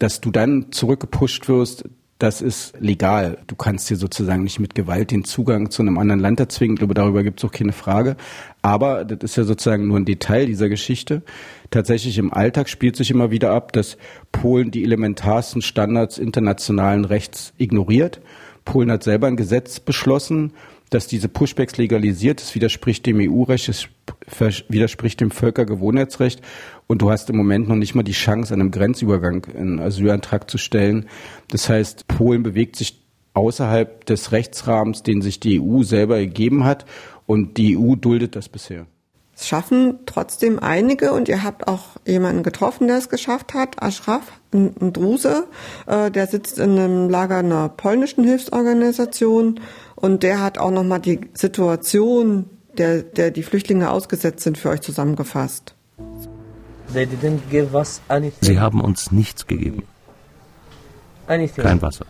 dass 0.00 0.20
du 0.20 0.32
dann 0.32 0.72
zurückgepusht 0.72 1.48
wirst, 1.48 1.84
das 2.22 2.40
ist 2.40 2.74
legal. 2.78 3.38
Du 3.48 3.56
kannst 3.56 3.90
dir 3.90 3.96
sozusagen 3.96 4.44
nicht 4.44 4.60
mit 4.60 4.76
Gewalt 4.76 5.10
den 5.10 5.24
Zugang 5.24 5.70
zu 5.70 5.82
einem 5.82 5.98
anderen 5.98 6.20
Land 6.20 6.38
erzwingen. 6.38 6.74
Ich 6.76 6.78
glaube, 6.78 6.94
darüber 6.94 7.24
gibt 7.24 7.40
es 7.40 7.44
auch 7.44 7.50
keine 7.50 7.72
Frage. 7.72 8.16
Aber 8.62 9.04
das 9.04 9.18
ist 9.22 9.36
ja 9.36 9.42
sozusagen 9.42 9.88
nur 9.88 9.98
ein 9.98 10.04
Detail 10.04 10.46
dieser 10.46 10.68
Geschichte. 10.68 11.22
Tatsächlich 11.72 12.18
im 12.18 12.32
Alltag 12.32 12.68
spielt 12.68 12.94
sich 12.94 13.10
immer 13.10 13.32
wieder 13.32 13.50
ab, 13.50 13.72
dass 13.72 13.96
Polen 14.30 14.70
die 14.70 14.84
elementarsten 14.84 15.62
Standards 15.62 16.18
internationalen 16.18 17.04
Rechts 17.04 17.54
ignoriert. 17.58 18.20
Polen 18.64 18.92
hat 18.92 19.02
selber 19.02 19.26
ein 19.26 19.36
Gesetz 19.36 19.80
beschlossen, 19.80 20.52
dass 20.94 21.06
diese 21.06 21.28
Pushbacks 21.28 21.76
legalisiert. 21.76 22.40
Das 22.40 22.54
widerspricht 22.54 23.06
dem 23.06 23.18
EU-Recht, 23.18 23.68
es 23.68 23.88
widerspricht 24.68 25.20
dem 25.20 25.30
Völkergewohnheitsrecht. 25.30 26.42
Und 26.86 27.02
du 27.02 27.10
hast 27.10 27.30
im 27.30 27.36
Moment 27.36 27.68
noch 27.68 27.76
nicht 27.76 27.94
mal 27.94 28.02
die 28.02 28.12
Chance, 28.12 28.52
an 28.52 28.60
einem 28.60 28.70
Grenzübergang 28.70 29.46
einen 29.56 29.80
Asylantrag 29.80 30.50
zu 30.50 30.58
stellen. 30.58 31.08
Das 31.48 31.68
heißt, 31.68 32.08
Polen 32.08 32.42
bewegt 32.42 32.76
sich 32.76 33.02
außerhalb 33.34 34.04
des 34.04 34.32
Rechtsrahmens, 34.32 35.02
den 35.02 35.22
sich 35.22 35.40
die 35.40 35.60
EU 35.60 35.82
selber 35.82 36.18
gegeben 36.18 36.64
hat. 36.64 36.84
Und 37.26 37.56
die 37.56 37.78
EU 37.78 37.94
duldet 37.94 38.36
das 38.36 38.48
bisher. 38.48 38.86
Es 39.34 39.48
schaffen 39.48 40.00
trotzdem 40.06 40.58
einige 40.58 41.12
und 41.12 41.28
ihr 41.28 41.42
habt 41.42 41.66
auch 41.66 41.96
jemanden 42.06 42.42
getroffen, 42.42 42.86
der 42.86 42.98
es 42.98 43.08
geschafft 43.08 43.54
hat, 43.54 43.82
Ashraf, 43.82 44.22
ein 44.52 44.92
Druse, 44.92 45.46
äh, 45.86 46.10
der 46.10 46.26
sitzt 46.26 46.58
in 46.58 46.78
einem 46.78 47.08
Lager 47.08 47.38
einer 47.38 47.70
polnischen 47.70 48.24
Hilfsorganisation 48.24 49.58
und 50.02 50.22
der 50.24 50.42
hat 50.42 50.58
auch 50.58 50.70
nochmal 50.70 51.00
die 51.00 51.20
Situation, 51.32 52.50
der, 52.76 53.02
der 53.02 53.30
die 53.30 53.42
Flüchtlinge 53.42 53.90
ausgesetzt 53.90 54.40
sind, 54.40 54.58
für 54.58 54.68
euch 54.70 54.80
zusammengefasst. 54.80 55.74
Sie 58.40 58.60
haben 58.60 58.80
uns 58.80 59.12
nichts 59.12 59.46
gegeben. 59.46 59.84
Kein 61.26 61.80
Wasser, 61.80 62.04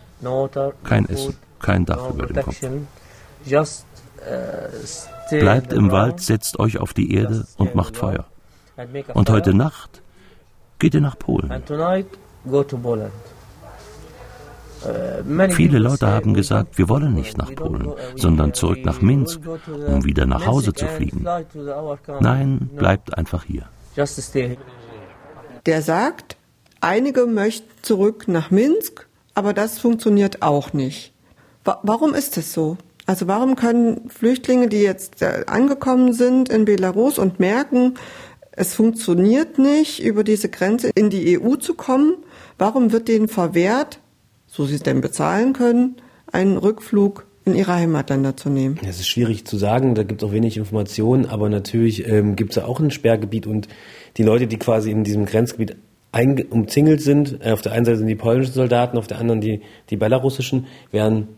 kein 0.82 1.08
Essen, 1.08 1.36
kein 1.60 1.84
Dach 1.84 2.10
über 2.10 2.26
dem 2.26 2.42
Kopf. 2.42 2.60
Uh, 4.24 5.38
Bleibt 5.38 5.72
im 5.72 5.90
Wald, 5.90 6.20
setzt 6.20 6.58
euch 6.58 6.78
auf 6.78 6.94
die 6.94 7.12
Erde 7.14 7.44
und 7.56 7.74
macht 7.74 7.96
Feuer. 7.96 8.26
Und 9.14 9.30
heute 9.30 9.52
Nacht 9.52 10.00
geht 10.78 10.94
ihr 10.94 11.00
nach 11.00 11.18
Polen. 11.18 11.50
Uh, 14.84 15.50
Viele 15.50 15.78
Leute 15.78 16.06
haben 16.06 16.34
gesagt, 16.34 16.78
wir 16.78 16.88
wollen 16.88 17.14
nicht 17.14 17.38
nach 17.38 17.54
Polen, 17.54 17.92
sondern 18.16 18.54
zurück 18.54 18.84
nach 18.84 19.00
Minsk, 19.00 19.40
um 19.86 20.04
wieder 20.04 20.26
nach 20.26 20.46
Hause 20.46 20.72
zu 20.72 20.86
fliegen. 20.86 21.24
Nein, 22.20 22.70
bleibt 22.76 23.16
einfach 23.16 23.44
hier. 23.44 23.68
Der 25.66 25.82
sagt, 25.82 26.36
einige 26.80 27.26
möchten 27.26 27.70
zurück 27.82 28.26
nach 28.26 28.50
Minsk, 28.50 29.06
aber 29.34 29.52
das 29.52 29.78
funktioniert 29.78 30.42
auch 30.42 30.72
nicht. 30.72 31.12
Warum 31.64 32.14
ist 32.14 32.36
es 32.36 32.52
so? 32.52 32.76
Also 33.06 33.26
warum 33.26 33.56
können 33.56 34.08
Flüchtlinge, 34.08 34.68
die 34.68 34.82
jetzt 34.82 35.22
äh, 35.22 35.44
angekommen 35.46 36.12
sind 36.12 36.48
in 36.48 36.64
Belarus 36.64 37.18
und 37.18 37.40
merken, 37.40 37.94
es 38.52 38.74
funktioniert 38.74 39.58
nicht, 39.58 40.02
über 40.02 40.24
diese 40.24 40.48
Grenze 40.48 40.90
in 40.94 41.10
die 41.10 41.40
EU 41.40 41.56
zu 41.56 41.74
kommen, 41.74 42.16
warum 42.58 42.92
wird 42.92 43.08
denen 43.08 43.28
verwehrt, 43.28 43.98
so 44.52 44.66
sie 44.66 44.74
es 44.74 44.82
denn 44.82 45.00
bezahlen 45.00 45.54
können, 45.54 45.96
einen 46.30 46.58
Rückflug 46.58 47.26
in 47.46 47.54
ihre 47.54 47.74
Heimatländer 47.74 48.36
zu 48.36 48.50
nehmen? 48.50 48.78
Es 48.86 49.00
ist 49.00 49.08
schwierig 49.08 49.46
zu 49.46 49.56
sagen, 49.56 49.94
da 49.94 50.02
gibt 50.02 50.22
es 50.22 50.28
auch 50.28 50.32
wenig 50.32 50.58
Informationen, 50.58 51.24
aber 51.24 51.48
natürlich 51.48 52.06
ähm, 52.06 52.36
gibt 52.36 52.50
es 52.50 52.56
ja 52.56 52.66
auch 52.66 52.78
ein 52.78 52.90
Sperrgebiet 52.90 53.46
und 53.46 53.66
die 54.18 54.22
Leute, 54.22 54.46
die 54.46 54.58
quasi 54.58 54.90
in 54.90 55.04
diesem 55.04 55.24
Grenzgebiet 55.24 55.76
umzingelt 56.50 57.00
sind, 57.00 57.38
äh, 57.42 57.52
auf 57.52 57.62
der 57.62 57.72
einen 57.72 57.86
Seite 57.86 57.98
sind 57.98 58.08
die 58.08 58.14
polnischen 58.14 58.52
Soldaten, 58.52 58.98
auf 58.98 59.06
der 59.06 59.18
anderen 59.18 59.40
die, 59.40 59.62
die 59.88 59.96
belarussischen, 59.96 60.66
werden 60.90 61.28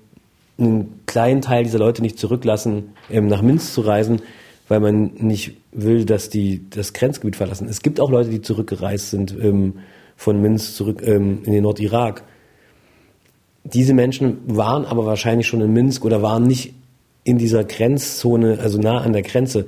einen 0.58 1.00
kleinen 1.06 1.40
Teil 1.40 1.62
dieser 1.62 1.78
Leute 1.78 2.02
nicht 2.02 2.18
zurücklassen, 2.18 2.94
ähm, 3.10 3.28
nach 3.28 3.42
Minsk 3.42 3.72
zu 3.72 3.82
reisen, 3.82 4.22
weil 4.66 4.80
man 4.80 5.12
nicht 5.18 5.52
will, 5.70 6.04
dass 6.04 6.30
die 6.30 6.68
das 6.68 6.92
Grenzgebiet 6.92 7.36
verlassen. 7.36 7.68
Es 7.68 7.80
gibt 7.80 8.00
auch 8.00 8.10
Leute, 8.10 8.30
die 8.30 8.42
zurückgereist 8.42 9.10
sind 9.10 9.36
ähm, 9.40 9.74
von 10.16 10.42
Minsk 10.42 10.74
zurück 10.74 11.00
ähm, 11.06 11.42
in 11.44 11.52
den 11.52 11.62
Nordirak 11.62 12.24
diese 13.64 13.94
Menschen 13.94 14.38
waren 14.46 14.84
aber 14.84 15.06
wahrscheinlich 15.06 15.46
schon 15.46 15.60
in 15.60 15.72
Minsk 15.72 16.04
oder 16.04 16.22
waren 16.22 16.44
nicht 16.44 16.74
in 17.24 17.38
dieser 17.38 17.64
Grenzzone, 17.64 18.58
also 18.60 18.78
nah 18.78 19.00
an 19.00 19.12
der 19.12 19.22
Grenze. 19.22 19.66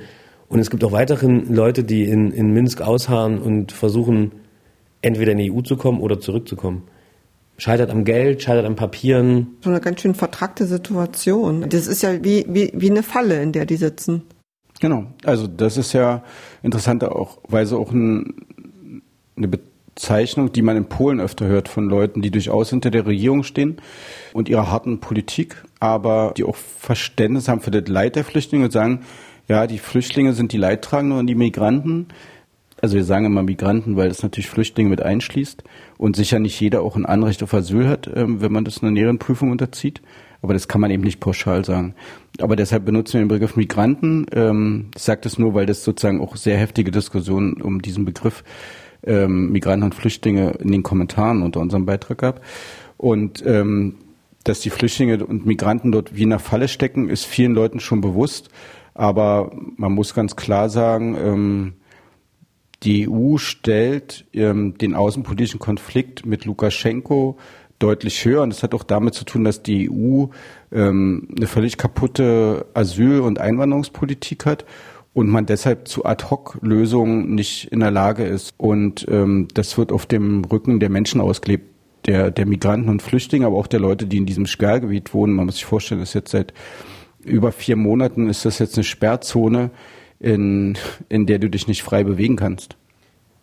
Und 0.48 0.60
es 0.60 0.70
gibt 0.70 0.84
auch 0.84 0.92
weiterhin 0.92 1.52
Leute, 1.52 1.82
die 1.82 2.04
in, 2.04 2.30
in 2.30 2.52
Minsk 2.52 2.82
ausharren 2.82 3.38
und 3.38 3.72
versuchen, 3.72 4.32
entweder 5.02 5.32
in 5.32 5.38
die 5.38 5.50
EU 5.50 5.62
zu 5.62 5.76
kommen 5.76 6.00
oder 6.00 6.20
zurückzukommen. 6.20 6.82
Scheitert 7.58 7.90
am 7.90 8.04
Geld, 8.04 8.42
scheitert 8.42 8.66
an 8.66 8.76
Papieren. 8.76 9.56
So 9.62 9.70
eine 9.70 9.80
ganz 9.80 10.02
schön 10.02 10.14
vertrackte 10.14 10.66
Situation. 10.66 11.66
Das 11.70 11.86
ist 11.86 12.02
ja 12.02 12.22
wie, 12.22 12.44
wie, 12.48 12.70
wie 12.74 12.90
eine 12.90 13.02
Falle, 13.02 13.42
in 13.42 13.52
der 13.52 13.64
die 13.64 13.76
sitzen. 13.76 14.22
Genau. 14.78 15.06
Also 15.24 15.46
das 15.46 15.78
ist 15.78 15.94
ja 15.94 16.22
interessanterweise 16.62 17.78
auch 17.78 17.92
ein, 17.92 18.34
eine 19.36 19.48
Bezeichnung, 19.96 20.52
die 20.52 20.60
man 20.60 20.76
in 20.76 20.84
Polen 20.84 21.20
öfter 21.20 21.46
hört 21.46 21.68
von 21.68 21.88
Leuten, 21.88 22.20
die 22.20 22.30
durchaus 22.30 22.68
hinter 22.68 22.90
der 22.90 23.06
Regierung 23.06 23.42
stehen 23.42 23.78
und 24.34 24.48
ihrer 24.48 24.70
harten 24.70 25.00
Politik, 25.00 25.64
aber 25.80 26.34
die 26.36 26.44
auch 26.44 26.54
Verständnis 26.54 27.48
haben 27.48 27.62
für 27.62 27.70
das 27.70 27.88
Leid 27.88 28.14
der 28.14 28.24
Flüchtlinge 28.24 28.66
und 28.66 28.72
sagen, 28.72 29.00
ja, 29.48 29.66
die 29.66 29.78
Flüchtlinge 29.78 30.34
sind 30.34 30.52
die 30.52 30.58
Leidtragenden 30.58 31.18
und 31.18 31.26
die 31.26 31.34
Migranten 31.34 32.08
also 32.82 32.96
wir 32.96 33.04
sagen 33.04 33.24
immer 33.24 33.42
Migranten, 33.42 33.96
weil 33.96 34.08
das 34.08 34.22
natürlich 34.22 34.50
Flüchtlinge 34.50 34.90
mit 34.90 35.02
einschließt 35.02 35.64
und 35.96 36.16
sicher 36.16 36.38
nicht 36.38 36.60
jeder 36.60 36.82
auch 36.82 36.96
ein 36.96 37.06
Anrecht 37.06 37.42
auf 37.42 37.54
Asyl 37.54 37.88
hat, 37.88 38.10
ähm, 38.14 38.40
wenn 38.40 38.52
man 38.52 38.64
das 38.64 38.82
einer 38.82 38.92
näheren 38.92 39.18
Prüfung 39.18 39.50
unterzieht. 39.50 40.02
Aber 40.42 40.52
das 40.52 40.68
kann 40.68 40.82
man 40.82 40.90
eben 40.90 41.02
nicht 41.02 41.18
pauschal 41.18 41.64
sagen. 41.64 41.94
Aber 42.38 42.56
deshalb 42.56 42.84
benutzen 42.84 43.14
wir 43.14 43.20
den 43.20 43.28
Begriff 43.28 43.56
Migranten. 43.56 44.26
Ähm, 44.32 44.90
ich 44.94 45.02
sage 45.02 45.22
das 45.22 45.38
nur, 45.38 45.54
weil 45.54 45.64
das 45.64 45.82
sozusagen 45.82 46.20
auch 46.20 46.36
sehr 46.36 46.58
heftige 46.58 46.90
Diskussionen 46.90 47.62
um 47.62 47.80
diesen 47.80 48.04
Begriff 48.04 48.44
ähm, 49.04 49.52
Migranten 49.52 49.84
und 49.84 49.94
Flüchtlinge 49.94 50.52
in 50.60 50.72
den 50.72 50.82
Kommentaren 50.82 51.42
unter 51.42 51.60
unserem 51.60 51.86
Beitrag 51.86 52.18
gab. 52.18 52.40
Und 52.96 53.44
dass 54.44 54.60
die 54.60 54.70
Flüchtlinge 54.70 55.26
und 55.26 55.44
Migranten 55.44 55.92
dort 55.92 56.16
wie 56.16 56.22
in 56.22 56.32
einer 56.32 56.38
Falle 56.38 56.68
stecken, 56.68 57.10
ist 57.10 57.26
vielen 57.26 57.52
Leuten 57.52 57.78
schon 57.78 58.00
bewusst. 58.00 58.48
Aber 58.94 59.50
man 59.76 59.92
muss 59.92 60.14
ganz 60.14 60.34
klar 60.34 60.70
sagen, 60.70 61.74
die 62.82 63.08
EU 63.08 63.36
stellt 63.38 64.26
ähm, 64.32 64.76
den 64.78 64.94
außenpolitischen 64.94 65.58
Konflikt 65.58 66.26
mit 66.26 66.44
Lukaschenko 66.44 67.36
deutlich 67.78 68.24
höher. 68.24 68.42
Und 68.42 68.50
das 68.50 68.62
hat 68.62 68.74
auch 68.74 68.84
damit 68.84 69.14
zu 69.14 69.24
tun, 69.24 69.44
dass 69.44 69.62
die 69.62 69.90
EU 69.90 70.26
ähm, 70.72 71.28
eine 71.36 71.46
völlig 71.46 71.76
kaputte 71.78 72.66
Asyl- 72.74 73.20
und 73.20 73.38
Einwanderungspolitik 73.38 74.46
hat 74.46 74.64
und 75.16 75.30
man 75.30 75.46
deshalb 75.46 75.88
zu 75.88 76.04
Ad-Hoc-Lösungen 76.04 77.34
nicht 77.34 77.72
in 77.72 77.80
der 77.80 77.90
Lage 77.90 78.24
ist. 78.24 78.52
Und 78.58 79.06
ähm, 79.08 79.48
das 79.54 79.78
wird 79.78 79.90
auf 79.90 80.04
dem 80.04 80.44
Rücken 80.44 80.78
der 80.78 80.90
Menschen 80.90 81.22
ausgelebt, 81.22 81.64
der, 82.04 82.30
der 82.30 82.44
Migranten 82.44 82.90
und 82.90 83.00
Flüchtlinge, 83.00 83.46
aber 83.46 83.56
auch 83.56 83.66
der 83.66 83.80
Leute, 83.80 84.06
die 84.06 84.18
in 84.18 84.26
diesem 84.26 84.44
Sperrgebiet 84.44 85.14
wohnen. 85.14 85.32
Man 85.32 85.46
muss 85.46 85.54
sich 85.54 85.64
vorstellen, 85.64 86.02
das 86.02 86.10
ist 86.10 86.14
jetzt 86.16 86.32
seit 86.32 86.52
über 87.24 87.50
vier 87.50 87.76
Monaten 87.76 88.28
ist 88.28 88.44
das 88.44 88.58
jetzt 88.58 88.76
eine 88.76 88.84
Sperrzone 88.84 89.70
in, 90.20 90.76
in 91.08 91.24
der 91.24 91.38
du 91.38 91.48
dich 91.48 91.66
nicht 91.66 91.82
frei 91.82 92.04
bewegen 92.04 92.36
kannst. 92.36 92.76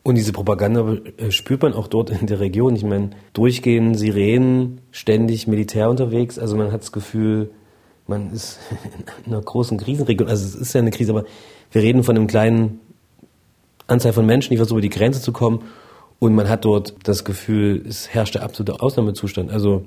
Und 0.03 0.13
diese 0.13 0.31
Propaganda 0.31 0.97
äh, 1.17 1.31
spürt 1.31 1.63
man 1.63 1.73
auch 1.73 1.87
dort 1.87 2.11
in 2.11 2.27
der 2.27 2.39
Region. 2.39 2.75
Ich 2.75 2.83
meine, 2.83 3.09
durchgehend 3.33 3.97
Sirenen, 3.97 4.81
ständig 4.91 5.47
Militär 5.47 5.89
unterwegs. 5.89 6.37
Also 6.37 6.55
man 6.55 6.71
hat 6.71 6.81
das 6.81 6.91
Gefühl, 6.91 7.49
man 8.07 8.31
ist 8.31 8.59
in 9.25 9.33
einer 9.33 9.41
großen 9.41 9.77
Krisenregion. 9.77 10.29
Also 10.29 10.45
es 10.45 10.55
ist 10.55 10.73
ja 10.73 10.81
eine 10.81 10.91
Krise, 10.91 11.11
aber 11.11 11.25
wir 11.71 11.81
reden 11.81 12.03
von 12.03 12.15
einem 12.15 12.27
kleinen 12.27 12.79
Anzahl 13.87 14.13
von 14.13 14.25
Menschen, 14.25 14.51
die 14.51 14.57
versuchen, 14.57 14.77
über 14.77 14.81
die 14.81 14.89
Grenze 14.89 15.21
zu 15.21 15.31
kommen. 15.31 15.63
Und 16.19 16.35
man 16.35 16.47
hat 16.47 16.65
dort 16.65 16.95
das 17.03 17.25
Gefühl, 17.25 17.83
es 17.87 18.13
herrscht 18.13 18.35
der 18.35 18.43
absolute 18.43 18.81
Ausnahmezustand. 18.81 19.51
Also 19.51 19.85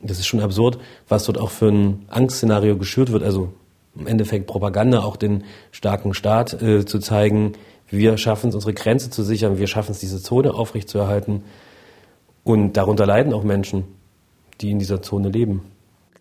das 0.00 0.18
ist 0.18 0.26
schon 0.26 0.40
absurd, 0.40 0.78
was 1.08 1.24
dort 1.24 1.38
auch 1.38 1.50
für 1.50 1.68
ein 1.68 2.06
Angstszenario 2.08 2.76
geschürt 2.76 3.12
wird. 3.12 3.22
Also 3.22 3.52
im 3.94 4.06
Endeffekt 4.06 4.46
Propaganda, 4.46 5.00
auch 5.00 5.16
den 5.16 5.44
starken 5.70 6.14
Staat 6.14 6.62
äh, 6.62 6.86
zu 6.86 6.98
zeigen, 6.98 7.52
wir 7.88 8.16
schaffen 8.18 8.48
es, 8.48 8.54
unsere 8.54 8.72
Grenze 8.72 9.10
zu 9.10 9.24
sichern, 9.24 9.58
wir 9.58 9.66
schaffen 9.66 9.90
es, 9.90 9.98
diese 9.98 10.22
Zone 10.22 10.54
aufrechtzuerhalten. 10.54 11.42
Und 12.44 12.76
darunter 12.76 13.04
leiden 13.04 13.34
auch 13.34 13.42
Menschen, 13.42 13.84
die 14.60 14.70
in 14.70 14.78
dieser 14.78 15.02
Zone 15.02 15.28
leben. 15.28 15.62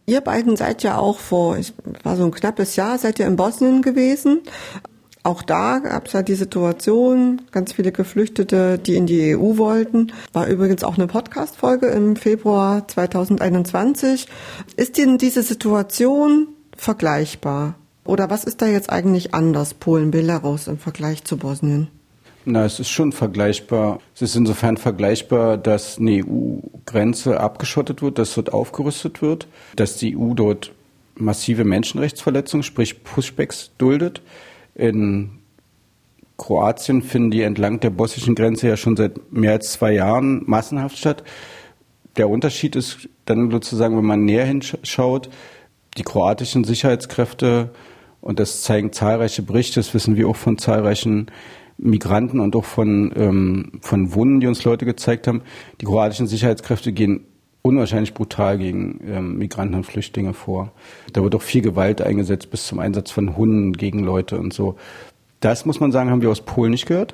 Ihr 0.10 0.22
beiden 0.22 0.58
seid 0.58 0.82
ja 0.82 0.98
auch 0.98 1.19
vor, 1.19 1.56
es 1.56 1.72
war 2.02 2.17
so 2.17 2.24
ein 2.24 2.32
knappes 2.32 2.76
Jahr, 2.76 2.98
seid 2.98 3.19
ihr 3.19 3.28
in 3.28 3.36
Bosnien 3.36 3.84
gewesen. 3.84 4.41
Auch 5.22 5.43
da 5.43 5.78
gab 5.78 6.08
es 6.08 6.13
ja 6.13 6.24
die 6.24 6.34
Situation, 6.34 7.43
ganz 7.52 7.74
viele 7.74 7.91
Geflüchtete, 7.91 8.80
die 8.80 8.95
in 8.95 9.06
die 9.06 9.36
EU 9.36 9.58
wollten. 9.58 10.12
War 10.34 10.48
übrigens 10.48 10.84
auch 10.84 10.98
eine 10.98 11.06
Podcast-Folge 11.06 11.86
im 11.89 12.15
Februar 12.15 12.88
2021. 12.88 14.28
Ist 14.78 14.98
denn 14.98 15.19
diese 15.19 15.43
Situation 15.43 16.48
vergleichbar? 16.76 17.76
Oder 18.04 18.32
was 18.32 18.45
ist 18.45 18.63
da 18.63 18.65
jetzt 18.65 18.89
eigentlich 18.89 19.36
anders, 19.36 19.76
Polen, 19.76 20.10
Belarus 20.10 20.67
im 20.67 20.80
Vergleich 20.80 21.24
zu 21.24 21.38
Bosnien? 21.38 21.88
Na, 22.51 22.65
es 22.65 22.79
ist 22.79 22.89
schon 22.89 23.12
vergleichbar. 23.12 23.99
Es 24.15 24.23
ist 24.23 24.35
insofern 24.35 24.77
vergleichbar, 24.77 25.55
dass 25.55 25.99
eine 25.99 26.25
EU-Grenze 26.25 27.39
abgeschottet 27.39 28.01
wird, 28.01 28.17
dass 28.17 28.33
dort 28.33 28.53
aufgerüstet 28.53 29.21
wird, 29.21 29.47
dass 29.75 29.97
die 29.97 30.17
EU 30.17 30.33
dort 30.33 30.71
massive 31.13 31.63
Menschenrechtsverletzungen, 31.63 32.63
sprich 32.63 33.03
Pushbacks, 33.03 33.69
duldet. 33.77 34.23
In 34.73 35.29
Kroatien 36.39 37.03
finden 37.03 37.29
die 37.29 37.43
entlang 37.43 37.81
der 37.81 37.91
bosnischen 37.91 38.33
Grenze 38.33 38.67
ja 38.67 38.77
schon 38.77 38.97
seit 38.97 39.31
mehr 39.31 39.51
als 39.51 39.73
zwei 39.73 39.91
Jahren 39.91 40.41
massenhaft 40.47 40.97
statt. 40.97 41.23
Der 42.17 42.29
Unterschied 42.29 42.75
ist 42.75 43.09
dann 43.25 43.51
sozusagen, 43.51 43.95
wenn 43.95 44.05
man 44.05 44.25
näher 44.25 44.45
hinschaut, 44.45 45.29
die 45.99 46.03
kroatischen 46.03 46.63
Sicherheitskräfte, 46.63 47.69
und 48.21 48.39
das 48.39 48.63
zeigen 48.63 48.91
zahlreiche 48.91 49.43
Berichte, 49.43 49.79
das 49.79 49.93
wissen 49.93 50.17
wir 50.17 50.27
auch 50.27 50.35
von 50.35 50.57
zahlreichen 50.57 51.27
Migranten 51.82 52.39
und 52.39 52.56
auch 52.56 52.65
von, 52.65 53.12
ähm, 53.15 53.72
von 53.82 54.13
Wunden, 54.13 54.39
die 54.39 54.48
uns 54.48 54.63
Leute 54.63 54.86
gezeigt 54.86 55.28
haben, 55.28 55.42
die 55.82 55.86
kroatischen 55.86 56.28
Sicherheitskräfte 56.28 56.92
gehen 56.92 57.26
unwahrscheinlich 57.62 58.13
brutal 58.13 58.58
gegen 58.58 59.00
ähm, 59.06 59.38
Migranten 59.38 59.76
und 59.76 59.86
Flüchtlinge 59.86 60.34
vor. 60.34 60.72
Da 61.13 61.24
wird 61.24 61.36
auch 61.36 61.42
viel 61.42 61.62
Gewalt 61.62 62.02
eingesetzt, 62.02 62.52
bis 62.52 62.68
zum 62.68 62.80
Einsatz 62.80 63.12
von 63.12 63.36
Hunden 63.36 63.74
gegen 63.74 64.04
Leute 64.04 64.39
und 64.39 64.54
so. 64.54 64.76
Das 65.39 65.65
muss 65.65 65.80
man 65.80 65.92
sagen, 65.92 66.10
haben 66.10 66.22
wir 66.22 66.30
aus 66.30 66.42
Polen 66.42 66.72
nicht 66.72 66.86
gehört. 66.86 67.13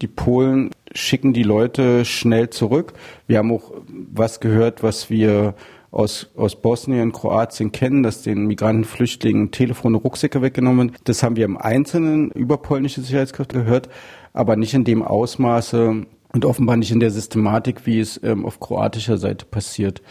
Die 0.00 0.08
Polen 0.08 0.70
schicken 0.92 1.32
die 1.32 1.42
Leute 1.42 2.04
schnell 2.04 2.50
zurück. 2.50 2.94
Wir 3.26 3.38
haben 3.38 3.52
auch 3.52 3.72
was 4.12 4.40
gehört, 4.40 4.82
was 4.82 5.10
wir 5.10 5.54
aus, 5.94 6.30
aus 6.36 6.60
Bosnien, 6.60 7.12
Kroatien 7.12 7.70
kennen, 7.70 8.02
dass 8.02 8.22
den 8.22 8.46
Migranten, 8.46 8.84
Flüchtlingen 8.84 9.52
Telefone, 9.52 9.96
Rucksäcke 9.96 10.42
weggenommen. 10.42 10.92
Das 11.04 11.22
haben 11.22 11.36
wir 11.36 11.44
im 11.44 11.56
Einzelnen 11.56 12.30
über 12.32 12.58
polnische 12.58 13.00
Sicherheitskräfte 13.00 13.60
gehört, 13.60 13.88
aber 14.32 14.56
nicht 14.56 14.74
in 14.74 14.84
dem 14.84 15.02
Ausmaße 15.02 16.04
und 16.32 16.44
offenbar 16.44 16.76
nicht 16.76 16.90
in 16.90 17.00
der 17.00 17.12
Systematik, 17.12 17.86
wie 17.86 18.00
es 18.00 18.20
ähm, 18.24 18.44
auf 18.44 18.58
kroatischer 18.58 19.18
Seite 19.18 19.46
passiert. 19.46 20.02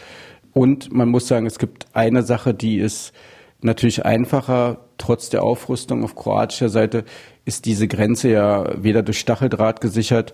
Und 0.52 0.92
man 0.92 1.10
muss 1.10 1.28
sagen, 1.28 1.46
es 1.46 1.58
gibt 1.58 1.86
eine 1.92 2.22
Sache, 2.22 2.54
die 2.54 2.78
ist 2.78 3.12
natürlich 3.60 4.06
einfacher, 4.06 4.78
trotz 4.96 5.28
der 5.28 5.42
Aufrüstung 5.42 6.02
auf 6.02 6.14
kroatischer 6.14 6.70
Seite 6.70 7.04
ist 7.44 7.66
diese 7.66 7.88
Grenze 7.88 8.30
ja 8.30 8.82
weder 8.82 9.02
durch 9.02 9.18
Stacheldraht 9.18 9.80
gesichert, 9.80 10.32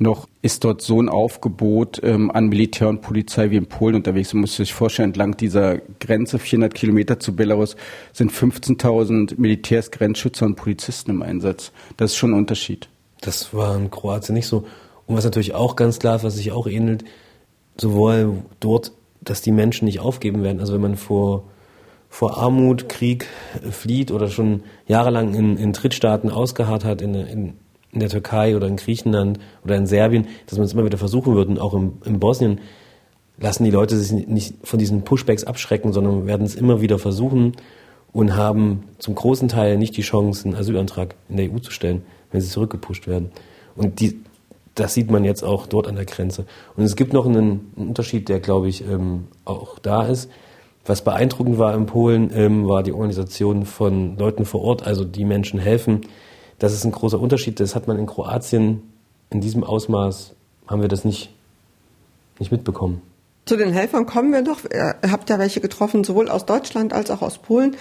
noch 0.00 0.28
ist 0.42 0.64
dort 0.64 0.82
so 0.82 1.00
ein 1.00 1.08
Aufgebot 1.08 2.00
ähm, 2.02 2.30
an 2.30 2.48
Militär 2.48 2.88
und 2.88 3.00
Polizei 3.00 3.50
wie 3.50 3.56
in 3.56 3.66
Polen 3.66 3.96
unterwegs. 3.96 4.32
Man 4.32 4.42
muss 4.42 4.56
sich 4.56 4.72
vorstellen, 4.72 5.10
entlang 5.10 5.36
dieser 5.36 5.78
Grenze, 6.00 6.38
400 6.38 6.74
Kilometer 6.74 7.18
zu 7.18 7.34
Belarus, 7.34 7.76
sind 8.12 8.32
15.000 8.32 9.34
Militärs, 9.38 9.90
Grenzschützer 9.90 10.46
und 10.46 10.56
Polizisten 10.56 11.10
im 11.10 11.22
Einsatz. 11.22 11.72
Das 11.96 12.12
ist 12.12 12.16
schon 12.16 12.30
ein 12.30 12.38
Unterschied. 12.38 12.88
Das 13.20 13.52
war 13.52 13.76
in 13.76 13.90
Kroatien 13.90 14.34
nicht 14.34 14.46
so. 14.46 14.64
Und 15.06 15.16
was 15.16 15.24
natürlich 15.24 15.54
auch 15.54 15.76
ganz 15.76 15.98
klar 15.98 16.16
ist, 16.16 16.24
was 16.24 16.36
sich 16.36 16.52
auch 16.52 16.66
ähnelt, 16.66 17.04
sowohl 17.76 18.42
dort, 18.60 18.92
dass 19.20 19.42
die 19.42 19.52
Menschen 19.52 19.86
nicht 19.86 20.00
aufgeben 20.00 20.42
werden. 20.42 20.60
Also 20.60 20.74
wenn 20.74 20.80
man 20.80 20.96
vor, 20.96 21.44
vor 22.08 22.38
Armut, 22.38 22.88
Krieg 22.88 23.26
flieht 23.70 24.10
oder 24.10 24.28
schon 24.28 24.62
jahrelang 24.86 25.34
in, 25.34 25.56
in 25.56 25.72
Drittstaaten 25.72 26.30
ausgeharrt 26.30 26.84
hat, 26.84 27.02
in, 27.02 27.14
in 27.14 27.54
in 27.92 28.00
der 28.00 28.08
Türkei 28.08 28.56
oder 28.56 28.66
in 28.66 28.76
Griechenland 28.76 29.38
oder 29.64 29.76
in 29.76 29.86
Serbien, 29.86 30.26
dass 30.46 30.58
man 30.58 30.66
es 30.66 30.72
immer 30.72 30.84
wieder 30.84 30.98
versuchen 30.98 31.34
würde. 31.34 31.50
Und 31.52 31.60
auch 31.60 31.74
im, 31.74 31.94
in 32.04 32.18
Bosnien 32.18 32.60
lassen 33.38 33.64
die 33.64 33.70
Leute 33.70 33.96
sich 33.96 34.26
nicht 34.26 34.54
von 34.64 34.78
diesen 34.78 35.02
Pushbacks 35.02 35.44
abschrecken, 35.44 35.92
sondern 35.92 36.26
werden 36.26 36.44
es 36.44 36.54
immer 36.54 36.80
wieder 36.80 36.98
versuchen 36.98 37.52
und 38.12 38.36
haben 38.36 38.84
zum 38.98 39.14
großen 39.14 39.48
Teil 39.48 39.78
nicht 39.78 39.96
die 39.96 40.02
Chance, 40.02 40.44
einen 40.46 40.56
Asylantrag 40.56 41.14
in 41.28 41.36
der 41.36 41.52
EU 41.52 41.58
zu 41.58 41.70
stellen, 41.70 42.02
wenn 42.30 42.40
sie 42.40 42.48
zurückgepusht 42.48 43.06
werden. 43.06 43.30
Und 43.76 44.00
die, 44.00 44.20
das 44.74 44.94
sieht 44.94 45.10
man 45.10 45.24
jetzt 45.24 45.42
auch 45.42 45.66
dort 45.66 45.86
an 45.86 45.96
der 45.96 46.04
Grenze. 46.04 46.46
Und 46.76 46.84
es 46.84 46.96
gibt 46.96 47.12
noch 47.12 47.26
einen, 47.26 47.72
einen 47.76 47.88
Unterschied, 47.88 48.28
der, 48.28 48.40
glaube 48.40 48.68
ich, 48.68 48.86
ähm, 48.86 49.28
auch 49.44 49.78
da 49.78 50.06
ist. 50.06 50.30
Was 50.84 51.02
beeindruckend 51.02 51.58
war 51.58 51.74
in 51.74 51.86
Polen, 51.86 52.30
ähm, 52.34 52.66
war 52.66 52.82
die 52.82 52.92
Organisation 52.92 53.66
von 53.66 54.16
Leuten 54.16 54.44
vor 54.44 54.62
Ort, 54.62 54.86
also 54.86 55.04
die 55.04 55.24
Menschen 55.24 55.60
helfen, 55.60 56.00
das 56.58 56.72
ist 56.72 56.84
ein 56.84 56.92
großer 56.92 57.20
Unterschied. 57.20 57.60
Das 57.60 57.74
hat 57.74 57.86
man 57.86 57.98
in 57.98 58.06
Kroatien 58.06 58.82
in 59.30 59.40
diesem 59.40 59.64
Ausmaß, 59.64 60.34
haben 60.66 60.82
wir 60.82 60.88
das 60.88 61.04
nicht, 61.04 61.30
nicht 62.38 62.50
mitbekommen. 62.50 63.02
Zu 63.46 63.56
den 63.56 63.72
Helfern 63.72 64.06
kommen 64.06 64.32
wir 64.32 64.42
noch. 64.42 64.64
Ihr 64.64 64.96
habt 65.10 65.30
ja 65.30 65.38
welche 65.38 65.60
getroffen, 65.60 66.04
sowohl 66.04 66.28
aus 66.28 66.44
Deutschland 66.44 66.92
als 66.92 67.10
auch 67.10 67.22
aus 67.22 67.38
Polen. 67.38 67.76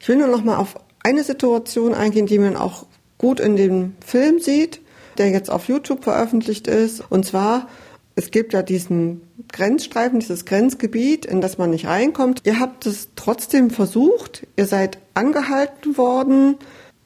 Ich 0.00 0.08
will 0.08 0.16
nur 0.16 0.28
noch 0.28 0.42
mal 0.42 0.56
auf 0.56 0.76
eine 1.04 1.22
Situation 1.22 1.94
eingehen, 1.94 2.26
die 2.26 2.38
man 2.38 2.56
auch 2.56 2.86
gut 3.18 3.38
in 3.38 3.56
dem 3.56 3.94
Film 4.04 4.40
sieht, 4.40 4.80
der 5.18 5.30
jetzt 5.30 5.50
auf 5.50 5.68
YouTube 5.68 6.02
veröffentlicht 6.02 6.66
ist. 6.66 7.04
Und 7.08 7.24
zwar, 7.24 7.68
es 8.16 8.32
gibt 8.32 8.52
ja 8.52 8.62
diesen 8.62 9.22
Grenzstreifen, 9.52 10.18
dieses 10.18 10.44
Grenzgebiet, 10.44 11.24
in 11.24 11.40
das 11.40 11.58
man 11.58 11.70
nicht 11.70 11.86
reinkommt. 11.86 12.42
Ihr 12.44 12.58
habt 12.58 12.86
es 12.86 13.10
trotzdem 13.14 13.70
versucht. 13.70 14.46
Ihr 14.56 14.66
seid 14.66 14.98
angehalten 15.14 15.96
worden. 15.96 16.56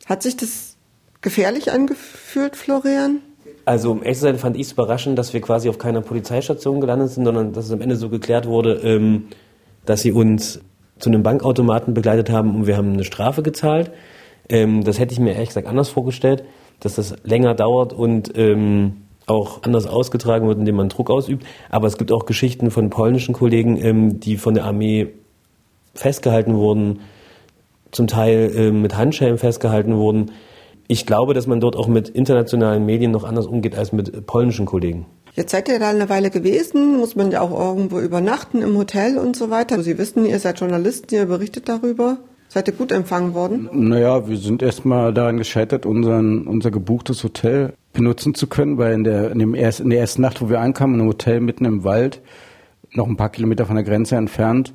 Hat 0.07 0.23
sich 0.23 0.37
das 0.37 0.76
gefährlich 1.27 1.73
angefühlt, 1.73 2.55
Florian? 2.55 3.21
Also 3.65 3.91
um 3.91 4.05
ehrlich 4.05 4.19
zu 4.19 4.23
sein, 4.23 4.39
fand 4.39 4.55
ich 4.55 4.63
es 4.63 4.73
überraschend, 4.73 5.19
dass 5.19 5.35
wir 5.35 5.41
quasi 5.41 5.69
auf 5.69 5.77
keiner 5.77 6.01
Polizeistation 6.01 6.81
gelandet 6.81 7.11
sind, 7.11 7.25
sondern 7.25 7.53
dass 7.53 7.65
es 7.65 7.73
am 7.73 7.81
Ende 7.81 7.97
so 7.97 8.09
geklärt 8.09 8.47
wurde, 8.47 8.75
ähm, 8.85 9.27
dass 9.85 10.03
sie 10.03 10.13
uns 10.13 10.61
zu 11.01 11.11
einem 11.11 11.25
Bankautomaten 11.25 11.95
begleitet 11.95 12.31
haben 12.31 12.55
und 12.55 12.69
wir 12.69 12.77
haben 12.77 12.93
eine 12.93 13.03
Strafe 13.03 13.43
gezahlt. 13.43 13.91
Ähm, 14.49 14.85
das 14.85 15.01
hätte 15.01 15.15
ich 15.15 15.19
mir 15.19 15.33
ehrlich 15.33 15.49
gesagt 15.49 15.67
anders 15.67 15.89
vorgestellt, 15.89 16.45
dass 16.79 16.95
das 16.95 17.17
länger 17.25 17.55
dauert 17.55 17.93
und 17.93 18.31
ähm, 18.39 18.99
auch 19.27 19.65
anders 19.65 19.89
ausgetragen 19.89 20.47
wird, 20.47 20.61
indem 20.61 20.77
man 20.77 20.89
Druck 20.89 21.11
ausübt. 21.11 21.45
Aber 21.71 21.89
es 21.89 21.99
gibt 21.99 22.13
auch 22.13 22.27
Geschichten 22.27 22.71
von 22.71 22.89
polnischen 22.89 23.35
Kollegen, 23.35 23.85
ähm, 23.85 24.21
die 24.21 24.37
von 24.37 24.55
der 24.55 24.65
Armee 24.65 25.09
festgehalten 25.93 26.55
wurden, 26.55 27.01
zum 27.91 28.07
Teil 28.07 28.53
äh, 28.55 28.71
mit 28.71 28.97
Handschellen 28.97 29.39
festgehalten 29.39 29.97
wurden 29.97 30.31
ich 30.89 31.07
glaube, 31.07 31.35
dass 31.35 31.47
man 31.47 31.61
dort 31.61 31.77
auch 31.77 31.89
mit 31.89 32.09
internationalen 32.09 32.85
Medien 32.87 33.11
noch 33.11 33.25
anders 33.25 33.47
umgeht 33.47 33.77
als 33.77 33.93
mit 33.93 34.27
polnischen 34.27 34.67
Kollegen. 34.67 35.07
Jetzt 35.35 35.51
seid 35.51 35.69
ihr 35.69 35.79
da 35.79 35.91
eine 35.91 36.09
Weile 36.09 36.31
gewesen, 36.31 36.97
muss 36.97 37.15
man 37.15 37.31
ja 37.31 37.43
auch 37.43 37.51
irgendwo 37.51 38.01
übernachten 38.01 38.63
im 38.63 38.77
Hotel 38.77 39.19
und 39.19 39.37
so 39.37 39.51
weiter. 39.51 39.83
Sie 39.83 39.99
wissen, 39.99 40.25
ihr 40.25 40.39
seid 40.39 40.61
Journalisten, 40.61 41.15
ihr 41.15 41.27
berichtet 41.27 41.69
darüber. 41.69 42.17
Seid 42.49 42.69
ihr 42.69 42.75
gut 42.75 42.91
empfangen 42.91 43.35
worden? 43.35 43.69
Naja, 43.73 44.29
wir 44.29 44.39
sind 44.39 44.63
erstmal 44.63 45.13
daran 45.13 45.37
gescheitert, 45.37 45.85
unseren, 45.85 46.47
unser 46.47 46.71
gebuchtes 46.71 47.23
Hotel 47.23 47.75
benutzen 47.93 48.35
zu 48.35 48.47
können, 48.47 48.79
weil 48.79 48.95
in 48.95 49.05
der, 49.05 49.31
in, 49.33 49.41
dem 49.41 49.55
erst, 49.55 49.81
in 49.81 49.91
der 49.91 50.01
ersten 50.01 50.23
Nacht, 50.23 50.41
wo 50.41 50.49
wir 50.49 50.61
ankamen, 50.61 51.01
ein 51.01 51.07
Hotel 51.07 51.41
mitten 51.41 51.65
im 51.65 51.85
Wald, 51.85 52.23
noch 52.93 53.09
ein 53.09 53.17
paar 53.17 53.31
Kilometer 53.31 53.67
von 53.67 53.77
der 53.77 53.85
Grenze 53.85 54.17
entfernt, 54.17 54.73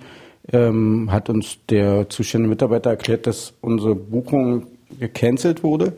ähm, 0.52 1.12
hat 1.12 1.30
uns 1.30 1.58
der 1.70 2.10
zuständige 2.10 2.50
Mitarbeiter 2.50 2.90
erklärt, 2.90 3.26
dass 3.26 3.54
unsere 3.62 3.96
Buchung 3.96 4.68
gecancelt 5.00 5.64
wurde. 5.64 5.94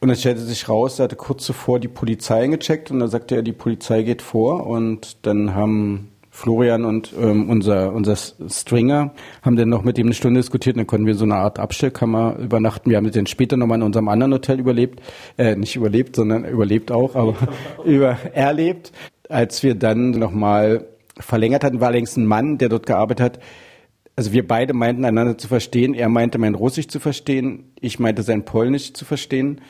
Und 0.00 0.08
es 0.08 0.20
stellte 0.20 0.40
sich 0.40 0.68
raus, 0.68 0.98
er 0.98 1.04
hatte 1.04 1.16
kurz 1.16 1.44
zuvor 1.44 1.78
die 1.78 1.88
Polizei 1.88 2.46
gecheckt 2.46 2.90
und 2.90 3.00
da 3.00 3.08
sagte 3.08 3.36
er, 3.36 3.42
die 3.42 3.52
Polizei 3.52 4.02
geht 4.02 4.22
vor 4.22 4.66
und 4.66 5.26
dann 5.26 5.54
haben 5.54 6.10
Florian 6.30 6.84
und 6.86 7.12
ähm, 7.20 7.50
unser, 7.50 7.92
unser 7.92 8.16
Stringer 8.16 9.12
haben 9.42 9.56
dann 9.56 9.68
noch 9.68 9.82
mit 9.82 9.98
ihm 9.98 10.06
eine 10.06 10.14
Stunde 10.14 10.40
diskutiert 10.40 10.76
und 10.76 10.80
dann 10.80 10.86
konnten 10.86 11.06
wir 11.06 11.16
so 11.16 11.24
eine 11.24 11.34
Art 11.34 11.58
Abstellkammer 11.58 12.36
übernachten. 12.38 12.88
Wir 12.88 12.96
haben 12.96 13.10
dann 13.10 13.26
später 13.26 13.56
nochmal 13.56 13.78
in 13.78 13.82
unserem 13.82 14.08
anderen 14.08 14.32
Hotel 14.32 14.58
überlebt, 14.58 15.02
äh, 15.36 15.56
nicht 15.56 15.76
überlebt, 15.76 16.16
sondern 16.16 16.44
überlebt 16.44 16.92
auch, 16.92 17.14
aber 17.14 17.34
über 17.84 18.16
erlebt. 18.32 18.92
Als 19.28 19.62
wir 19.62 19.74
dann 19.74 20.12
nochmal 20.12 20.86
verlängert 21.18 21.62
hatten, 21.62 21.80
war 21.80 21.88
allerdings 21.88 22.16
ein 22.16 22.26
Mann, 22.26 22.58
der 22.58 22.68
dort 22.68 22.86
gearbeitet 22.86 23.24
hat, 23.24 23.40
also 24.20 24.32
wir 24.32 24.46
beide 24.46 24.74
meinten 24.74 25.06
einander 25.06 25.38
zu 25.38 25.48
verstehen. 25.48 25.94
Er 25.94 26.10
meinte 26.10 26.36
mein 26.36 26.54
Russisch 26.54 26.88
zu 26.88 27.00
verstehen. 27.00 27.72
Ich 27.80 27.98
meinte 27.98 28.22
sein 28.22 28.44
Polnisch 28.44 28.92
zu 28.92 29.06
verstehen. 29.06 29.62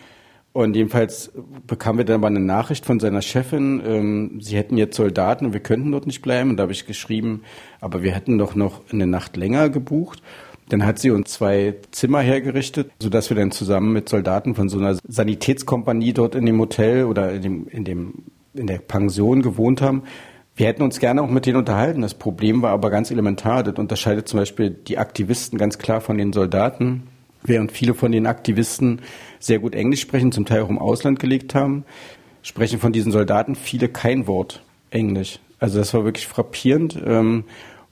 Und 0.52 0.74
jedenfalls 0.74 1.30
bekamen 1.68 1.98
wir 1.98 2.04
dann 2.04 2.16
aber 2.16 2.26
eine 2.26 2.40
Nachricht 2.40 2.84
von 2.84 2.98
seiner 2.98 3.22
Chefin, 3.22 3.80
ähm, 3.86 4.40
sie 4.40 4.56
hätten 4.56 4.76
jetzt 4.76 4.96
Soldaten 4.96 5.46
und 5.46 5.52
wir 5.52 5.60
könnten 5.60 5.92
dort 5.92 6.08
nicht 6.08 6.20
bleiben. 6.20 6.50
Und 6.50 6.56
da 6.56 6.64
habe 6.64 6.72
ich 6.72 6.84
geschrieben, 6.84 7.42
aber 7.80 8.02
wir 8.02 8.10
hätten 8.10 8.38
doch 8.38 8.56
noch 8.56 8.80
eine 8.92 9.06
Nacht 9.06 9.36
länger 9.36 9.68
gebucht. 9.68 10.20
Dann 10.68 10.84
hat 10.84 10.98
sie 10.98 11.12
uns 11.12 11.30
zwei 11.30 11.76
Zimmer 11.92 12.18
hergerichtet, 12.18 12.90
sodass 13.00 13.30
wir 13.30 13.36
dann 13.36 13.52
zusammen 13.52 13.92
mit 13.92 14.08
Soldaten 14.08 14.56
von 14.56 14.68
so 14.68 14.78
einer 14.78 14.98
Sanitätskompanie 15.06 16.12
dort 16.12 16.34
in 16.34 16.44
dem 16.44 16.58
Hotel 16.58 17.04
oder 17.04 17.30
in 17.32 17.42
dem, 17.42 17.68
in 17.68 17.84
dem 17.84 18.14
in 18.54 18.66
der 18.66 18.78
Pension 18.78 19.42
gewohnt 19.42 19.80
haben. 19.80 20.02
Wir 20.61 20.66
hätten 20.66 20.83
uns 20.83 20.99
gerne 20.99 21.23
auch 21.23 21.31
mit 21.31 21.46
denen 21.46 21.57
unterhalten. 21.57 22.03
Das 22.03 22.12
Problem 22.12 22.61
war 22.61 22.73
aber 22.73 22.90
ganz 22.90 23.11
elementar. 23.11 23.62
Das 23.62 23.79
unterscheidet 23.79 24.29
zum 24.29 24.40
Beispiel 24.40 24.68
die 24.68 24.99
Aktivisten 24.99 25.59
ganz 25.59 25.79
klar 25.79 26.03
von 26.03 26.18
den 26.18 26.35
Soldaten. 26.35 27.05
Während 27.42 27.73
viele 27.73 27.94
von 27.94 28.12
den 28.12 28.27
Aktivisten 28.27 29.01
sehr 29.38 29.59
gut 29.59 29.75
Englisch 29.75 30.03
sprechen, 30.03 30.33
zum 30.33 30.44
Teil 30.44 30.61
auch 30.61 30.68
im 30.68 30.79
Ausland 30.79 31.18
gelegt 31.18 31.55
haben, 31.55 31.87
sprechen 32.42 32.79
von 32.79 32.92
diesen 32.92 33.11
Soldaten 33.11 33.55
viele 33.55 33.88
kein 33.88 34.27
Wort 34.27 34.62
Englisch. 34.90 35.38
Also 35.61 35.79
das 35.79 35.94
war 35.94 36.05
wirklich 36.05 36.27
frappierend. 36.27 36.99
Ähm, 37.07 37.44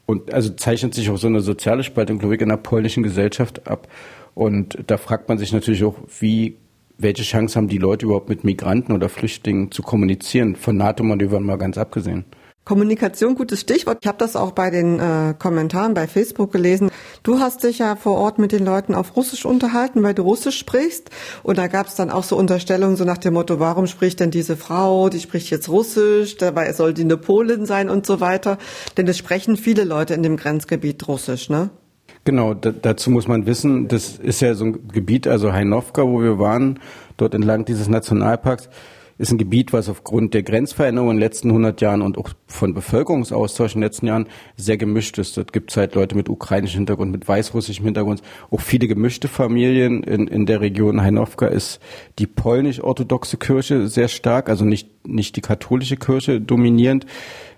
und 0.05 0.35
also 0.35 0.51
zeichnet 0.51 0.93
sich 0.93 1.09
auch 1.09 1.17
so 1.17 1.27
eine 1.27 1.41
soziale 1.41 1.85
Spaltung, 1.85 2.19
glaube 2.19 2.35
ich, 2.35 2.43
in 2.43 2.51
der 2.51 2.59
polnischen 2.59 3.03
Gesellschaft 3.03 3.67
ab. 3.67 3.89
Und 4.35 4.77
da 4.89 4.99
fragt 4.99 5.31
man 5.31 5.39
sich 5.39 5.55
natürlich 5.55 5.85
auch, 5.85 5.97
wie 6.21 6.57
welche 6.99 7.23
Chance 7.23 7.57
haben 7.57 7.69
die 7.69 7.79
Leute 7.79 8.05
überhaupt 8.05 8.29
mit 8.29 8.45
Migranten 8.45 8.93
oder 8.93 9.09
Flüchtlingen 9.09 9.71
zu 9.71 9.83
kommunizieren? 9.83 10.55
Von 10.55 10.77
NATO-Manövern 10.77 11.45
mal 11.45 11.57
ganz 11.57 11.79
abgesehen. 11.79 12.27
Kommunikation, 12.69 13.35
gutes 13.35 13.61
Stichwort. 13.61 13.97
Ich 14.03 14.07
habe 14.07 14.19
das 14.19 14.37
auch 14.37 14.53
bei 14.53 14.69
den 14.69 15.01
äh, 15.01 15.33
Kommentaren 15.39 15.95
bei 15.95 16.07
Facebook 16.07 16.53
gelesen. 16.53 16.91
Du 17.23 17.41
hast 17.41 17.65
dich 17.65 17.79
ja 17.79 17.97
vor 17.97 18.19
Ort 18.19 18.39
mit 18.39 18.53
den 18.53 18.63
Leuten 18.63 18.95
auf 18.95 19.17
Russisch 19.17 19.47
unterhalten, 19.47 20.03
weil 20.03 20.13
du 20.13 20.21
Russisch 20.21 20.59
sprichst. 20.59 21.09
Und 21.43 21.57
da 21.57 21.69
gab 21.69 21.87
es 21.87 21.95
dann 21.95 22.11
auch 22.11 22.25
so 22.25 22.37
Unterstellungen, 22.37 22.97
so 22.97 23.05
nach 23.05 23.17
dem 23.17 23.33
Motto, 23.33 23.59
warum 23.59 23.87
spricht 23.87 24.21
denn 24.21 24.31
diese 24.31 24.59
Frau, 24.59 25.09
die 25.09 25.19
spricht 25.19 25.49
jetzt 25.49 25.71
Russisch, 25.71 26.37
dabei 26.37 26.71
soll 26.75 26.93
die 26.93 27.05
eine 27.05 27.17
Polin 27.17 27.65
sein 27.65 27.89
und 27.89 28.05
so 28.05 28.21
weiter. 28.21 28.59
Denn 28.99 29.09
es 29.09 29.17
sprechen 29.17 29.57
viele 29.57 29.85
Leute 29.85 30.13
in 30.13 30.23
dem 30.23 30.37
Grenzgebiet 30.37 31.09
Russisch, 31.09 31.49
ne? 31.49 31.71
Genau, 32.25 32.53
dazu 32.53 33.11
muss 33.11 33.27
man 33.27 33.47
wissen, 33.47 33.89
das 33.89 34.19
ist 34.19 34.43
ja 34.43 34.53
so 34.53 34.67
ein 34.67 34.89
Gebiet, 34.89 35.27
also 35.27 35.55
Hainovka, 35.55 36.03
wo 36.03 36.21
wir 36.21 36.39
waren, 36.39 36.81
dort 37.17 37.33
entlang 37.33 37.65
dieses 37.65 37.89
Nationalparks 37.89 38.69
ist 39.19 39.33
ein 39.33 39.39
Gebiet, 39.39 39.73
was 39.73 39.89
aufgrund 39.89 40.33
der 40.33 40.45
Grenzveränderungen 40.45 41.17
in 41.17 41.17
den 41.17 41.27
letzten 41.27 41.49
100 41.49 41.81
Jahren 41.81 42.03
und 42.03 42.17
auch 42.17 42.31
von 42.47 42.73
Bevölkerungsaustausch 42.73 43.75
in 43.75 43.81
den 43.81 43.87
letzten 43.87 44.07
Jahren 44.07 44.29
sehr 44.57 44.77
gemischt 44.77 45.19
ist. 45.19 45.37
Dort 45.37 45.53
gibt 45.53 45.71
es 45.71 45.77
halt 45.77 45.97
Leute 45.97 46.17
mit 46.17 46.29
ukrainischem 46.29 46.79
Hintergrund, 46.79 47.11
mit 47.11 47.27
weißrussischem 47.27 47.85
Hintergrund, 47.85 48.23
auch 48.51 48.61
viele 48.61 48.87
gemischte 48.87 49.27
Familien. 49.27 50.05
In, 50.05 50.29
in 50.29 50.47
der 50.47 50.61
Region 50.61 51.03
Hainovka 51.03 51.47
ist 51.47 51.81
die 52.21 52.29
polnisch-orthodoxe 52.29 53.37
Kirche 53.37 53.89
sehr 53.89 54.09
stark, 54.09 54.49
also 54.49 54.65
nicht, 54.65 55.07
nicht 55.07 55.35
die 55.35 55.41
katholische 55.41 55.97
Kirche 55.97 56.41
dominierend. 56.41 57.05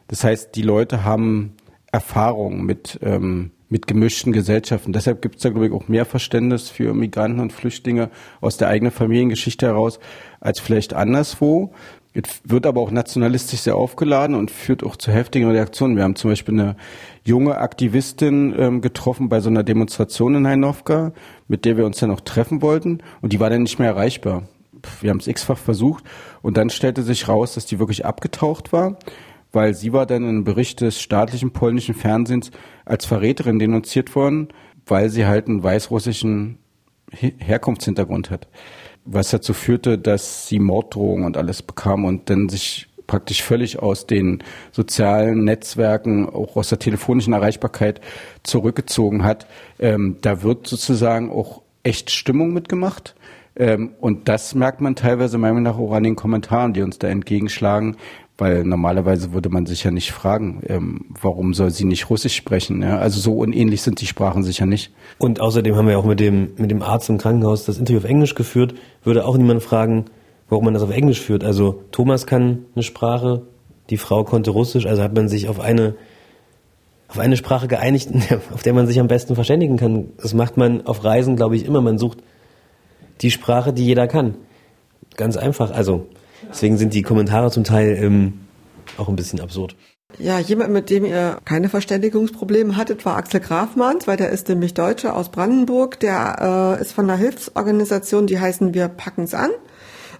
Das 0.08 0.24
heißt, 0.24 0.56
die 0.56 0.62
Leute 0.62 1.04
haben 1.04 1.52
Erfahrung 1.92 2.64
mit 2.64 2.98
ähm, 3.02 3.50
mit 3.70 3.86
gemischten 3.86 4.32
Gesellschaften. 4.32 4.92
Deshalb 4.92 5.22
gibt 5.22 5.36
es 5.36 5.42
da, 5.42 5.50
glaube 5.50 5.68
ich, 5.68 5.72
auch 5.72 5.88
mehr 5.88 6.04
Verständnis 6.04 6.68
für 6.68 6.92
Migranten 6.92 7.40
und 7.40 7.52
Flüchtlinge 7.52 8.10
aus 8.40 8.56
der 8.56 8.68
eigenen 8.68 8.92
Familiengeschichte 8.92 9.66
heraus 9.66 10.00
als 10.40 10.60
vielleicht 10.60 10.92
anderswo. 10.92 11.72
Es 12.12 12.40
wird 12.42 12.66
aber 12.66 12.80
auch 12.80 12.90
nationalistisch 12.90 13.60
sehr 13.60 13.76
aufgeladen 13.76 14.34
und 14.34 14.50
führt 14.50 14.82
auch 14.82 14.96
zu 14.96 15.12
heftigen 15.12 15.48
Reaktionen. 15.48 15.96
Wir 15.96 16.02
haben 16.02 16.16
zum 16.16 16.30
Beispiel 16.30 16.58
eine 16.58 16.76
junge 17.24 17.58
Aktivistin 17.58 18.52
ähm, 18.58 18.80
getroffen 18.80 19.28
bei 19.28 19.38
so 19.38 19.48
einer 19.48 19.62
Demonstration 19.62 20.34
in 20.34 20.46
Hainovka, 20.48 21.12
mit 21.46 21.64
der 21.64 21.76
wir 21.76 21.86
uns 21.86 21.98
dann 21.98 22.10
auch 22.10 22.20
treffen 22.20 22.62
wollten 22.62 22.98
und 23.20 23.32
die 23.32 23.38
war 23.38 23.48
dann 23.48 23.62
nicht 23.62 23.78
mehr 23.78 23.90
erreichbar. 23.90 24.42
Wir 25.00 25.10
haben 25.10 25.18
es 25.18 25.28
x-fach 25.28 25.58
versucht 25.58 26.02
und 26.42 26.56
dann 26.56 26.70
stellte 26.70 27.02
sich 27.02 27.28
raus, 27.28 27.54
dass 27.54 27.66
die 27.66 27.78
wirklich 27.78 28.04
abgetaucht 28.04 28.72
war 28.72 28.98
weil 29.52 29.74
sie 29.74 29.92
war 29.92 30.06
dann 30.06 30.24
einem 30.24 30.44
Bericht 30.44 30.80
des 30.80 31.00
staatlichen 31.00 31.52
polnischen 31.52 31.94
Fernsehens 31.94 32.50
als 32.84 33.06
Verräterin 33.06 33.58
denunziert 33.58 34.14
worden, 34.14 34.48
weil 34.86 35.10
sie 35.10 35.26
halt 35.26 35.48
einen 35.48 35.62
weißrussischen 35.62 36.58
Herkunftshintergrund 37.12 38.30
hat. 38.30 38.48
Was 39.04 39.30
dazu 39.30 39.54
führte, 39.54 39.98
dass 39.98 40.46
sie 40.46 40.58
Morddrohungen 40.58 41.24
und 41.24 41.36
alles 41.36 41.62
bekam 41.62 42.04
und 42.04 42.30
dann 42.30 42.48
sich 42.48 42.88
praktisch 43.06 43.42
völlig 43.42 43.80
aus 43.80 44.06
den 44.06 44.40
sozialen 44.70 45.42
Netzwerken, 45.42 46.28
auch 46.28 46.54
aus 46.54 46.68
der 46.68 46.78
telefonischen 46.78 47.32
Erreichbarkeit 47.32 48.00
zurückgezogen 48.44 49.24
hat. 49.24 49.48
Ähm, 49.80 50.18
da 50.20 50.42
wird 50.42 50.68
sozusagen 50.68 51.28
auch 51.32 51.62
echt 51.82 52.12
Stimmung 52.12 52.52
mitgemacht. 52.52 53.16
Ähm, 53.56 53.94
und 54.00 54.28
das 54.28 54.54
merkt 54.54 54.80
man 54.80 54.94
teilweise 54.94 55.38
meiner 55.38 55.54
Meinung 55.54 55.72
nach 55.72 55.78
auch 55.78 55.92
an 55.92 56.04
den 56.04 56.14
Kommentaren, 56.14 56.72
die 56.72 56.82
uns 56.82 57.00
da 57.00 57.08
entgegenschlagen, 57.08 57.96
weil 58.40 58.64
normalerweise 58.64 59.32
würde 59.32 59.50
man 59.50 59.66
sich 59.66 59.84
ja 59.84 59.90
nicht 59.90 60.12
fragen, 60.12 60.62
ähm, 60.66 61.06
warum 61.20 61.54
soll 61.54 61.70
sie 61.70 61.84
nicht 61.84 62.08
Russisch 62.08 62.34
sprechen. 62.34 62.82
Ja? 62.82 62.98
Also 62.98 63.20
so 63.20 63.34
unähnlich 63.34 63.82
sind 63.82 64.00
die 64.00 64.06
Sprachen 64.06 64.42
sicher 64.42 64.66
nicht. 64.66 64.92
Und 65.18 65.40
außerdem 65.40 65.76
haben 65.76 65.86
wir 65.86 65.98
auch 65.98 66.04
mit 66.04 66.20
dem, 66.20 66.52
mit 66.56 66.70
dem 66.70 66.82
Arzt 66.82 67.08
im 67.10 67.18
Krankenhaus 67.18 67.64
das 67.64 67.78
Interview 67.78 67.98
auf 67.98 68.04
Englisch 68.04 68.34
geführt, 68.34 68.74
würde 69.04 69.26
auch 69.26 69.36
niemand 69.36 69.62
fragen, 69.62 70.06
warum 70.48 70.64
man 70.64 70.74
das 70.74 70.82
auf 70.82 70.90
Englisch 70.90 71.20
führt. 71.20 71.44
Also 71.44 71.82
Thomas 71.92 72.26
kann 72.26 72.64
eine 72.74 72.82
Sprache, 72.82 73.42
die 73.90 73.98
Frau 73.98 74.24
konnte 74.24 74.50
Russisch, 74.50 74.86
also 74.86 75.02
hat 75.02 75.14
man 75.14 75.28
sich 75.28 75.48
auf 75.48 75.60
eine 75.60 75.94
auf 77.08 77.18
eine 77.18 77.36
Sprache 77.36 77.66
geeinigt, 77.66 78.10
auf 78.54 78.62
der 78.62 78.72
man 78.72 78.86
sich 78.86 79.00
am 79.00 79.08
besten 79.08 79.34
verständigen 79.34 79.76
kann. 79.76 80.10
Das 80.22 80.32
macht 80.32 80.56
man 80.56 80.86
auf 80.86 81.04
Reisen, 81.04 81.36
glaube 81.36 81.56
ich, 81.56 81.64
immer. 81.64 81.80
Man 81.80 81.98
sucht 81.98 82.18
die 83.20 83.32
Sprache, 83.32 83.72
die 83.72 83.84
jeder 83.84 84.06
kann. 84.06 84.36
Ganz 85.16 85.36
einfach. 85.36 85.72
Also 85.72 86.06
Deswegen 86.48 86.78
sind 86.78 86.94
die 86.94 87.02
Kommentare 87.02 87.50
zum 87.50 87.64
Teil 87.64 87.98
ähm, 88.02 88.40
auch 88.96 89.08
ein 89.08 89.16
bisschen 89.16 89.40
absurd. 89.40 89.76
Ja, 90.18 90.38
jemand, 90.38 90.72
mit 90.72 90.90
dem 90.90 91.04
ihr 91.04 91.38
keine 91.44 91.68
Verständigungsprobleme 91.68 92.76
hattet, 92.76 93.04
war 93.04 93.16
Axel 93.16 93.40
Grafmanns, 93.40 94.06
weil 94.06 94.16
der 94.16 94.30
ist 94.30 94.48
nämlich 94.48 94.74
Deutscher 94.74 95.16
aus 95.16 95.30
Brandenburg. 95.30 96.00
Der 96.00 96.76
äh, 96.78 96.82
ist 96.82 96.92
von 96.92 97.08
einer 97.08 97.18
Hilfsorganisation, 97.18 98.26
die 98.26 98.40
heißen 98.40 98.74
Wir 98.74 98.88
packen's 98.88 99.34
an. 99.34 99.50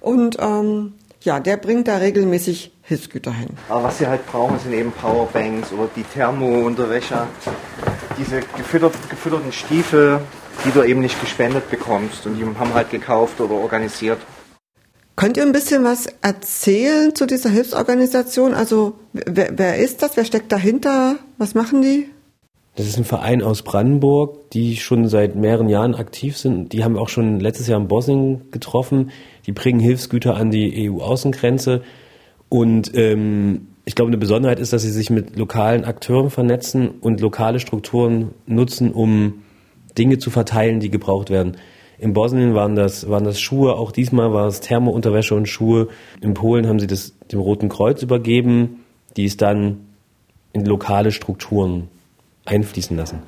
Und 0.00 0.36
ähm, 0.40 0.94
ja, 1.22 1.40
der 1.40 1.56
bringt 1.56 1.88
da 1.88 1.96
regelmäßig 1.96 2.72
Hilfsgüter 2.82 3.32
hin. 3.32 3.48
Aber 3.68 3.84
was 3.84 3.98
sie 3.98 4.06
halt 4.06 4.26
brauchen, 4.26 4.58
sind 4.58 4.72
eben 4.72 4.90
Powerbanks 4.92 5.72
oder 5.72 5.88
die 5.94 6.02
Thermounterwäsche, 6.02 7.26
diese 8.18 8.40
gefüttert, 8.56 8.94
gefütterten 9.10 9.52
Stiefel, 9.52 10.20
die 10.64 10.70
du 10.70 10.82
eben 10.82 11.00
nicht 11.00 11.20
gespendet 11.20 11.70
bekommst. 11.70 12.26
Und 12.26 12.36
die 12.36 12.44
haben 12.44 12.72
halt 12.72 12.90
gekauft 12.90 13.40
oder 13.40 13.54
organisiert. 13.54 14.18
Könnt 15.20 15.36
ihr 15.36 15.42
ein 15.42 15.52
bisschen 15.52 15.84
was 15.84 16.06
erzählen 16.22 17.14
zu 17.14 17.26
dieser 17.26 17.50
Hilfsorganisation? 17.50 18.54
Also 18.54 18.94
wer, 19.12 19.50
wer 19.54 19.76
ist 19.76 20.02
das? 20.02 20.16
Wer 20.16 20.24
steckt 20.24 20.50
dahinter? 20.50 21.16
Was 21.36 21.54
machen 21.54 21.82
die? 21.82 22.08
Das 22.74 22.86
ist 22.86 22.96
ein 22.96 23.04
Verein 23.04 23.42
aus 23.42 23.60
Brandenburg, 23.60 24.48
die 24.52 24.78
schon 24.78 25.08
seit 25.08 25.36
mehreren 25.36 25.68
Jahren 25.68 25.94
aktiv 25.94 26.38
sind. 26.38 26.72
Die 26.72 26.84
haben 26.84 26.96
auch 26.96 27.10
schon 27.10 27.38
letztes 27.38 27.66
Jahr 27.66 27.78
in 27.78 27.86
Bosnien 27.86 28.50
getroffen. 28.50 29.10
Die 29.46 29.52
bringen 29.52 29.78
Hilfsgüter 29.78 30.36
an 30.36 30.50
die 30.50 30.88
EU-Außengrenze. 30.90 31.82
Und 32.48 32.92
ähm, 32.94 33.68
ich 33.84 33.96
glaube, 33.96 34.08
eine 34.08 34.16
Besonderheit 34.16 34.58
ist, 34.58 34.72
dass 34.72 34.80
sie 34.80 34.90
sich 34.90 35.10
mit 35.10 35.36
lokalen 35.36 35.84
Akteuren 35.84 36.30
vernetzen 36.30 36.88
und 36.88 37.20
lokale 37.20 37.60
Strukturen 37.60 38.30
nutzen, 38.46 38.90
um 38.90 39.42
Dinge 39.98 40.16
zu 40.16 40.30
verteilen, 40.30 40.80
die 40.80 40.88
gebraucht 40.88 41.28
werden. 41.28 41.58
In 42.00 42.14
Bosnien 42.14 42.54
waren 42.54 42.76
das, 42.76 43.10
waren 43.10 43.24
das 43.24 43.38
Schuhe, 43.38 43.74
auch 43.74 43.92
diesmal 43.92 44.32
war 44.32 44.46
es 44.46 44.60
Thermounterwäsche 44.60 45.34
und 45.34 45.46
Schuhe. 45.46 45.88
In 46.22 46.32
Polen 46.32 46.66
haben 46.66 46.80
sie 46.80 46.86
das 46.86 47.12
dem 47.30 47.40
Roten 47.40 47.68
Kreuz 47.68 48.02
übergeben, 48.02 48.80
die 49.18 49.26
es 49.26 49.36
dann 49.36 49.80
in 50.54 50.64
lokale 50.64 51.12
Strukturen 51.12 51.88
einfließen 52.46 52.96
lassen. 52.96 53.18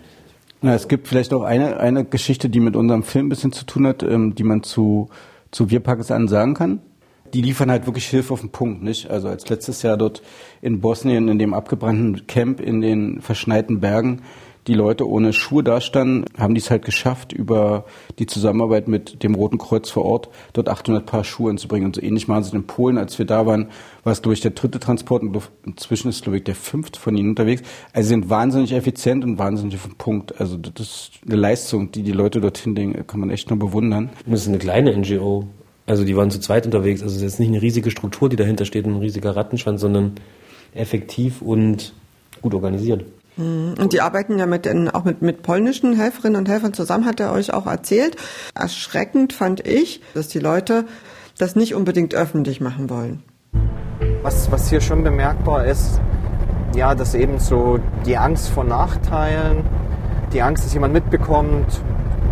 Na, 0.62 0.74
es 0.74 0.88
gibt 0.88 1.06
vielleicht 1.06 1.34
auch 1.34 1.42
eine, 1.42 1.80
eine 1.80 2.06
Geschichte, 2.06 2.48
die 2.48 2.60
mit 2.60 2.74
unserem 2.74 3.02
Film 3.02 3.26
ein 3.26 3.28
bisschen 3.28 3.52
zu 3.52 3.66
tun 3.66 3.86
hat, 3.86 4.02
ähm, 4.02 4.34
die 4.34 4.42
man 4.42 4.62
zu, 4.62 5.10
zu 5.50 5.70
Wir 5.70 5.80
Pakistan 5.80 6.26
sagen 6.26 6.54
kann. 6.54 6.80
Die 7.34 7.42
liefern 7.42 7.70
halt 7.70 7.84
wirklich 7.84 8.06
Hilfe 8.06 8.32
auf 8.32 8.40
den 8.40 8.52
Punkt, 8.52 8.82
nicht? 8.82 9.10
Also 9.10 9.28
als 9.28 9.50
letztes 9.50 9.82
Jahr 9.82 9.98
dort 9.98 10.22
in 10.62 10.80
Bosnien, 10.80 11.28
in 11.28 11.38
dem 11.38 11.52
abgebrannten 11.52 12.26
Camp 12.26 12.58
in 12.58 12.80
den 12.80 13.20
verschneiten 13.20 13.80
Bergen, 13.80 14.22
die 14.66 14.74
Leute 14.74 15.08
ohne 15.08 15.32
Schuhe 15.32 15.64
dastanden, 15.64 16.24
haben 16.38 16.54
die 16.54 16.60
es 16.60 16.70
halt 16.70 16.84
geschafft, 16.84 17.32
über 17.32 17.84
die 18.18 18.26
Zusammenarbeit 18.26 18.86
mit 18.86 19.22
dem 19.22 19.34
Roten 19.34 19.58
Kreuz 19.58 19.90
vor 19.90 20.04
Ort 20.04 20.28
dort 20.52 20.68
800 20.68 21.04
Paar 21.04 21.24
Schuhe 21.24 21.50
hinzubringen. 21.50 21.86
Und 21.86 21.96
so 21.96 22.02
ähnlich 22.02 22.28
machen 22.28 22.44
sie 22.44 22.54
in 22.54 22.66
Polen. 22.66 22.98
Als 22.98 23.18
wir 23.18 23.26
da 23.26 23.44
waren, 23.46 23.68
war 24.04 24.12
es, 24.12 24.22
glaube 24.22 24.34
ich, 24.34 24.40
der 24.40 24.52
dritte 24.52 24.78
Transport 24.78 25.22
und 25.22 25.36
inzwischen 25.66 26.08
ist, 26.08 26.22
glaube 26.22 26.38
ich, 26.38 26.44
der 26.44 26.54
fünfte 26.54 27.00
von 27.00 27.16
ihnen 27.16 27.30
unterwegs. 27.30 27.62
Also 27.92 28.08
sie 28.08 28.14
sind 28.14 28.30
wahnsinnig 28.30 28.72
effizient 28.72 29.24
und 29.24 29.38
wahnsinnig 29.38 29.74
auf 29.74 29.82
den 29.82 29.96
Punkt. 29.96 30.40
Also 30.40 30.56
das 30.56 30.86
ist 30.86 31.10
eine 31.26 31.36
Leistung, 31.36 31.90
die 31.90 32.02
die 32.02 32.12
Leute 32.12 32.40
dorthin 32.40 32.76
legen, 32.76 33.06
kann 33.06 33.20
man 33.20 33.30
echt 33.30 33.50
nur 33.50 33.58
bewundern. 33.58 34.10
Das 34.26 34.42
ist 34.42 34.48
eine 34.48 34.58
kleine 34.58 34.96
NGO. 34.96 35.46
Also 35.86 36.04
die 36.04 36.16
waren 36.16 36.30
zu 36.30 36.38
zweit 36.38 36.66
unterwegs. 36.66 37.02
Also 37.02 37.16
es 37.16 37.22
ist 37.22 37.22
jetzt 37.22 37.40
nicht 37.40 37.48
eine 37.48 37.62
riesige 37.62 37.90
Struktur, 37.90 38.28
die 38.28 38.36
dahinter 38.36 38.64
steht, 38.64 38.86
ein 38.86 38.96
riesiger 38.96 39.34
Rattenschwanz, 39.34 39.80
sondern 39.80 40.12
effektiv 40.74 41.42
und 41.42 41.94
gut 42.40 42.54
organisiert. 42.54 43.04
Mhm. 43.36 43.74
Und 43.78 43.92
die 43.92 44.00
arbeiten 44.00 44.38
ja 44.38 44.46
mit 44.46 44.64
den, 44.64 44.90
auch 44.90 45.04
mit, 45.04 45.22
mit 45.22 45.42
polnischen 45.42 45.94
Helferinnen 45.94 46.36
und 46.36 46.48
Helfern 46.48 46.74
zusammen, 46.74 47.06
hat 47.06 47.20
er 47.20 47.32
euch 47.32 47.52
auch 47.52 47.66
erzählt. 47.66 48.16
Erschreckend 48.54 49.32
fand 49.32 49.66
ich, 49.66 50.02
dass 50.14 50.28
die 50.28 50.38
Leute 50.38 50.84
das 51.38 51.56
nicht 51.56 51.74
unbedingt 51.74 52.14
öffentlich 52.14 52.60
machen 52.60 52.90
wollen. 52.90 53.22
Was, 54.22 54.50
was 54.50 54.68
hier 54.68 54.80
schon 54.80 55.02
bemerkbar 55.02 55.66
ist, 55.66 56.00
ja, 56.74 56.94
dass 56.94 57.14
eben 57.14 57.38
so 57.38 57.78
die 58.06 58.16
Angst 58.16 58.48
vor 58.48 58.64
Nachteilen, 58.64 59.64
die 60.32 60.42
Angst, 60.42 60.64
dass 60.64 60.72
jemand 60.72 60.94
mitbekommt, 60.94 61.82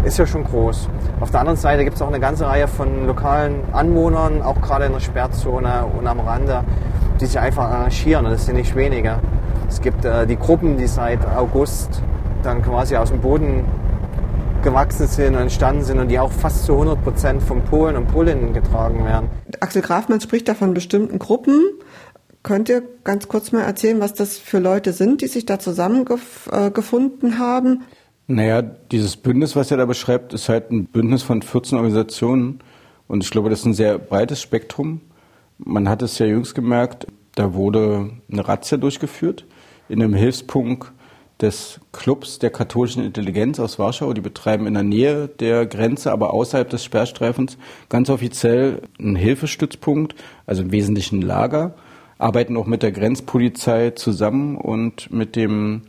ist 0.05 0.19
ja 0.19 0.27
schon 0.27 0.45
groß. 0.45 0.89
Auf 1.21 1.31
der 1.31 1.41
anderen 1.41 1.59
Seite 1.59 1.85
gibt 1.85 1.97
es 1.97 2.03
auch 2.03 2.09
eine 2.09 2.21
ganze 2.21 2.47
Reihe 2.47 2.69
von 2.69 3.07
lokalen 3.07 3.63
Anwohnern, 3.73 4.41
auch 4.41 4.61
gerade 4.63 4.87
in 4.87 4.93
der 4.93 5.01
Sperrzone 5.01 5.85
und 5.87 6.07
am 6.07 6.21
Rande, 6.21 6.65
die 7.21 7.27
sich 7.27 7.39
einfach 7.39 7.87
und 7.87 8.25
das 8.25 8.47
sind 8.47 8.57
nicht 8.57 8.75
wenige. 8.75 9.21
Es 9.69 9.81
gibt 9.81 10.05
äh, 10.05 10.27
die 10.27 10.37
Gruppen, 10.37 10.79
die 10.79 10.87
seit 10.87 11.25
August 11.27 12.03
dann 12.43 12.63
quasi 12.63 12.97
aus 12.97 13.11
dem 13.11 13.21
Boden 13.21 13.65
gewachsen 14.63 15.07
sind 15.07 15.35
und 15.35 15.43
entstanden 15.43 15.85
sind 15.85 15.99
und 15.99 16.09
die 16.09 16.19
auch 16.19 16.33
fast 16.33 16.65
zu 16.65 16.73
100 16.73 17.03
Prozent 17.03 17.43
von 17.43 17.63
Polen 17.63 17.97
und 17.97 18.09
Polinnen 18.09 18.53
getragen 18.53 19.05
werden. 19.05 19.29
Axel 19.61 19.83
Grafmann 19.83 20.21
spricht 20.21 20.49
da 20.49 20.55
von 20.55 20.75
bestimmten 20.75 21.19
Gruppen. 21.19 21.61
Könnt 22.43 22.69
ihr 22.69 22.83
ganz 23.05 23.29
kurz 23.29 23.53
mal 23.53 23.63
erzählen, 23.63 24.01
was 24.01 24.15
das 24.15 24.39
für 24.39 24.59
Leute 24.59 24.93
sind, 24.93 25.21
die 25.21 25.29
sich 25.29 25.47
da 25.47 25.59
zusammengefunden 25.59 27.33
äh, 27.33 27.37
haben? 27.37 27.83
Naja, 28.27 28.63
dieses 28.63 29.17
Bündnis, 29.17 29.57
was 29.57 29.71
er 29.71 29.77
da 29.77 29.87
beschreibt, 29.87 30.33
ist 30.33 30.49
halt 30.49 30.71
ein 30.71 30.87
Bündnis 30.87 31.23
von 31.23 31.43
14 31.43 31.77
Organisationen. 31.77 32.61
Und 33.09 33.25
ich 33.25 33.31
glaube, 33.31 33.51
das 33.51 33.61
ist 33.61 33.67
ein 33.67 33.75
sehr 33.75 33.99
breites 33.99 34.41
Spektrum. 34.41 35.01
Man 35.65 35.89
hat 35.89 36.03
es 36.03 36.19
ja 36.19 36.27
jüngst 36.27 36.55
gemerkt, 36.55 37.07
da 37.35 37.55
wurde 37.55 38.11
eine 38.31 38.49
Razzia 38.49 38.79
durchgeführt 38.79 39.47
in 39.89 40.03
einem 40.03 40.15
Hilfspunkt 40.15 40.93
des 41.41 41.81
Clubs 41.93 42.39
der 42.39 42.51
katholischen 42.51 43.05
Intelligenz 43.05 43.61
aus 43.61 43.79
Warschau. 43.79 44.13
Die 44.13 44.21
betreiben 44.21 44.67
in 44.67 44.75
der 44.75 44.83
Nähe 44.83 45.29
der 45.29 45.67
Grenze, 45.67 46.13
aber 46.13 46.33
außerhalb 46.33 46.69
des 46.69 46.85
Sperrstreifens 46.85 47.57
ganz 47.89 48.11
offiziell 48.11 48.83
einen 48.99 49.17
Hilfestützpunkt, 49.17 50.15
also 50.47 50.63
im 50.63 50.73
Wesentlichen 50.73 51.21
ein 51.21 51.23
Lager, 51.23 51.75
arbeiten 52.19 52.57
auch 52.57 52.67
mit 52.67 52.83
der 52.83 52.93
Grenzpolizei 52.93 53.91
zusammen 53.91 54.57
und 54.57 55.11
mit 55.11 55.37
dem 55.37 55.83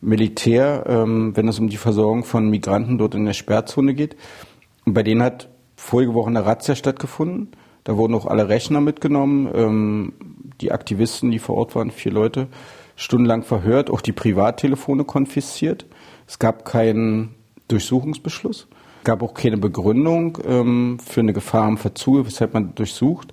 Militär, 0.00 0.84
ähm, 0.86 1.36
wenn 1.36 1.46
es 1.46 1.58
um 1.58 1.68
die 1.68 1.76
Versorgung 1.76 2.24
von 2.24 2.48
Migranten 2.48 2.98
dort 2.98 3.14
in 3.14 3.26
der 3.26 3.34
Sperrzone 3.34 3.94
geht. 3.94 4.16
Und 4.84 4.94
bei 4.94 5.02
denen 5.02 5.22
hat 5.22 5.48
vorige 5.76 6.14
Woche 6.14 6.30
eine 6.30 6.44
Razzia 6.44 6.74
stattgefunden. 6.74 7.48
Da 7.84 7.96
wurden 7.96 8.14
auch 8.14 8.26
alle 8.26 8.48
Rechner 8.48 8.80
mitgenommen. 8.80 9.48
Ähm, 9.54 10.12
die 10.60 10.72
Aktivisten, 10.72 11.30
die 11.30 11.38
vor 11.38 11.56
Ort 11.56 11.74
waren, 11.74 11.90
vier 11.90 12.12
Leute, 12.12 12.48
stundenlang 12.96 13.42
verhört, 13.42 13.90
auch 13.90 14.00
die 14.00 14.12
Privattelefone 14.12 15.04
konfisziert. 15.04 15.86
Es 16.26 16.38
gab 16.38 16.64
keinen 16.64 17.34
Durchsuchungsbeschluss, 17.68 18.68
Es 18.98 19.04
gab 19.04 19.22
auch 19.22 19.32
keine 19.32 19.56
Begründung 19.56 20.38
ähm, 20.46 20.98
für 21.04 21.20
eine 21.20 21.32
Gefahr 21.32 21.64
am 21.64 21.78
Verzug, 21.78 22.26
weshalb 22.26 22.52
man 22.52 22.74
durchsucht. 22.74 23.32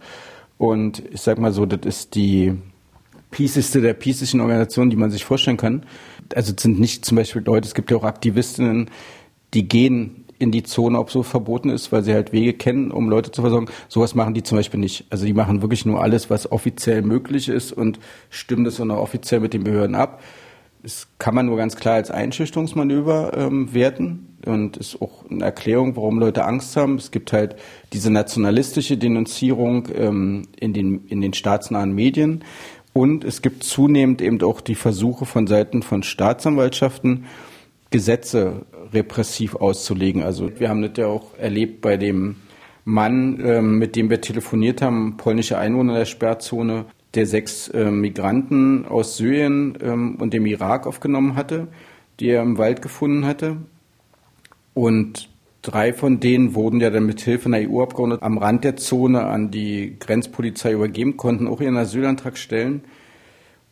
Und 0.58 1.04
ich 1.12 1.22
sag 1.22 1.38
mal 1.38 1.52
so, 1.52 1.66
das 1.66 1.82
ist 1.86 2.16
die 2.16 2.56
pieseste 3.30 3.82
der 3.82 3.94
piesischen 3.94 4.40
Organisationen, 4.40 4.90
die 4.90 4.96
man 4.96 5.12
sich 5.12 5.26
vorstellen 5.26 5.58
kann. 5.58 5.86
Also 6.34 6.54
es 6.56 6.62
sind 6.62 6.80
nicht 6.80 7.06
zum 7.06 7.18
Beispiel 7.18 7.44
Leute, 7.46 7.68
es 7.68 7.74
gibt 7.74 7.92
ja 7.92 7.98
auch 7.98 8.04
Aktivistinnen, 8.04 8.90
die 9.54 9.68
gehen 9.68 10.26
in 10.40 10.52
die 10.52 10.64
Zone, 10.64 11.00
ob 11.00 11.12
so 11.12 11.24
verboten 11.24 11.70
ist, 11.70 11.92
weil 11.92 12.04
sie 12.04 12.14
halt 12.14 12.32
Wege 12.32 12.54
kennen, 12.54 12.92
um 12.92 13.10
Leute 13.10 13.32
zu 13.32 13.42
versorgen. 13.42 13.68
Sowas 13.88 14.16
machen 14.16 14.34
die 14.34 14.44
zum 14.44 14.58
Beispiel 14.58 14.80
nicht. 14.80 15.06
Also 15.10 15.26
die 15.26 15.34
machen 15.34 15.62
wirklich 15.62 15.86
nur 15.86 16.02
alles, 16.02 16.30
was 16.30 16.52
offiziell 16.52 17.02
möglich 17.02 17.50
ist 17.50 17.72
und 17.72 18.00
stimmen 18.30 18.64
das 18.64 18.80
auch 18.80 18.90
offiziell 18.90 19.40
mit 19.40 19.54
den 19.54 19.64
Behörden 19.64 19.96
ab. 19.96 20.22
Das 20.84 21.08
kann 21.18 21.36
man 21.36 21.48
nur 21.48 21.58
ganz 21.58 21.76
klar 21.76 21.96
als 21.96 22.12
Einschüchterungsmanöver 22.12 23.36
ähm, 23.36 23.74
werten 23.74 24.38
und 24.46 24.78
ist 24.78 25.02
auch 25.02 25.30
eine 25.30 25.44
Erklärung, 25.44 25.96
warum 25.96 26.20
Leute 26.20 26.46
Angst 26.46 26.78
haben. 26.78 26.96
Es 26.96 27.12
gibt 27.12 27.34
halt 27.34 27.56
diese 27.94 28.12
nationalistische 28.12 28.96
Denunzierung 28.96 29.90
ähm, 29.94 30.44
in, 30.60 30.74
den, 30.74 31.06
in 31.08 31.20
den 31.20 31.34
staatsnahen 31.34 31.94
Medien 31.94 32.44
und 32.98 33.24
es 33.24 33.44
gibt 33.44 33.64
zunehmend 33.64 34.24
eben 34.24 34.42
auch 34.42 34.60
die 34.60 34.74
Versuche 34.74 35.28
von 35.28 35.46
Seiten 35.46 35.84
von 35.84 36.02
Staatsanwaltschaften, 36.02 37.26
Gesetze 37.90 38.66
repressiv 38.94 39.56
auszulegen. 39.56 40.24
Also 40.24 40.60
wir 40.60 40.70
haben 40.70 40.82
das 40.82 40.92
ja 40.98 41.08
auch 41.08 41.38
erlebt 41.38 41.82
bei 41.82 41.98
dem 41.98 42.38
Mann, 42.84 43.42
ähm, 43.44 43.80
mit 43.80 43.96
dem 43.96 44.10
wir 44.10 44.22
telefoniert 44.22 44.82
haben, 44.82 45.18
polnische 45.18 45.58
Einwohner 45.58 45.96
der 45.96 46.06
Sperrzone, 46.06 46.86
der 47.16 47.26
sechs 47.26 47.72
ähm, 47.74 48.02
Migranten 48.02 48.86
aus 48.86 49.18
Syrien 49.18 49.78
ähm, 49.82 50.16
und 50.20 50.34
dem 50.34 50.46
Irak 50.46 50.88
aufgenommen 50.88 51.36
hatte, 51.36 51.68
die 52.20 52.30
er 52.30 52.42
im 52.42 52.58
Wald 52.58 52.82
gefunden 52.82 53.26
hatte. 53.26 53.58
Und 54.74 55.30
drei 55.62 55.94
von 55.94 56.20
denen 56.20 56.56
wurden 56.56 56.80
ja 56.80 56.90
dann 56.90 57.06
mit 57.06 57.22
Hilfe 57.22 57.48
einer 57.48 57.70
EU-Abgeordneten 57.70 58.24
am 58.24 58.38
Rand 58.38 58.64
der 58.64 58.78
Zone 58.78 59.26
an 59.26 59.52
die 59.52 59.98
Grenzpolizei 60.00 60.74
übergeben, 60.74 61.18
konnten 61.18 61.48
auch 61.48 61.62
ihren 61.62 61.78
Asylantrag 61.78 62.38
stellen. 62.38 62.82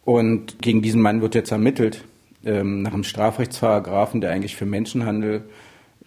Und 0.04 0.62
gegen 0.62 0.82
diesen 0.82 1.01
Mann 1.01 1.21
wird 1.21 1.36
jetzt 1.36 1.51
ermittelt 1.51 2.04
ähm, 2.45 2.81
nach 2.81 2.93
einem 2.93 3.03
Strafrechtsparagraphen, 3.03 4.21
der 4.21 4.31
eigentlich 4.31 4.55
für 4.55 4.65
Menschenhandel, 4.65 5.43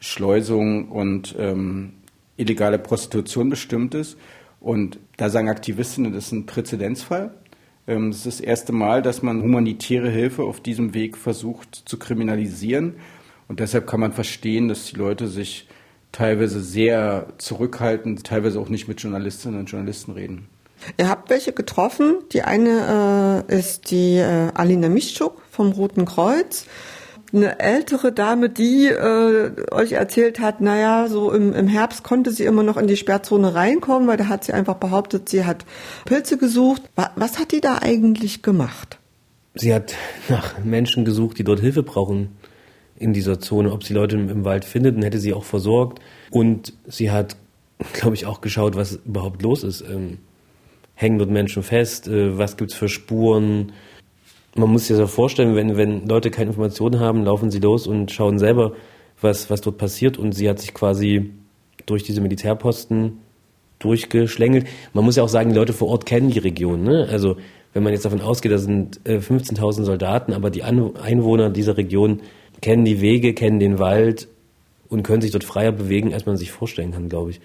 Schleusung 0.00 0.88
und 0.88 1.34
ähm, 1.38 1.94
illegale 2.36 2.78
Prostitution 2.78 3.50
bestimmt 3.50 3.94
ist. 3.94 4.16
Und 4.60 4.98
da 5.16 5.28
sagen 5.28 5.48
Aktivistinnen, 5.48 6.12
das 6.12 6.26
ist 6.26 6.32
ein 6.32 6.46
Präzedenzfall. 6.46 7.34
Ähm, 7.86 8.10
das 8.10 8.18
ist 8.18 8.26
das 8.26 8.40
erste 8.40 8.72
Mal, 8.72 9.02
dass 9.02 9.22
man 9.22 9.42
humanitäre 9.42 10.10
Hilfe 10.10 10.44
auf 10.44 10.60
diesem 10.60 10.94
Weg 10.94 11.16
versucht 11.16 11.82
zu 11.84 11.98
kriminalisieren. 11.98 12.94
Und 13.48 13.60
deshalb 13.60 13.86
kann 13.86 14.00
man 14.00 14.12
verstehen, 14.12 14.68
dass 14.68 14.86
die 14.86 14.96
Leute 14.96 15.26
sich 15.26 15.68
teilweise 16.12 16.60
sehr 16.60 17.26
zurückhalten, 17.38 18.16
teilweise 18.22 18.60
auch 18.60 18.68
nicht 18.68 18.88
mit 18.88 19.00
Journalistinnen 19.00 19.58
und 19.58 19.66
Journalisten 19.66 20.12
reden. 20.12 20.48
Ihr 20.96 21.08
habt 21.08 21.28
welche 21.28 21.52
getroffen. 21.52 22.16
Die 22.32 22.42
eine 22.42 23.44
äh, 23.48 23.58
ist 23.58 23.90
die 23.90 24.16
äh, 24.16 24.50
Alina 24.54 24.88
Mischuk 24.88 25.42
vom 25.58 25.72
Roten 25.72 26.04
Kreuz. 26.04 26.66
Eine 27.32 27.58
ältere 27.58 28.12
Dame, 28.12 28.48
die 28.48 28.86
äh, 28.86 29.50
euch 29.72 29.92
erzählt 29.92 30.38
hat, 30.38 30.60
naja, 30.60 31.08
so 31.08 31.32
im, 31.32 31.52
im 31.52 31.66
Herbst 31.66 32.04
konnte 32.04 32.30
sie 32.30 32.44
immer 32.44 32.62
noch 32.62 32.76
in 32.76 32.86
die 32.86 32.96
Sperrzone 32.96 33.54
reinkommen, 33.54 34.08
weil 34.08 34.16
da 34.16 34.28
hat 34.28 34.44
sie 34.44 34.54
einfach 34.54 34.76
behauptet, 34.76 35.28
sie 35.28 35.44
hat 35.44 35.66
Pilze 36.06 36.38
gesucht. 36.38 36.82
Was 37.16 37.38
hat 37.38 37.50
die 37.52 37.60
da 37.60 37.78
eigentlich 37.82 38.42
gemacht? 38.42 38.98
Sie 39.54 39.74
hat 39.74 39.94
nach 40.28 40.64
Menschen 40.64 41.04
gesucht, 41.04 41.38
die 41.38 41.44
dort 41.44 41.60
Hilfe 41.60 41.82
brauchen 41.82 42.28
in 42.96 43.12
dieser 43.12 43.40
Zone. 43.40 43.72
Ob 43.72 43.82
sie 43.82 43.94
Leute 43.94 44.16
im, 44.16 44.30
im 44.30 44.44
Wald 44.44 44.64
findet, 44.64 44.94
dann 44.94 45.02
hätte 45.02 45.18
sie 45.18 45.34
auch 45.34 45.44
versorgt. 45.44 46.00
Und 46.30 46.72
sie 46.86 47.10
hat, 47.10 47.36
glaube 47.92 48.14
ich, 48.14 48.26
auch 48.26 48.40
geschaut, 48.40 48.76
was 48.76 49.00
überhaupt 49.04 49.42
los 49.42 49.64
ist. 49.64 49.82
Ähm, 49.82 50.18
hängen 50.94 51.18
dort 51.18 51.30
Menschen 51.30 51.62
fest? 51.62 52.06
Äh, 52.06 52.38
was 52.38 52.56
gibt's 52.56 52.74
für 52.74 52.88
Spuren? 52.88 53.72
Man 54.54 54.70
muss 54.70 54.82
sich 54.82 54.96
das 54.96 54.98
ja 54.98 55.06
vorstellen, 55.06 55.54
wenn, 55.54 55.76
wenn 55.76 56.06
Leute 56.06 56.30
keine 56.30 56.50
Informationen 56.50 57.00
haben, 57.00 57.24
laufen 57.24 57.50
sie 57.50 57.60
los 57.60 57.86
und 57.86 58.10
schauen 58.10 58.38
selber, 58.38 58.72
was, 59.20 59.50
was 59.50 59.60
dort 59.60 59.78
passiert. 59.78 60.18
Und 60.18 60.32
sie 60.32 60.48
hat 60.48 60.58
sich 60.58 60.74
quasi 60.74 61.30
durch 61.86 62.02
diese 62.02 62.20
Militärposten 62.20 63.18
durchgeschlängelt. 63.78 64.66
Man 64.92 65.04
muss 65.04 65.16
ja 65.16 65.22
auch 65.22 65.28
sagen, 65.28 65.50
die 65.50 65.56
Leute 65.56 65.72
vor 65.72 65.88
Ort 65.88 66.06
kennen 66.06 66.30
die 66.30 66.38
Region. 66.38 66.82
Ne? 66.82 67.06
Also 67.10 67.36
wenn 67.72 67.82
man 67.82 67.92
jetzt 67.92 68.04
davon 68.04 68.20
ausgeht, 68.20 68.52
da 68.52 68.58
sind 68.58 69.00
äh, 69.04 69.18
15.000 69.18 69.84
Soldaten, 69.84 70.32
aber 70.32 70.50
die 70.50 70.62
Einwohner 70.62 71.50
dieser 71.50 71.76
Region 71.76 72.20
kennen 72.60 72.84
die 72.84 73.00
Wege, 73.00 73.34
kennen 73.34 73.60
den 73.60 73.78
Wald 73.78 74.28
und 74.88 75.02
können 75.02 75.20
sich 75.20 75.30
dort 75.30 75.44
freier 75.44 75.72
bewegen, 75.72 76.12
als 76.12 76.26
man 76.26 76.36
sich 76.36 76.50
vorstellen 76.50 76.92
kann, 76.92 77.08
glaube 77.08 77.30
ich. 77.30 77.40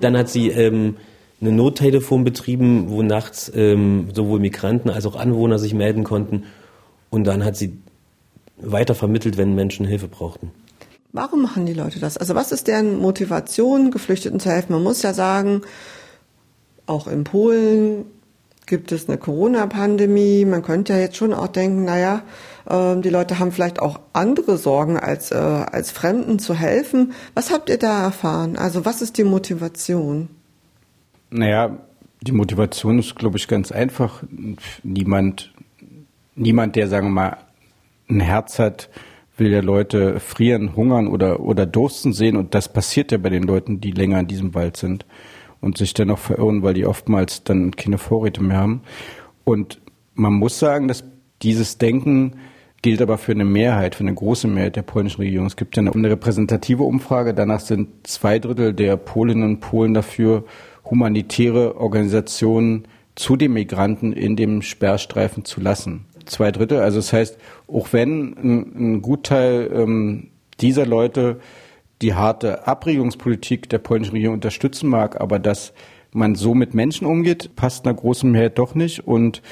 Dann 0.00 0.16
hat 0.16 0.28
sie 0.28 0.48
ähm, 0.48 0.96
ein 1.40 1.56
Nottelefon 1.56 2.24
betrieben, 2.24 2.90
wo 2.90 3.02
nachts 3.02 3.50
ähm, 3.54 4.08
sowohl 4.12 4.40
Migranten 4.40 4.90
als 4.90 5.06
auch 5.06 5.16
Anwohner 5.16 5.58
sich 5.58 5.74
melden 5.74 6.04
konnten. 6.04 6.44
Und 7.10 7.24
dann 7.24 7.44
hat 7.44 7.56
sie 7.56 7.78
weiter 8.56 8.94
vermittelt, 8.94 9.36
wenn 9.36 9.54
Menschen 9.54 9.86
Hilfe 9.86 10.08
brauchten. 10.08 10.50
Warum 11.12 11.42
machen 11.42 11.66
die 11.66 11.74
Leute 11.74 12.00
das? 12.00 12.16
Also 12.16 12.34
was 12.34 12.50
ist 12.50 12.66
deren 12.66 12.98
Motivation, 12.98 13.90
Geflüchteten 13.90 14.40
zu 14.40 14.50
helfen? 14.50 14.72
Man 14.72 14.82
muss 14.82 15.02
ja 15.02 15.14
sagen, 15.14 15.62
auch 16.86 17.06
in 17.06 17.24
Polen 17.24 18.06
gibt 18.66 18.92
es 18.92 19.08
eine 19.08 19.18
Corona-Pandemie. 19.18 20.44
Man 20.44 20.62
könnte 20.62 20.94
ja 20.94 20.98
jetzt 20.98 21.16
schon 21.16 21.32
auch 21.32 21.48
denken, 21.48 21.84
naja, 21.84 22.22
äh, 22.68 23.00
die 23.00 23.10
Leute 23.10 23.38
haben 23.38 23.52
vielleicht 23.52 23.80
auch 23.80 24.00
andere 24.12 24.56
Sorgen, 24.56 24.98
als, 24.98 25.30
äh, 25.30 25.36
als 25.36 25.90
Fremden 25.90 26.38
zu 26.38 26.54
helfen. 26.54 27.12
Was 27.34 27.52
habt 27.52 27.68
ihr 27.68 27.78
da 27.78 28.02
erfahren? 28.02 28.56
Also 28.56 28.84
was 28.84 29.02
ist 29.02 29.18
die 29.18 29.24
Motivation? 29.24 30.28
Naja, 31.36 31.78
die 32.22 32.30
Motivation 32.30 33.00
ist, 33.00 33.16
glaube 33.16 33.38
ich, 33.38 33.48
ganz 33.48 33.72
einfach. 33.72 34.22
Niemand, 34.84 35.52
niemand, 36.36 36.76
der, 36.76 36.86
sagen 36.86 37.08
wir 37.08 37.12
mal, 37.12 37.36
ein 38.08 38.20
Herz 38.20 38.60
hat, 38.60 38.88
will 39.36 39.50
ja 39.50 39.60
Leute 39.60 40.20
frieren, 40.20 40.76
hungern 40.76 41.08
oder, 41.08 41.40
oder 41.40 41.66
dursten 41.66 42.12
sehen. 42.12 42.36
Und 42.36 42.54
das 42.54 42.72
passiert 42.72 43.10
ja 43.10 43.18
bei 43.18 43.30
den 43.30 43.42
Leuten, 43.42 43.80
die 43.80 43.90
länger 43.90 44.20
in 44.20 44.28
diesem 44.28 44.54
Wald 44.54 44.76
sind 44.76 45.06
und 45.60 45.76
sich 45.76 45.92
dennoch 45.92 46.20
verirren, 46.20 46.62
weil 46.62 46.74
die 46.74 46.86
oftmals 46.86 47.42
dann 47.42 47.74
keine 47.74 47.98
Vorräte 47.98 48.40
mehr 48.40 48.58
haben. 48.58 48.82
Und 49.42 49.80
man 50.14 50.34
muss 50.34 50.60
sagen, 50.60 50.86
dass 50.86 51.02
dieses 51.42 51.78
Denken 51.78 52.34
gilt 52.80 53.02
aber 53.02 53.18
für 53.18 53.32
eine 53.32 53.44
Mehrheit, 53.44 53.96
für 53.96 54.04
eine 54.04 54.14
große 54.14 54.46
Mehrheit 54.46 54.76
der 54.76 54.82
polnischen 54.82 55.22
Regierung. 55.22 55.48
Es 55.48 55.56
gibt 55.56 55.76
ja 55.76 55.82
eine, 55.82 56.10
repräsentative 56.10 56.84
Umfrage, 56.84 57.34
danach 57.34 57.58
sind 57.58 58.06
zwei 58.06 58.38
Drittel 58.38 58.72
der 58.72 58.96
Polinnen 58.96 59.42
und 59.42 59.60
Polen 59.60 59.94
dafür, 59.94 60.44
humanitäre 60.84 61.76
Organisationen 61.76 62.86
zu 63.14 63.36
den 63.36 63.52
Migranten 63.52 64.12
in 64.12 64.36
dem 64.36 64.62
Sperrstreifen 64.62 65.44
zu 65.44 65.60
lassen. 65.60 66.06
Zwei 66.26 66.50
Drittel. 66.50 66.80
Also 66.80 66.98
das 66.98 67.12
heißt, 67.12 67.38
auch 67.68 67.92
wenn 67.92 68.32
ein, 68.32 68.72
ein 68.76 69.02
Gutteil 69.02 69.70
ähm, 69.72 70.30
dieser 70.60 70.86
Leute 70.86 71.40
die 72.02 72.14
harte 72.14 72.66
Abregungspolitik 72.66 73.68
der 73.68 73.78
polnischen 73.78 74.12
Regierung 74.12 74.34
unterstützen 74.34 74.88
mag, 74.88 75.20
aber 75.20 75.38
dass 75.38 75.72
man 76.12 76.34
so 76.34 76.54
mit 76.54 76.74
Menschen 76.74 77.06
umgeht, 77.06 77.56
passt 77.56 77.86
einer 77.86 77.94
großen 77.94 78.30
Mehrheit 78.30 78.58
doch 78.58 78.74
nicht. 78.74 79.06
Und 79.06 79.42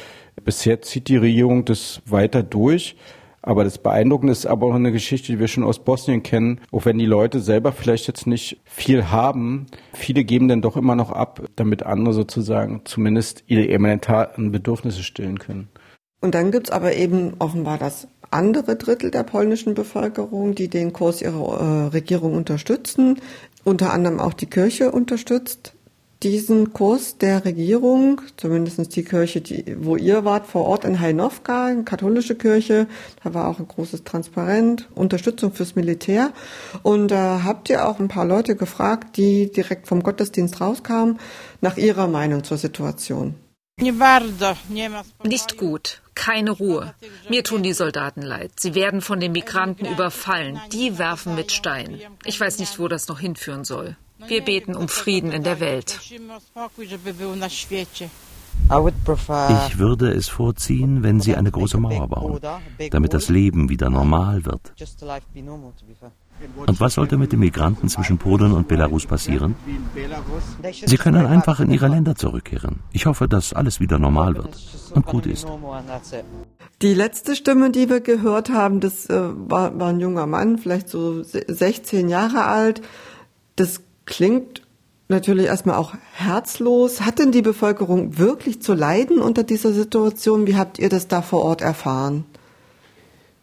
bisher 0.45 0.83
zieht 0.83 1.09
die 1.09 1.17
Regierung 1.17 1.65
das 1.65 2.03
weiter 2.07 2.43
durch. 2.43 2.97
Aber 3.43 3.65
das 3.65 3.79
Beeindruckende 3.79 4.33
ist 4.33 4.47
aber 4.47 4.69
auch 4.69 4.75
eine 4.75 4.93
Geschichte, 4.93 5.33
die 5.33 5.41
wir 5.41 5.49
schon 5.49 5.65
aus 5.65 5.81
Bosnien 5.81 6.23
kennen. 6.23 6.61
Auch 6.71 6.85
wenn 6.85 6.99
die 6.99 7.07
Leute 7.07 7.41
selber 7.41 7.73
vielleicht 7.73 8.07
jetzt 8.07 8.27
nicht 8.27 8.61
viel 8.65 9.11
haben, 9.11 9.67
viele 9.93 10.25
geben 10.25 10.47
dann 10.47 10.63
doch 10.63 10.77
immer 10.77 10.95
noch 10.95 11.11
ab, 11.11 11.43
damit 11.57 11.83
andere 11.83 12.15
sozusagen 12.15 12.83
zumindest 12.85 13.43
ihre 13.49 13.67
elementaren 13.67 14.53
Bedürfnisse 14.53 15.03
stillen 15.03 15.39
können. 15.39 15.69
Und 16.21 16.37
dann 16.37 16.53
gibt's 16.53 16.71
aber 16.71 16.95
eben 16.95 17.35
offenbar 17.41 17.79
das 17.79 18.07
andere 18.31 18.77
Drittel 18.77 19.11
der 19.11 19.25
polnischen 19.25 19.75
Bevölkerung, 19.75 20.55
die 20.55 20.69
den 20.69 20.93
Kurs 20.93 21.21
ihrer 21.21 21.61
äh, 21.61 21.87
Regierung 21.89 22.35
unterstützen, 22.35 23.21
unter 23.65 23.93
anderem 23.93 24.21
auch 24.21 24.33
die 24.33 24.47
Kirche 24.47 24.93
unterstützt 24.93 25.72
diesen 26.23 26.73
Kurs 26.73 27.19
der 27.19 27.45
Regierung, 27.45 28.21
zumindest 28.37 28.95
die 28.95 29.05
Kirche, 29.05 29.41
die, 29.41 29.77
wo 29.81 29.97
ihr 29.97 30.25
wart, 30.25 30.47
vor 30.47 30.65
Ort 30.67 30.85
in 30.85 31.01
Hainovka, 31.01 31.67
eine 31.67 31.85
katholische 31.85 32.35
Kirche, 32.35 32.87
da 33.23 33.35
war 33.35 33.49
auch 33.49 33.59
ein 33.59 33.69
großes 33.69 34.05
Transparent, 34.05 34.89
Unterstützung 34.95 35.53
fürs 35.53 35.75
Militär. 35.75 36.33
Und 36.83 37.09
da 37.09 37.39
äh, 37.39 37.43
habt 37.43 37.71
ihr 37.71 37.89
auch 37.89 37.99
ein 37.99 38.09
paar 38.09 38.25
Leute 38.25 38.57
gefragt, 38.57 39.17
die 39.17 39.51
direkt 39.51 39.89
vom 39.89 40.03
Gottesdienst 40.03 40.61
rauskamen, 40.61 41.19
nach 41.61 41.77
ihrer 41.77 42.09
Meinung 42.09 42.45
zur 42.45 42.59
Situation. 42.59 43.35
Nicht 45.25 45.57
gut, 45.57 46.03
keine 46.15 46.51
Ruhe. 46.51 46.95
Mir 47.29 47.43
tun 47.43 47.63
die 47.63 47.73
Soldaten 47.73 48.23
leid. 48.23 48.53
Sie 48.61 48.75
werden 48.75 49.01
von 49.01 49.19
den 49.19 49.33
Migranten 49.33 49.87
überfallen. 49.87 50.61
Die 50.73 50.99
werfen 50.99 51.35
mit 51.35 51.51
Steinen. 51.53 52.01
Ich 52.25 52.39
weiß 52.39 52.59
nicht, 52.59 52.79
wo 52.79 52.87
das 52.87 53.09
noch 53.09 53.19
hinführen 53.19 53.65
soll. 53.65 53.97
Wir 54.29 54.43
beten 54.43 54.75
um 54.75 54.89
Frieden 54.89 55.33
in 55.33 55.43
der 55.43 55.61
Welt. 55.61 56.01
Ich 59.67 59.79
würde 59.79 60.11
es 60.13 60.29
vorziehen, 60.29 61.03
wenn 61.03 61.21
sie 61.21 61.37
eine 61.37 61.51
große 61.51 61.79
Mauer 61.79 62.09
bauen, 62.09 62.41
damit 62.91 63.15
das 63.15 63.29
Leben 63.29 63.69
wieder 63.69 63.91
normal 63.91 64.45
wird. 64.45 64.73
Und 66.67 66.81
was 66.81 66.95
sollte 66.95 67.19
mit 67.19 67.33
den 67.33 67.41
Migranten 67.41 67.89
zwischen 67.89 68.19
Polen 68.19 68.53
und 68.53 68.69
Belarus 68.69 69.07
passieren? 69.07 69.55
Sie 70.85 70.97
können 70.97 71.27
einfach 71.27 71.61
in 71.61 71.71
ihre 71.71 71.89
Länder 71.89 72.17
zurückkehren. 72.17 72.81
Ich 72.93 73.07
hoffe, 73.07 73.29
dass 73.29 73.53
alles 73.53 73.81
wieder 73.81 73.99
normal 73.99 74.37
wird 74.37 74.57
und 74.95 75.07
gut 75.07 75.27
ist. 75.27 75.47
Die 76.81 76.95
letzte 76.95 77.37
Stimme, 77.37 77.71
die 77.71 77.89
wir 77.89 78.01
gehört 78.01 78.51
haben, 78.51 78.81
das 78.81 79.07
äh, 79.09 79.15
war, 79.49 79.79
war 79.79 79.91
ein 79.91 80.01
junger 80.01 80.27
Mann, 80.27 80.59
vielleicht 80.59 80.89
so 80.89 81.23
16 81.23 82.09
Jahre 82.09 82.45
alt. 82.45 82.83
Das 83.55 83.83
klingt 84.13 84.61
natürlich 85.09 85.47
erstmal 85.47 85.77
auch 85.77 85.95
herzlos. 86.13 87.01
Hat 87.01 87.19
denn 87.19 87.33
die 87.33 87.41
Bevölkerung 87.41 88.19
wirklich 88.19 88.61
zu 88.61 88.75
leiden 88.75 89.21
unter 89.21 89.43
dieser 89.43 89.73
Situation? 89.73 90.47
Wie 90.47 90.57
habt 90.57 90.79
ihr 90.79 90.91
das 90.91 91.09
da 91.09 91.23
vor 91.23 91.43
Ort 91.43 91.63
erfahren? 91.63 92.25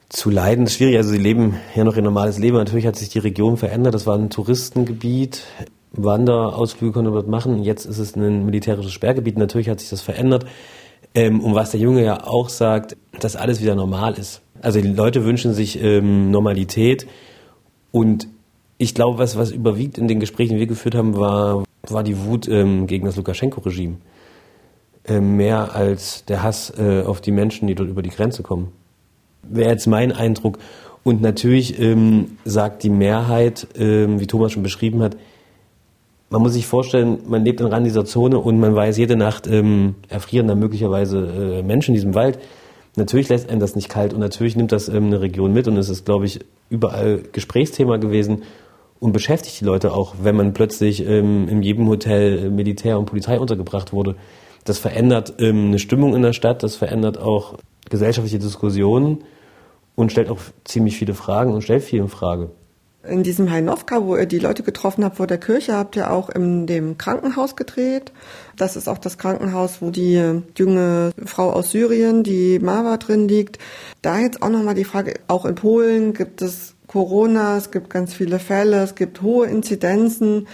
Zu 0.10 0.30
leiden 0.30 0.66
ist 0.66 0.76
schwierig. 0.76 0.98
Also 0.98 1.10
sie 1.10 1.18
leben 1.18 1.56
ja 1.76 1.84
noch 1.84 1.96
ihr 1.96 2.04
normales 2.04 2.38
Leben. 2.38 2.58
Natürlich 2.58 2.86
hat 2.86 2.96
sich 2.96 3.10
die 3.10 3.20
Region 3.20 3.58
verändert. 3.58 3.96
Das 3.96 4.06
war 4.06 4.16
ein 4.16 4.30
Touristengebiet. 4.30 5.42
Wanderausflüge 5.92 6.94
konnte 6.94 7.10
man 7.10 7.20
dort 7.20 7.28
machen. 7.28 7.64
Jetzt 7.64 7.86
ist 7.86 7.98
es 7.98 8.16
ein 8.16 8.46
militärisches 8.46 8.94
Sperrgebiet. 8.94 9.38
Natürlich 9.38 9.70
hat 9.70 9.80
sich 9.80 9.90
das 9.90 10.02
verändert. 10.02 10.46
Ähm, 11.16 11.40
und 11.40 11.56
was 11.56 11.72
der 11.72 11.80
Junge 11.80 12.04
ja 12.04 12.28
auch 12.28 12.50
sagt, 12.50 12.96
dass 13.20 13.36
alles 13.36 13.60
wieder 13.60 13.74
normal 13.74 14.20
ist. 14.20 14.42
Also 14.62 14.82
die 14.82 14.88
Leute 14.88 15.26
wünschen 15.26 15.56
sich 15.56 15.82
ähm, 15.82 16.30
Normalität. 16.30 17.08
Und 17.92 18.28
ich 18.80 18.96
glaube, 18.96 19.20
was, 19.20 19.38
was 19.38 19.52
überwiegt 19.52 20.00
in 20.00 20.08
den 20.08 20.20
Gesprächen, 20.20 20.54
die 20.54 20.60
wir 20.60 20.68
geführt 20.68 20.96
haben, 20.96 21.16
war, 21.16 21.64
war 21.84 22.04
die 22.04 22.26
Wut 22.26 22.48
ähm, 22.48 22.88
gegen 22.88 23.06
das 23.06 23.16
Lukaschenko-Regime. 23.16 23.98
Ähm, 25.06 25.38
mehr 25.38 25.76
als 25.76 26.26
der 26.26 26.42
Hass 26.42 26.74
äh, 26.80 27.04
auf 27.04 27.22
die 27.22 27.32
Menschen, 27.32 27.68
die 27.68 27.76
dort 27.76 27.90
über 27.90 28.02
die 28.02 28.10
Grenze 28.10 28.42
kommen 28.42 28.72
wäre 29.44 29.70
jetzt 29.70 29.88
mein 29.88 30.12
Eindruck. 30.12 30.60
Und 31.04 31.22
natürlich 31.22 31.80
ähm, 31.80 32.38
sagt 32.46 32.84
die 32.84 32.90
Mehrheit, 32.90 33.68
ähm, 33.78 34.20
wie 34.20 34.28
Thomas 34.28 34.52
schon 34.52 34.64
beschrieben 34.64 35.02
hat, 35.02 35.16
man 36.30 36.44
muss 36.44 36.54
sich 36.54 36.68
vorstellen, 36.68 37.20
man 37.28 37.44
lebt 37.44 37.60
Rand 37.60 37.88
dieser 37.88 38.06
Zone 38.06 38.38
und 38.38 38.60
man 38.60 38.76
weiß, 38.76 38.98
jede 38.98 39.16
Nacht 39.16 39.48
ähm, 39.48 39.96
erfrieren 40.10 40.48
da 40.48 40.54
möglicherweise 40.54 41.60
äh, 41.60 41.64
Menschen 41.64 41.92
in 41.92 41.96
diesem 41.96 42.14
Wald. 42.14 42.38
Natürlich 42.96 43.30
lässt 43.30 43.50
einem 43.50 43.60
das 43.60 43.76
nicht 43.76 43.90
kalt 43.90 44.14
und 44.14 44.20
natürlich 44.20 44.56
nimmt 44.56 44.72
das 44.72 44.90
ähm, 44.90 45.06
eine 45.06 45.22
Region 45.22 45.54
mit 45.54 45.68
und 45.68 45.78
es 45.78 45.90
ist, 45.90 46.06
glaube 46.06 46.26
ich, 46.26 46.42
überall 46.70 47.24
Gesprächsthema 47.32 47.98
gewesen 47.98 48.44
und 49.00 49.14
beschäftigt 49.14 49.62
die 49.62 49.66
Leute 49.66 49.93
auch, 49.93 50.16
wenn 50.22 50.36
man 50.36 50.54
plötzlich 50.54 51.06
ähm, 51.06 51.47
in 51.47 51.62
jedem 51.62 51.88
Hotel 51.88 52.50
Militär 52.50 53.00
und 53.00 53.06
Polizei 53.06 53.39
untergebracht 53.39 53.93
wurde. 53.93 54.16
Das 54.66 54.78
verändert 54.78 55.36
ähm, 55.39 55.68
eine 55.68 55.80
Stimmung 55.80 56.16
in 56.16 56.22
der 56.22 56.34
Stadt, 56.34 56.64
das 56.64 56.76
verändert 56.76 57.18
auch 57.18 57.58
gesellschaftliche 57.89 58.39
Diskussionen 58.39 59.24
und 59.95 60.12
stellt 60.12 60.30
auch 60.30 60.39
ziemlich 60.66 60.97
viele 60.97 61.14
Fragen 61.14 61.54
und 61.54 61.62
stellt 61.62 61.84
viel 61.84 62.00
in 62.00 62.10
Frage. 62.10 62.52
In 63.08 63.24
diesem 63.24 63.50
Hainovka, 63.50 64.06
wo 64.06 64.18
ihr 64.18 64.26
die 64.26 64.39
Leute 64.39 64.62
getroffen 64.62 65.06
habt 65.06 65.18
vor 65.18 65.28
der 65.28 65.38
Kirche, 65.38 65.74
habt 65.74 65.95
ihr 65.95 66.12
auch 66.12 66.30
in 66.30 66.68
dem 66.68 66.97
Krankenhaus 66.97 67.56
gedreht. 67.56 68.12
Das 68.58 68.76
ist 68.76 68.89
auch 68.89 68.97
das 68.97 69.18
Krankenhaus, 69.18 69.82
wo 69.82 69.89
die 69.89 70.41
junge 70.58 71.12
Frau 71.26 71.50
aus 71.52 71.72
Syrien, 71.72 72.24
die 72.24 72.60
Mava 72.60 72.97
drin 72.97 73.30
liegt. 73.30 73.58
Da 74.02 74.20
jetzt 74.20 74.43
auch 74.43 74.50
nochmal 74.50 74.76
die 74.76 74.84
Frage, 74.84 75.14
auch 75.30 75.45
in 75.45 75.56
Polen 75.56 76.14
gibt 76.14 76.41
es 76.41 76.76
Corona, 76.90 77.56
es 77.56 77.70
gibt 77.70 77.92
ganz 77.92 78.16
viele 78.16 78.40
Fälle, 78.40 78.82
es 78.82 78.96
gibt 78.96 79.22
hohe 79.22 79.46
Inzidenzen. 79.46 80.48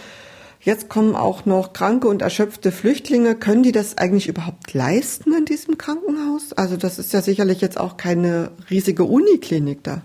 Jetzt 0.60 0.90
kommen 0.90 1.16
auch 1.16 1.46
noch 1.46 1.72
kranke 1.72 2.10
und 2.10 2.22
erschöpfte 2.22 2.74
Flüchtlinge. 2.74 3.36
Können 3.36 3.64
die 3.64 3.72
das 3.72 3.98
eigentlich 3.98 4.28
überhaupt 4.28 4.74
leisten 4.74 5.34
in 5.34 5.46
diesem 5.46 5.78
Krankenhaus? 5.78 6.52
Also 6.52 6.76
das 6.76 7.00
ist 7.00 7.14
ja 7.14 7.22
sicherlich 7.22 7.62
jetzt 7.62 7.80
auch 7.80 7.96
keine 7.96 8.52
riesige 8.70 9.06
Uniklinik 9.06 9.82
da. 9.84 10.02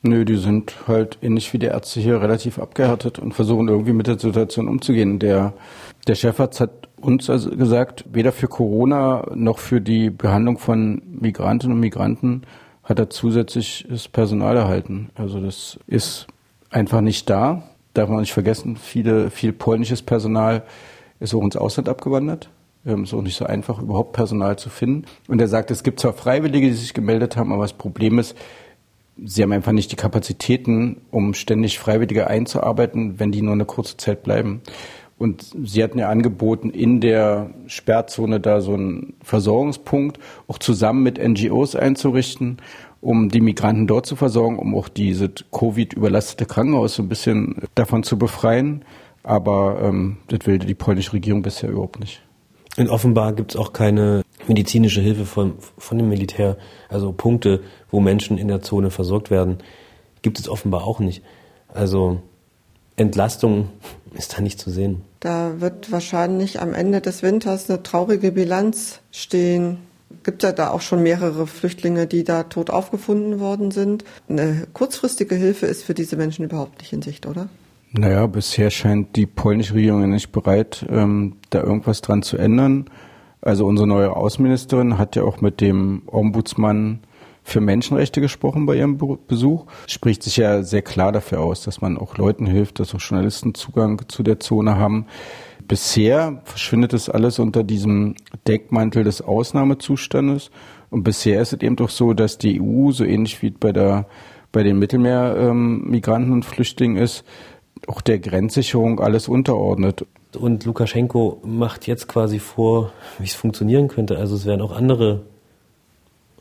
Nö, 0.00 0.24
die 0.24 0.36
sind 0.36 0.74
halt 0.88 1.18
ähnlich 1.20 1.52
wie 1.52 1.58
die 1.58 1.66
Ärzte 1.66 2.00
hier 2.00 2.22
relativ 2.22 2.58
abgehärtet 2.58 3.18
und 3.18 3.34
versuchen 3.34 3.68
irgendwie 3.68 3.92
mit 3.92 4.06
der 4.06 4.18
Situation 4.18 4.68
umzugehen. 4.68 5.18
Der, 5.18 5.52
der 6.08 6.14
Chefarzt 6.14 6.60
hat 6.60 6.88
uns 6.98 7.28
also 7.28 7.50
gesagt, 7.50 8.06
weder 8.10 8.32
für 8.32 8.48
Corona 8.48 9.30
noch 9.34 9.58
für 9.58 9.82
die 9.82 10.08
Behandlung 10.08 10.56
von 10.56 11.02
Migrantinnen 11.20 11.74
und 11.76 11.80
Migranten 11.80 12.42
hat 12.92 12.98
er 12.98 13.10
zusätzliches 13.10 14.08
Personal 14.08 14.56
erhalten. 14.56 15.10
Also 15.14 15.40
das 15.40 15.78
ist 15.86 16.26
einfach 16.70 17.00
nicht 17.00 17.28
da. 17.28 17.64
Darf 17.94 18.08
man 18.08 18.20
nicht 18.20 18.32
vergessen, 18.32 18.76
viele, 18.76 19.30
viel 19.30 19.52
polnisches 19.52 20.02
Personal 20.02 20.62
ist 21.20 21.34
auch 21.34 21.42
ins 21.42 21.56
Ausland 21.56 21.88
abgewandert. 21.88 22.50
Es 22.84 23.00
ist 23.00 23.14
auch 23.14 23.22
nicht 23.22 23.36
so 23.36 23.46
einfach, 23.46 23.80
überhaupt 23.80 24.12
Personal 24.12 24.58
zu 24.58 24.68
finden. 24.68 25.06
Und 25.28 25.40
er 25.40 25.48
sagt, 25.48 25.70
es 25.70 25.82
gibt 25.82 26.00
zwar 26.00 26.12
Freiwillige, 26.12 26.66
die 26.68 26.74
sich 26.74 26.94
gemeldet 26.94 27.36
haben, 27.36 27.52
aber 27.52 27.62
das 27.62 27.74
Problem 27.74 28.18
ist, 28.18 28.36
sie 29.24 29.42
haben 29.42 29.52
einfach 29.52 29.72
nicht 29.72 29.92
die 29.92 29.96
Kapazitäten, 29.96 31.00
um 31.10 31.34
ständig 31.34 31.78
Freiwillige 31.78 32.26
einzuarbeiten, 32.26 33.20
wenn 33.20 33.32
die 33.32 33.42
nur 33.42 33.54
eine 33.54 33.64
kurze 33.64 33.96
Zeit 33.96 34.22
bleiben. 34.22 34.62
Und 35.22 35.54
sie 35.62 35.84
hatten 35.84 36.00
ja 36.00 36.08
angeboten, 36.08 36.70
in 36.70 37.00
der 37.00 37.50
Sperrzone 37.68 38.40
da 38.40 38.60
so 38.60 38.74
einen 38.74 39.14
Versorgungspunkt 39.22 40.18
auch 40.48 40.58
zusammen 40.58 41.04
mit 41.04 41.16
NGOs 41.22 41.76
einzurichten, 41.76 42.56
um 43.00 43.28
die 43.28 43.40
Migranten 43.40 43.86
dort 43.86 44.04
zu 44.04 44.16
versorgen, 44.16 44.58
um 44.58 44.74
auch 44.74 44.88
diese 44.88 45.30
Covid-überlastete 45.52 46.44
Krankenhaus 46.44 46.96
so 46.96 47.04
ein 47.04 47.08
bisschen 47.08 47.62
davon 47.76 48.02
zu 48.02 48.18
befreien. 48.18 48.84
Aber 49.22 49.80
ähm, 49.80 50.16
das 50.26 50.44
will 50.44 50.58
die 50.58 50.74
polnische 50.74 51.12
Regierung 51.12 51.42
bisher 51.42 51.70
überhaupt 51.70 52.00
nicht. 52.00 52.20
Und 52.76 52.88
offenbar 52.88 53.32
gibt 53.32 53.52
es 53.52 53.56
auch 53.56 53.72
keine 53.72 54.22
medizinische 54.48 55.00
Hilfe 55.00 55.24
von, 55.24 55.52
von 55.78 55.98
dem 55.98 56.08
Militär, 56.08 56.56
also 56.88 57.12
Punkte, 57.12 57.60
wo 57.92 58.00
Menschen 58.00 58.38
in 58.38 58.48
der 58.48 58.60
Zone 58.60 58.90
versorgt 58.90 59.30
werden, 59.30 59.58
gibt 60.22 60.40
es 60.40 60.48
offenbar 60.48 60.82
auch 60.82 60.98
nicht. 60.98 61.22
Also 61.68 62.22
Entlastung 62.96 63.68
ist 64.14 64.36
da 64.36 64.42
nicht 64.42 64.58
zu 64.58 64.70
sehen. 64.70 65.02
Da 65.20 65.60
wird 65.60 65.90
wahrscheinlich 65.92 66.60
am 66.60 66.74
Ende 66.74 67.00
des 67.00 67.22
Winters 67.22 67.70
eine 67.70 67.82
traurige 67.82 68.32
Bilanz 68.32 69.00
stehen. 69.10 69.78
Gibt 70.24 70.42
ja 70.42 70.52
da 70.52 70.70
auch 70.70 70.82
schon 70.82 71.02
mehrere 71.02 71.46
Flüchtlinge, 71.46 72.06
die 72.06 72.22
da 72.22 72.44
tot 72.44 72.70
aufgefunden 72.70 73.40
worden 73.40 73.70
sind. 73.70 74.04
Eine 74.28 74.66
kurzfristige 74.72 75.34
Hilfe 75.34 75.66
ist 75.66 75.84
für 75.84 75.94
diese 75.94 76.16
Menschen 76.16 76.44
überhaupt 76.44 76.80
nicht 76.80 76.92
in 76.92 77.02
Sicht, 77.02 77.26
oder? 77.26 77.48
Naja, 77.92 78.26
bisher 78.26 78.70
scheint 78.70 79.16
die 79.16 79.26
polnische 79.26 79.74
Regierung 79.74 80.08
nicht 80.10 80.32
bereit, 80.32 80.86
ähm, 80.88 81.36
da 81.50 81.62
irgendwas 81.62 82.00
dran 82.00 82.22
zu 82.22 82.36
ändern. 82.36 82.86
Also 83.40 83.66
unsere 83.66 83.88
neue 83.88 84.14
Außenministerin 84.16 84.98
hat 84.98 85.16
ja 85.16 85.24
auch 85.24 85.40
mit 85.40 85.60
dem 85.60 86.02
Ombudsmann 86.06 87.00
für 87.42 87.60
Menschenrechte 87.60 88.20
gesprochen 88.20 88.66
bei 88.66 88.76
ihrem 88.76 88.98
Besuch. 89.26 89.66
Spricht 89.86 90.22
sich 90.22 90.36
ja 90.36 90.62
sehr 90.62 90.82
klar 90.82 91.12
dafür 91.12 91.40
aus, 91.40 91.62
dass 91.62 91.80
man 91.80 91.98
auch 91.98 92.16
Leuten 92.16 92.46
hilft, 92.46 92.80
dass 92.80 92.94
auch 92.94 93.00
Journalisten 93.00 93.54
Zugang 93.54 94.02
zu 94.08 94.22
der 94.22 94.40
Zone 94.40 94.76
haben. 94.76 95.06
Bisher 95.66 96.42
verschwindet 96.44 96.92
es 96.92 97.08
alles 97.08 97.38
unter 97.38 97.64
diesem 97.64 98.16
Deckmantel 98.46 99.04
des 99.04 99.22
Ausnahmezustandes. 99.22 100.50
Und 100.90 101.04
bisher 101.04 101.40
ist 101.40 101.52
es 101.52 101.60
eben 101.62 101.76
doch 101.76 101.90
so, 101.90 102.12
dass 102.12 102.38
die 102.38 102.60
EU, 102.60 102.90
so 102.92 103.04
ähnlich 103.04 103.42
wie 103.42 103.50
bei 103.50 103.72
der 103.72 104.06
bei 104.52 104.62
den 104.62 104.78
Mittelmeermigranten 104.78 106.30
ähm, 106.30 106.34
und 106.34 106.44
Flüchtlingen 106.44 107.02
ist, 107.02 107.24
auch 107.86 108.00
der 108.00 108.18
Grenzsicherung 108.18 109.00
alles 109.00 109.26
unterordnet. 109.26 110.06
Und 110.38 110.64
Lukaschenko 110.64 111.40
macht 111.44 111.86
jetzt 111.86 112.06
quasi 112.06 112.38
vor, 112.38 112.92
wie 113.18 113.24
es 113.24 113.34
funktionieren 113.34 113.88
könnte. 113.88 114.18
Also 114.18 114.36
es 114.36 114.46
werden 114.46 114.60
auch 114.60 114.72
andere 114.72 115.22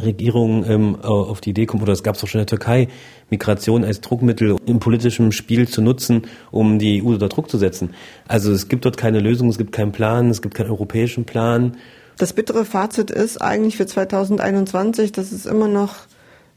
Regierungen 0.04 0.70
ähm, 0.70 0.95
auf 1.02 1.41
die 1.41 1.52
Idee 1.52 1.66
kommen, 1.66 1.84
oder 1.84 1.93
es 1.93 2.04
gab 2.04 2.16
es 2.16 2.24
auch 2.24 2.28
schon 2.28 2.39
in 2.41 2.45
der 2.45 2.58
Türkei, 2.58 2.88
Migration 3.30 3.84
als 3.84 4.02
Druckmittel 4.02 4.58
im 4.66 4.80
politischen 4.80 5.32
Spiel 5.32 5.68
zu 5.68 5.82
nutzen, 5.82 6.24
um 6.52 6.80
die 6.80 7.04
EU 7.04 7.10
unter 7.10 7.30
Druck 7.30 7.49
zu 7.49 7.58
setzen. 7.58 7.93
Also 8.28 8.52
es 8.52 8.68
gibt 8.68 8.86
dort 8.86 8.97
keine 8.97 9.20
Lösung, 9.20 9.49
es 9.49 9.58
gibt 9.58 9.72
keinen 9.72 9.91
Plan, 9.91 10.30
es 10.30 10.41
gibt 10.41 10.56
keinen 10.56 10.70
europäischen 10.70 11.26
Plan. 11.26 11.78
Das 12.18 12.34
bittere 12.34 12.66
Fazit 12.66 13.10
ist 13.10 13.41
eigentlich 13.41 13.78
für 13.78 13.86
2021, 13.86 15.12
dass 15.12 15.32
es 15.32 15.45
immer 15.45 15.68
noch 15.68 15.95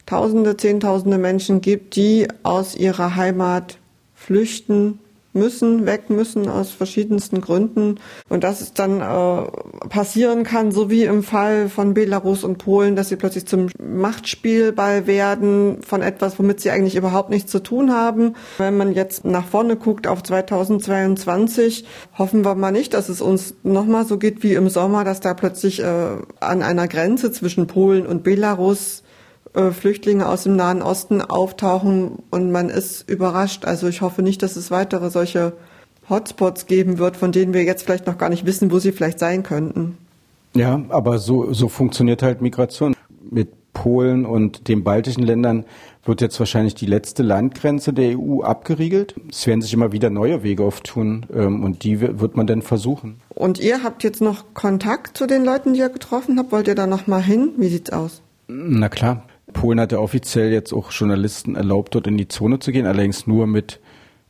Tausende, 0.05 0.55
Zehntausende 0.55 1.17
Menschen 1.17 1.61
gibt, 1.61 1.95
die 1.95 2.27
aus 2.43 2.75
ihrer 2.75 3.15
Heimat 3.15 3.79
flüchten 4.13 4.99
müssen, 5.35 5.85
weg 5.85 6.09
müssen 6.09 6.49
aus 6.49 6.71
verschiedensten 6.71 7.41
Gründen. 7.41 7.99
Und 8.29 8.43
dass 8.43 8.61
es 8.61 8.73
dann 8.73 9.01
äh, 9.01 9.87
passieren 9.89 10.43
kann, 10.43 10.71
so 10.71 10.89
wie 10.89 11.03
im 11.03 11.23
Fall 11.23 11.69
von 11.69 11.93
Belarus 11.93 12.43
und 12.43 12.57
Polen, 12.57 12.95
dass 12.95 13.09
sie 13.09 13.15
plötzlich 13.15 13.45
zum 13.45 13.69
Machtspielball 13.79 15.07
werden 15.07 15.81
von 15.81 16.01
etwas, 16.01 16.39
womit 16.39 16.59
sie 16.59 16.71
eigentlich 16.71 16.95
überhaupt 16.95 17.29
nichts 17.29 17.51
zu 17.51 17.61
tun 17.61 17.93
haben. 17.93 18.35
Wenn 18.57 18.77
man 18.77 18.93
jetzt 18.93 19.25
nach 19.25 19.45
vorne 19.45 19.75
guckt 19.75 20.07
auf 20.07 20.23
2022, 20.23 21.85
hoffen 22.17 22.43
wir 22.43 22.55
mal 22.55 22.71
nicht, 22.71 22.93
dass 22.93 23.09
es 23.09 23.21
uns 23.21 23.55
nochmal 23.63 24.05
so 24.05 24.17
geht 24.17 24.43
wie 24.43 24.53
im 24.53 24.69
Sommer, 24.69 25.03
dass 25.03 25.19
da 25.19 25.33
plötzlich 25.33 25.81
äh, 25.81 26.17
an 26.39 26.61
einer 26.61 26.87
Grenze 26.87 27.31
zwischen 27.31 27.67
Polen 27.67 28.05
und 28.05 28.23
Belarus 28.23 29.03
äh, 29.55 29.71
Flüchtlinge 29.71 30.27
aus 30.27 30.43
dem 30.43 30.55
Nahen 30.55 30.81
Osten 30.81 31.21
auftauchen 31.21 32.23
und 32.29 32.51
man 32.51 32.69
ist 32.69 33.09
überrascht. 33.09 33.65
Also 33.65 33.87
ich 33.87 34.01
hoffe 34.01 34.21
nicht, 34.21 34.43
dass 34.43 34.55
es 34.55 34.71
weitere 34.71 35.09
solche 35.09 35.53
Hotspots 36.09 36.65
geben 36.65 36.97
wird, 36.97 37.17
von 37.17 37.31
denen 37.31 37.53
wir 37.53 37.63
jetzt 37.63 37.83
vielleicht 37.83 38.07
noch 38.07 38.17
gar 38.17 38.29
nicht 38.29 38.45
wissen, 38.45 38.71
wo 38.71 38.79
sie 38.79 38.91
vielleicht 38.91 39.19
sein 39.19 39.43
könnten. 39.43 39.97
Ja, 40.53 40.81
aber 40.89 41.17
so, 41.19 41.51
so 41.53 41.67
funktioniert 41.67 42.23
halt 42.23 42.41
Migration. 42.41 42.95
Mit 43.29 43.49
Polen 43.73 44.25
und 44.25 44.67
den 44.67 44.83
baltischen 44.83 45.23
Ländern 45.23 45.65
wird 46.05 46.21
jetzt 46.21 46.39
wahrscheinlich 46.39 46.75
die 46.75 46.85
letzte 46.85 47.23
Landgrenze 47.23 47.91
der 47.91 48.17
EU 48.17 48.41
abgeriegelt. 48.41 49.15
Es 49.29 49.45
werden 49.47 49.61
sich 49.61 49.73
immer 49.73 49.91
wieder 49.91 50.09
neue 50.09 50.43
Wege 50.43 50.63
auftun 50.63 51.25
ähm, 51.33 51.63
und 51.63 51.83
die 51.83 51.99
wird 51.99 52.37
man 52.37 52.47
dann 52.47 52.61
versuchen. 52.61 53.17
Und 53.29 53.59
ihr 53.59 53.83
habt 53.83 54.03
jetzt 54.03 54.21
noch 54.21 54.53
Kontakt 54.53 55.17
zu 55.17 55.27
den 55.27 55.43
Leuten, 55.43 55.73
die 55.73 55.79
ihr 55.79 55.89
getroffen 55.89 56.39
habt? 56.39 56.51
Wollt 56.51 56.67
ihr 56.67 56.75
da 56.75 56.87
noch 56.87 57.07
mal 57.07 57.21
hin? 57.21 57.49
Wie 57.57 57.67
sieht's 57.67 57.91
aus? 57.91 58.21
Na 58.47 58.89
klar, 58.89 59.23
Polen 59.53 59.79
hat 59.79 59.91
ja 59.91 59.99
offiziell 59.99 60.51
jetzt 60.51 60.73
auch 60.73 60.91
Journalisten 60.91 61.55
erlaubt, 61.55 61.95
dort 61.95 62.07
in 62.07 62.17
die 62.17 62.27
Zone 62.27 62.59
zu 62.59 62.71
gehen, 62.71 62.85
allerdings 62.85 63.27
nur 63.27 63.47
mit 63.47 63.79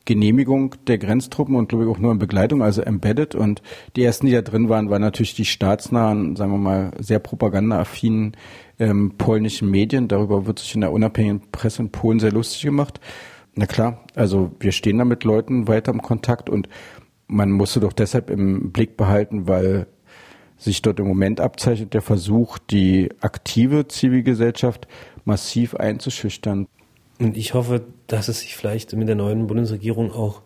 Genehmigung 0.06 0.76
der 0.86 1.00
Grenztruppen 1.00 1.56
und 1.56 1.68
glaube 1.68 1.86
ich 1.86 1.90
auch 1.90 1.98
nur 1.98 2.12
in 2.12 2.20
Begleitung, 2.20 2.62
also 2.62 2.82
embedded. 2.82 3.34
Und 3.34 3.62
die 3.96 4.04
ersten, 4.04 4.28
die 4.28 4.34
da 4.34 4.42
drin 4.42 4.70
waren, 4.70 4.90
waren 4.90 5.02
natürlich 5.02 5.34
die 5.34 5.46
staatsnahen, 5.46 6.36
sagen 6.36 6.52
wir 6.52 6.60
mal, 6.60 6.92
sehr 7.00 7.20
propagandaaffinen 7.20 8.38
ähm, 8.80 9.14
polnischen 9.18 9.70
Medien. 9.70 10.08
Darüber 10.08 10.46
wird 10.46 10.60
sich 10.60 10.76
in 10.76 10.82
der 10.82 10.92
unabhängigen 10.92 11.42
Presse 11.52 11.82
in 11.82 11.90
Polen 11.90 12.20
sehr 12.20 12.32
lustig 12.32 12.62
gemacht. 12.62 13.00
Na 13.56 13.66
klar, 13.66 14.04
also 14.14 14.52
wir 14.60 14.72
stehen 14.72 15.00
da 15.00 15.06
mit 15.06 15.24
Leuten 15.24 15.68
weiter 15.68 15.92
im 15.92 16.02
Kontakt 16.02 16.50
und 16.50 16.70
man 17.28 17.50
musste 17.50 17.80
doch 17.80 17.94
deshalb 17.94 18.30
im 18.30 18.72
Blick 18.72 18.98
behalten, 18.98 19.48
weil 19.48 19.88
sich 20.58 20.82
dort 20.82 21.00
im 21.00 21.08
Moment 21.08 21.40
abzeichnet 21.40 21.94
der 21.94 22.02
Versuch, 22.02 22.58
die 22.58 23.10
aktive 23.20 23.88
Zivilgesellschaft 23.88 24.88
massiv 25.26 25.76
einzuschüchtern. 25.76 26.68
Und 27.20 27.38
ich 27.38 27.54
hoffe, 27.54 27.86
dass 28.08 28.28
es 28.28 28.42
sich 28.42 28.56
vielleicht 28.56 28.94
mit 28.94 29.08
der 29.08 29.16
neuen 29.16 29.48
Bundesregierung 29.48 30.12
auch 30.12 30.42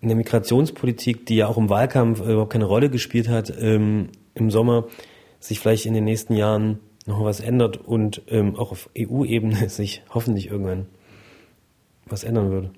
in 0.00 0.08
der 0.08 0.16
Migrationspolitik, 0.16 1.26
die 1.26 1.36
ja 1.36 1.48
auch 1.48 1.56
im 1.56 1.70
Wahlkampf 1.70 2.20
überhaupt 2.20 2.52
keine 2.52 2.66
Rolle 2.66 2.90
gespielt 2.90 3.28
hat, 3.28 3.52
ähm, 3.58 4.10
im 4.34 4.50
Sommer, 4.50 4.86
sich 5.40 5.60
vielleicht 5.60 5.86
in 5.86 5.94
den 5.94 6.04
nächsten 6.04 6.34
Jahren 6.34 6.80
noch 7.06 7.24
was 7.24 7.40
ändert 7.40 7.76
und 7.76 8.22
ähm, 8.28 8.56
auch 8.56 8.70
auf 8.70 8.90
EU-Ebene 8.98 9.68
sich 9.68 10.02
hoffentlich 10.10 10.48
irgendwann 10.48 10.86
was 12.06 12.24
ändern 12.24 12.50
würde. 12.50 12.70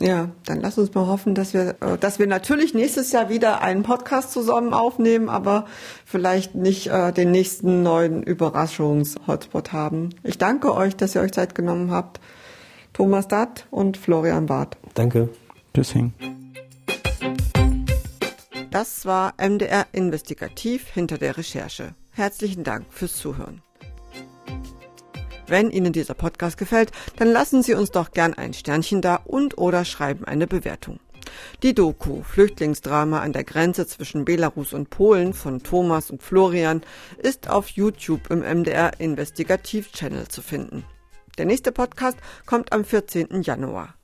Ja, 0.00 0.30
dann 0.46 0.60
lass 0.62 0.78
uns 0.78 0.94
mal 0.94 1.06
hoffen, 1.06 1.34
dass 1.34 1.52
wir, 1.52 1.76
äh, 1.80 1.98
dass 1.98 2.18
wir 2.18 2.26
natürlich 2.26 2.72
nächstes 2.72 3.12
Jahr 3.12 3.28
wieder 3.28 3.60
einen 3.60 3.82
Podcast 3.82 4.32
zusammen 4.32 4.72
aufnehmen, 4.72 5.28
aber 5.28 5.66
vielleicht 6.06 6.54
nicht 6.54 6.86
äh, 6.86 7.12
den 7.12 7.30
nächsten 7.30 7.82
neuen 7.82 8.22
Überraschungs-Hotspot 8.22 9.72
haben. 9.72 10.10
Ich 10.22 10.38
danke 10.38 10.74
euch, 10.74 10.96
dass 10.96 11.14
ihr 11.14 11.20
euch 11.20 11.32
Zeit 11.32 11.54
genommen 11.54 11.90
habt. 11.90 12.18
Thomas 12.94 13.28
Datt 13.28 13.66
und 13.70 13.98
Florian 13.98 14.46
Barth. 14.46 14.78
Danke. 14.94 15.28
Tschüssing. 15.74 16.14
Das 18.70 19.04
war 19.04 19.34
MDR 19.36 19.86
Investigativ 19.92 20.88
hinter 20.88 21.18
der 21.18 21.36
Recherche. 21.36 21.94
Herzlichen 22.12 22.64
Dank 22.64 22.86
fürs 22.90 23.16
Zuhören. 23.16 23.62
Wenn 25.50 25.72
Ihnen 25.72 25.92
dieser 25.92 26.14
Podcast 26.14 26.56
gefällt, 26.58 26.92
dann 27.16 27.32
lassen 27.32 27.64
Sie 27.64 27.74
uns 27.74 27.90
doch 27.90 28.12
gern 28.12 28.34
ein 28.34 28.54
Sternchen 28.54 29.02
da 29.02 29.16
und 29.16 29.58
oder 29.58 29.84
schreiben 29.84 30.24
eine 30.24 30.46
Bewertung. 30.46 31.00
Die 31.64 31.74
Doku 31.74 32.22
Flüchtlingsdrama 32.22 33.18
an 33.18 33.32
der 33.32 33.42
Grenze 33.42 33.84
zwischen 33.84 34.24
Belarus 34.24 34.72
und 34.72 34.90
Polen 34.90 35.34
von 35.34 35.60
Thomas 35.64 36.12
und 36.12 36.22
Florian 36.22 36.82
ist 37.18 37.50
auf 37.50 37.68
YouTube 37.70 38.30
im 38.30 38.40
MDR 38.40 38.92
Investigativ 39.00 39.90
Channel 39.90 40.28
zu 40.28 40.40
finden. 40.40 40.84
Der 41.36 41.46
nächste 41.46 41.72
Podcast 41.72 42.18
kommt 42.46 42.72
am 42.72 42.84
14. 42.84 43.42
Januar. 43.42 43.96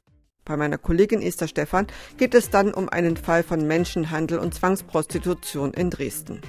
Bei 0.45 0.57
meiner 0.57 0.79
Kollegin 0.79 1.23
Esther 1.23 1.47
Stephan 1.47 1.87
geht 2.17 2.35
es 2.35 2.51
dann 2.51 2.75
um 2.75 2.89
einen 2.89 3.17
Fall 3.17 3.45
von 3.45 3.65
Menschenhandel 3.69 4.41
und 4.41 4.53
Zwangsprostitution 4.53 5.73
in 5.75 5.91
Dresden. 5.91 6.41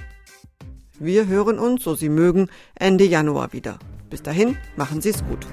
Wir 1.00 1.28
hören 1.28 1.60
uns, 1.60 1.84
so 1.84 1.93
Sie 1.93 2.10
mögen, 2.10 2.50
Ende 2.74 3.06
Januar 3.06 3.54
wieder. 3.54 3.78
Bis 4.10 4.24
dahin, 4.24 4.58
machen 4.76 5.00
Sie 5.00 5.10
es 5.10 5.24
gut. 5.26 5.45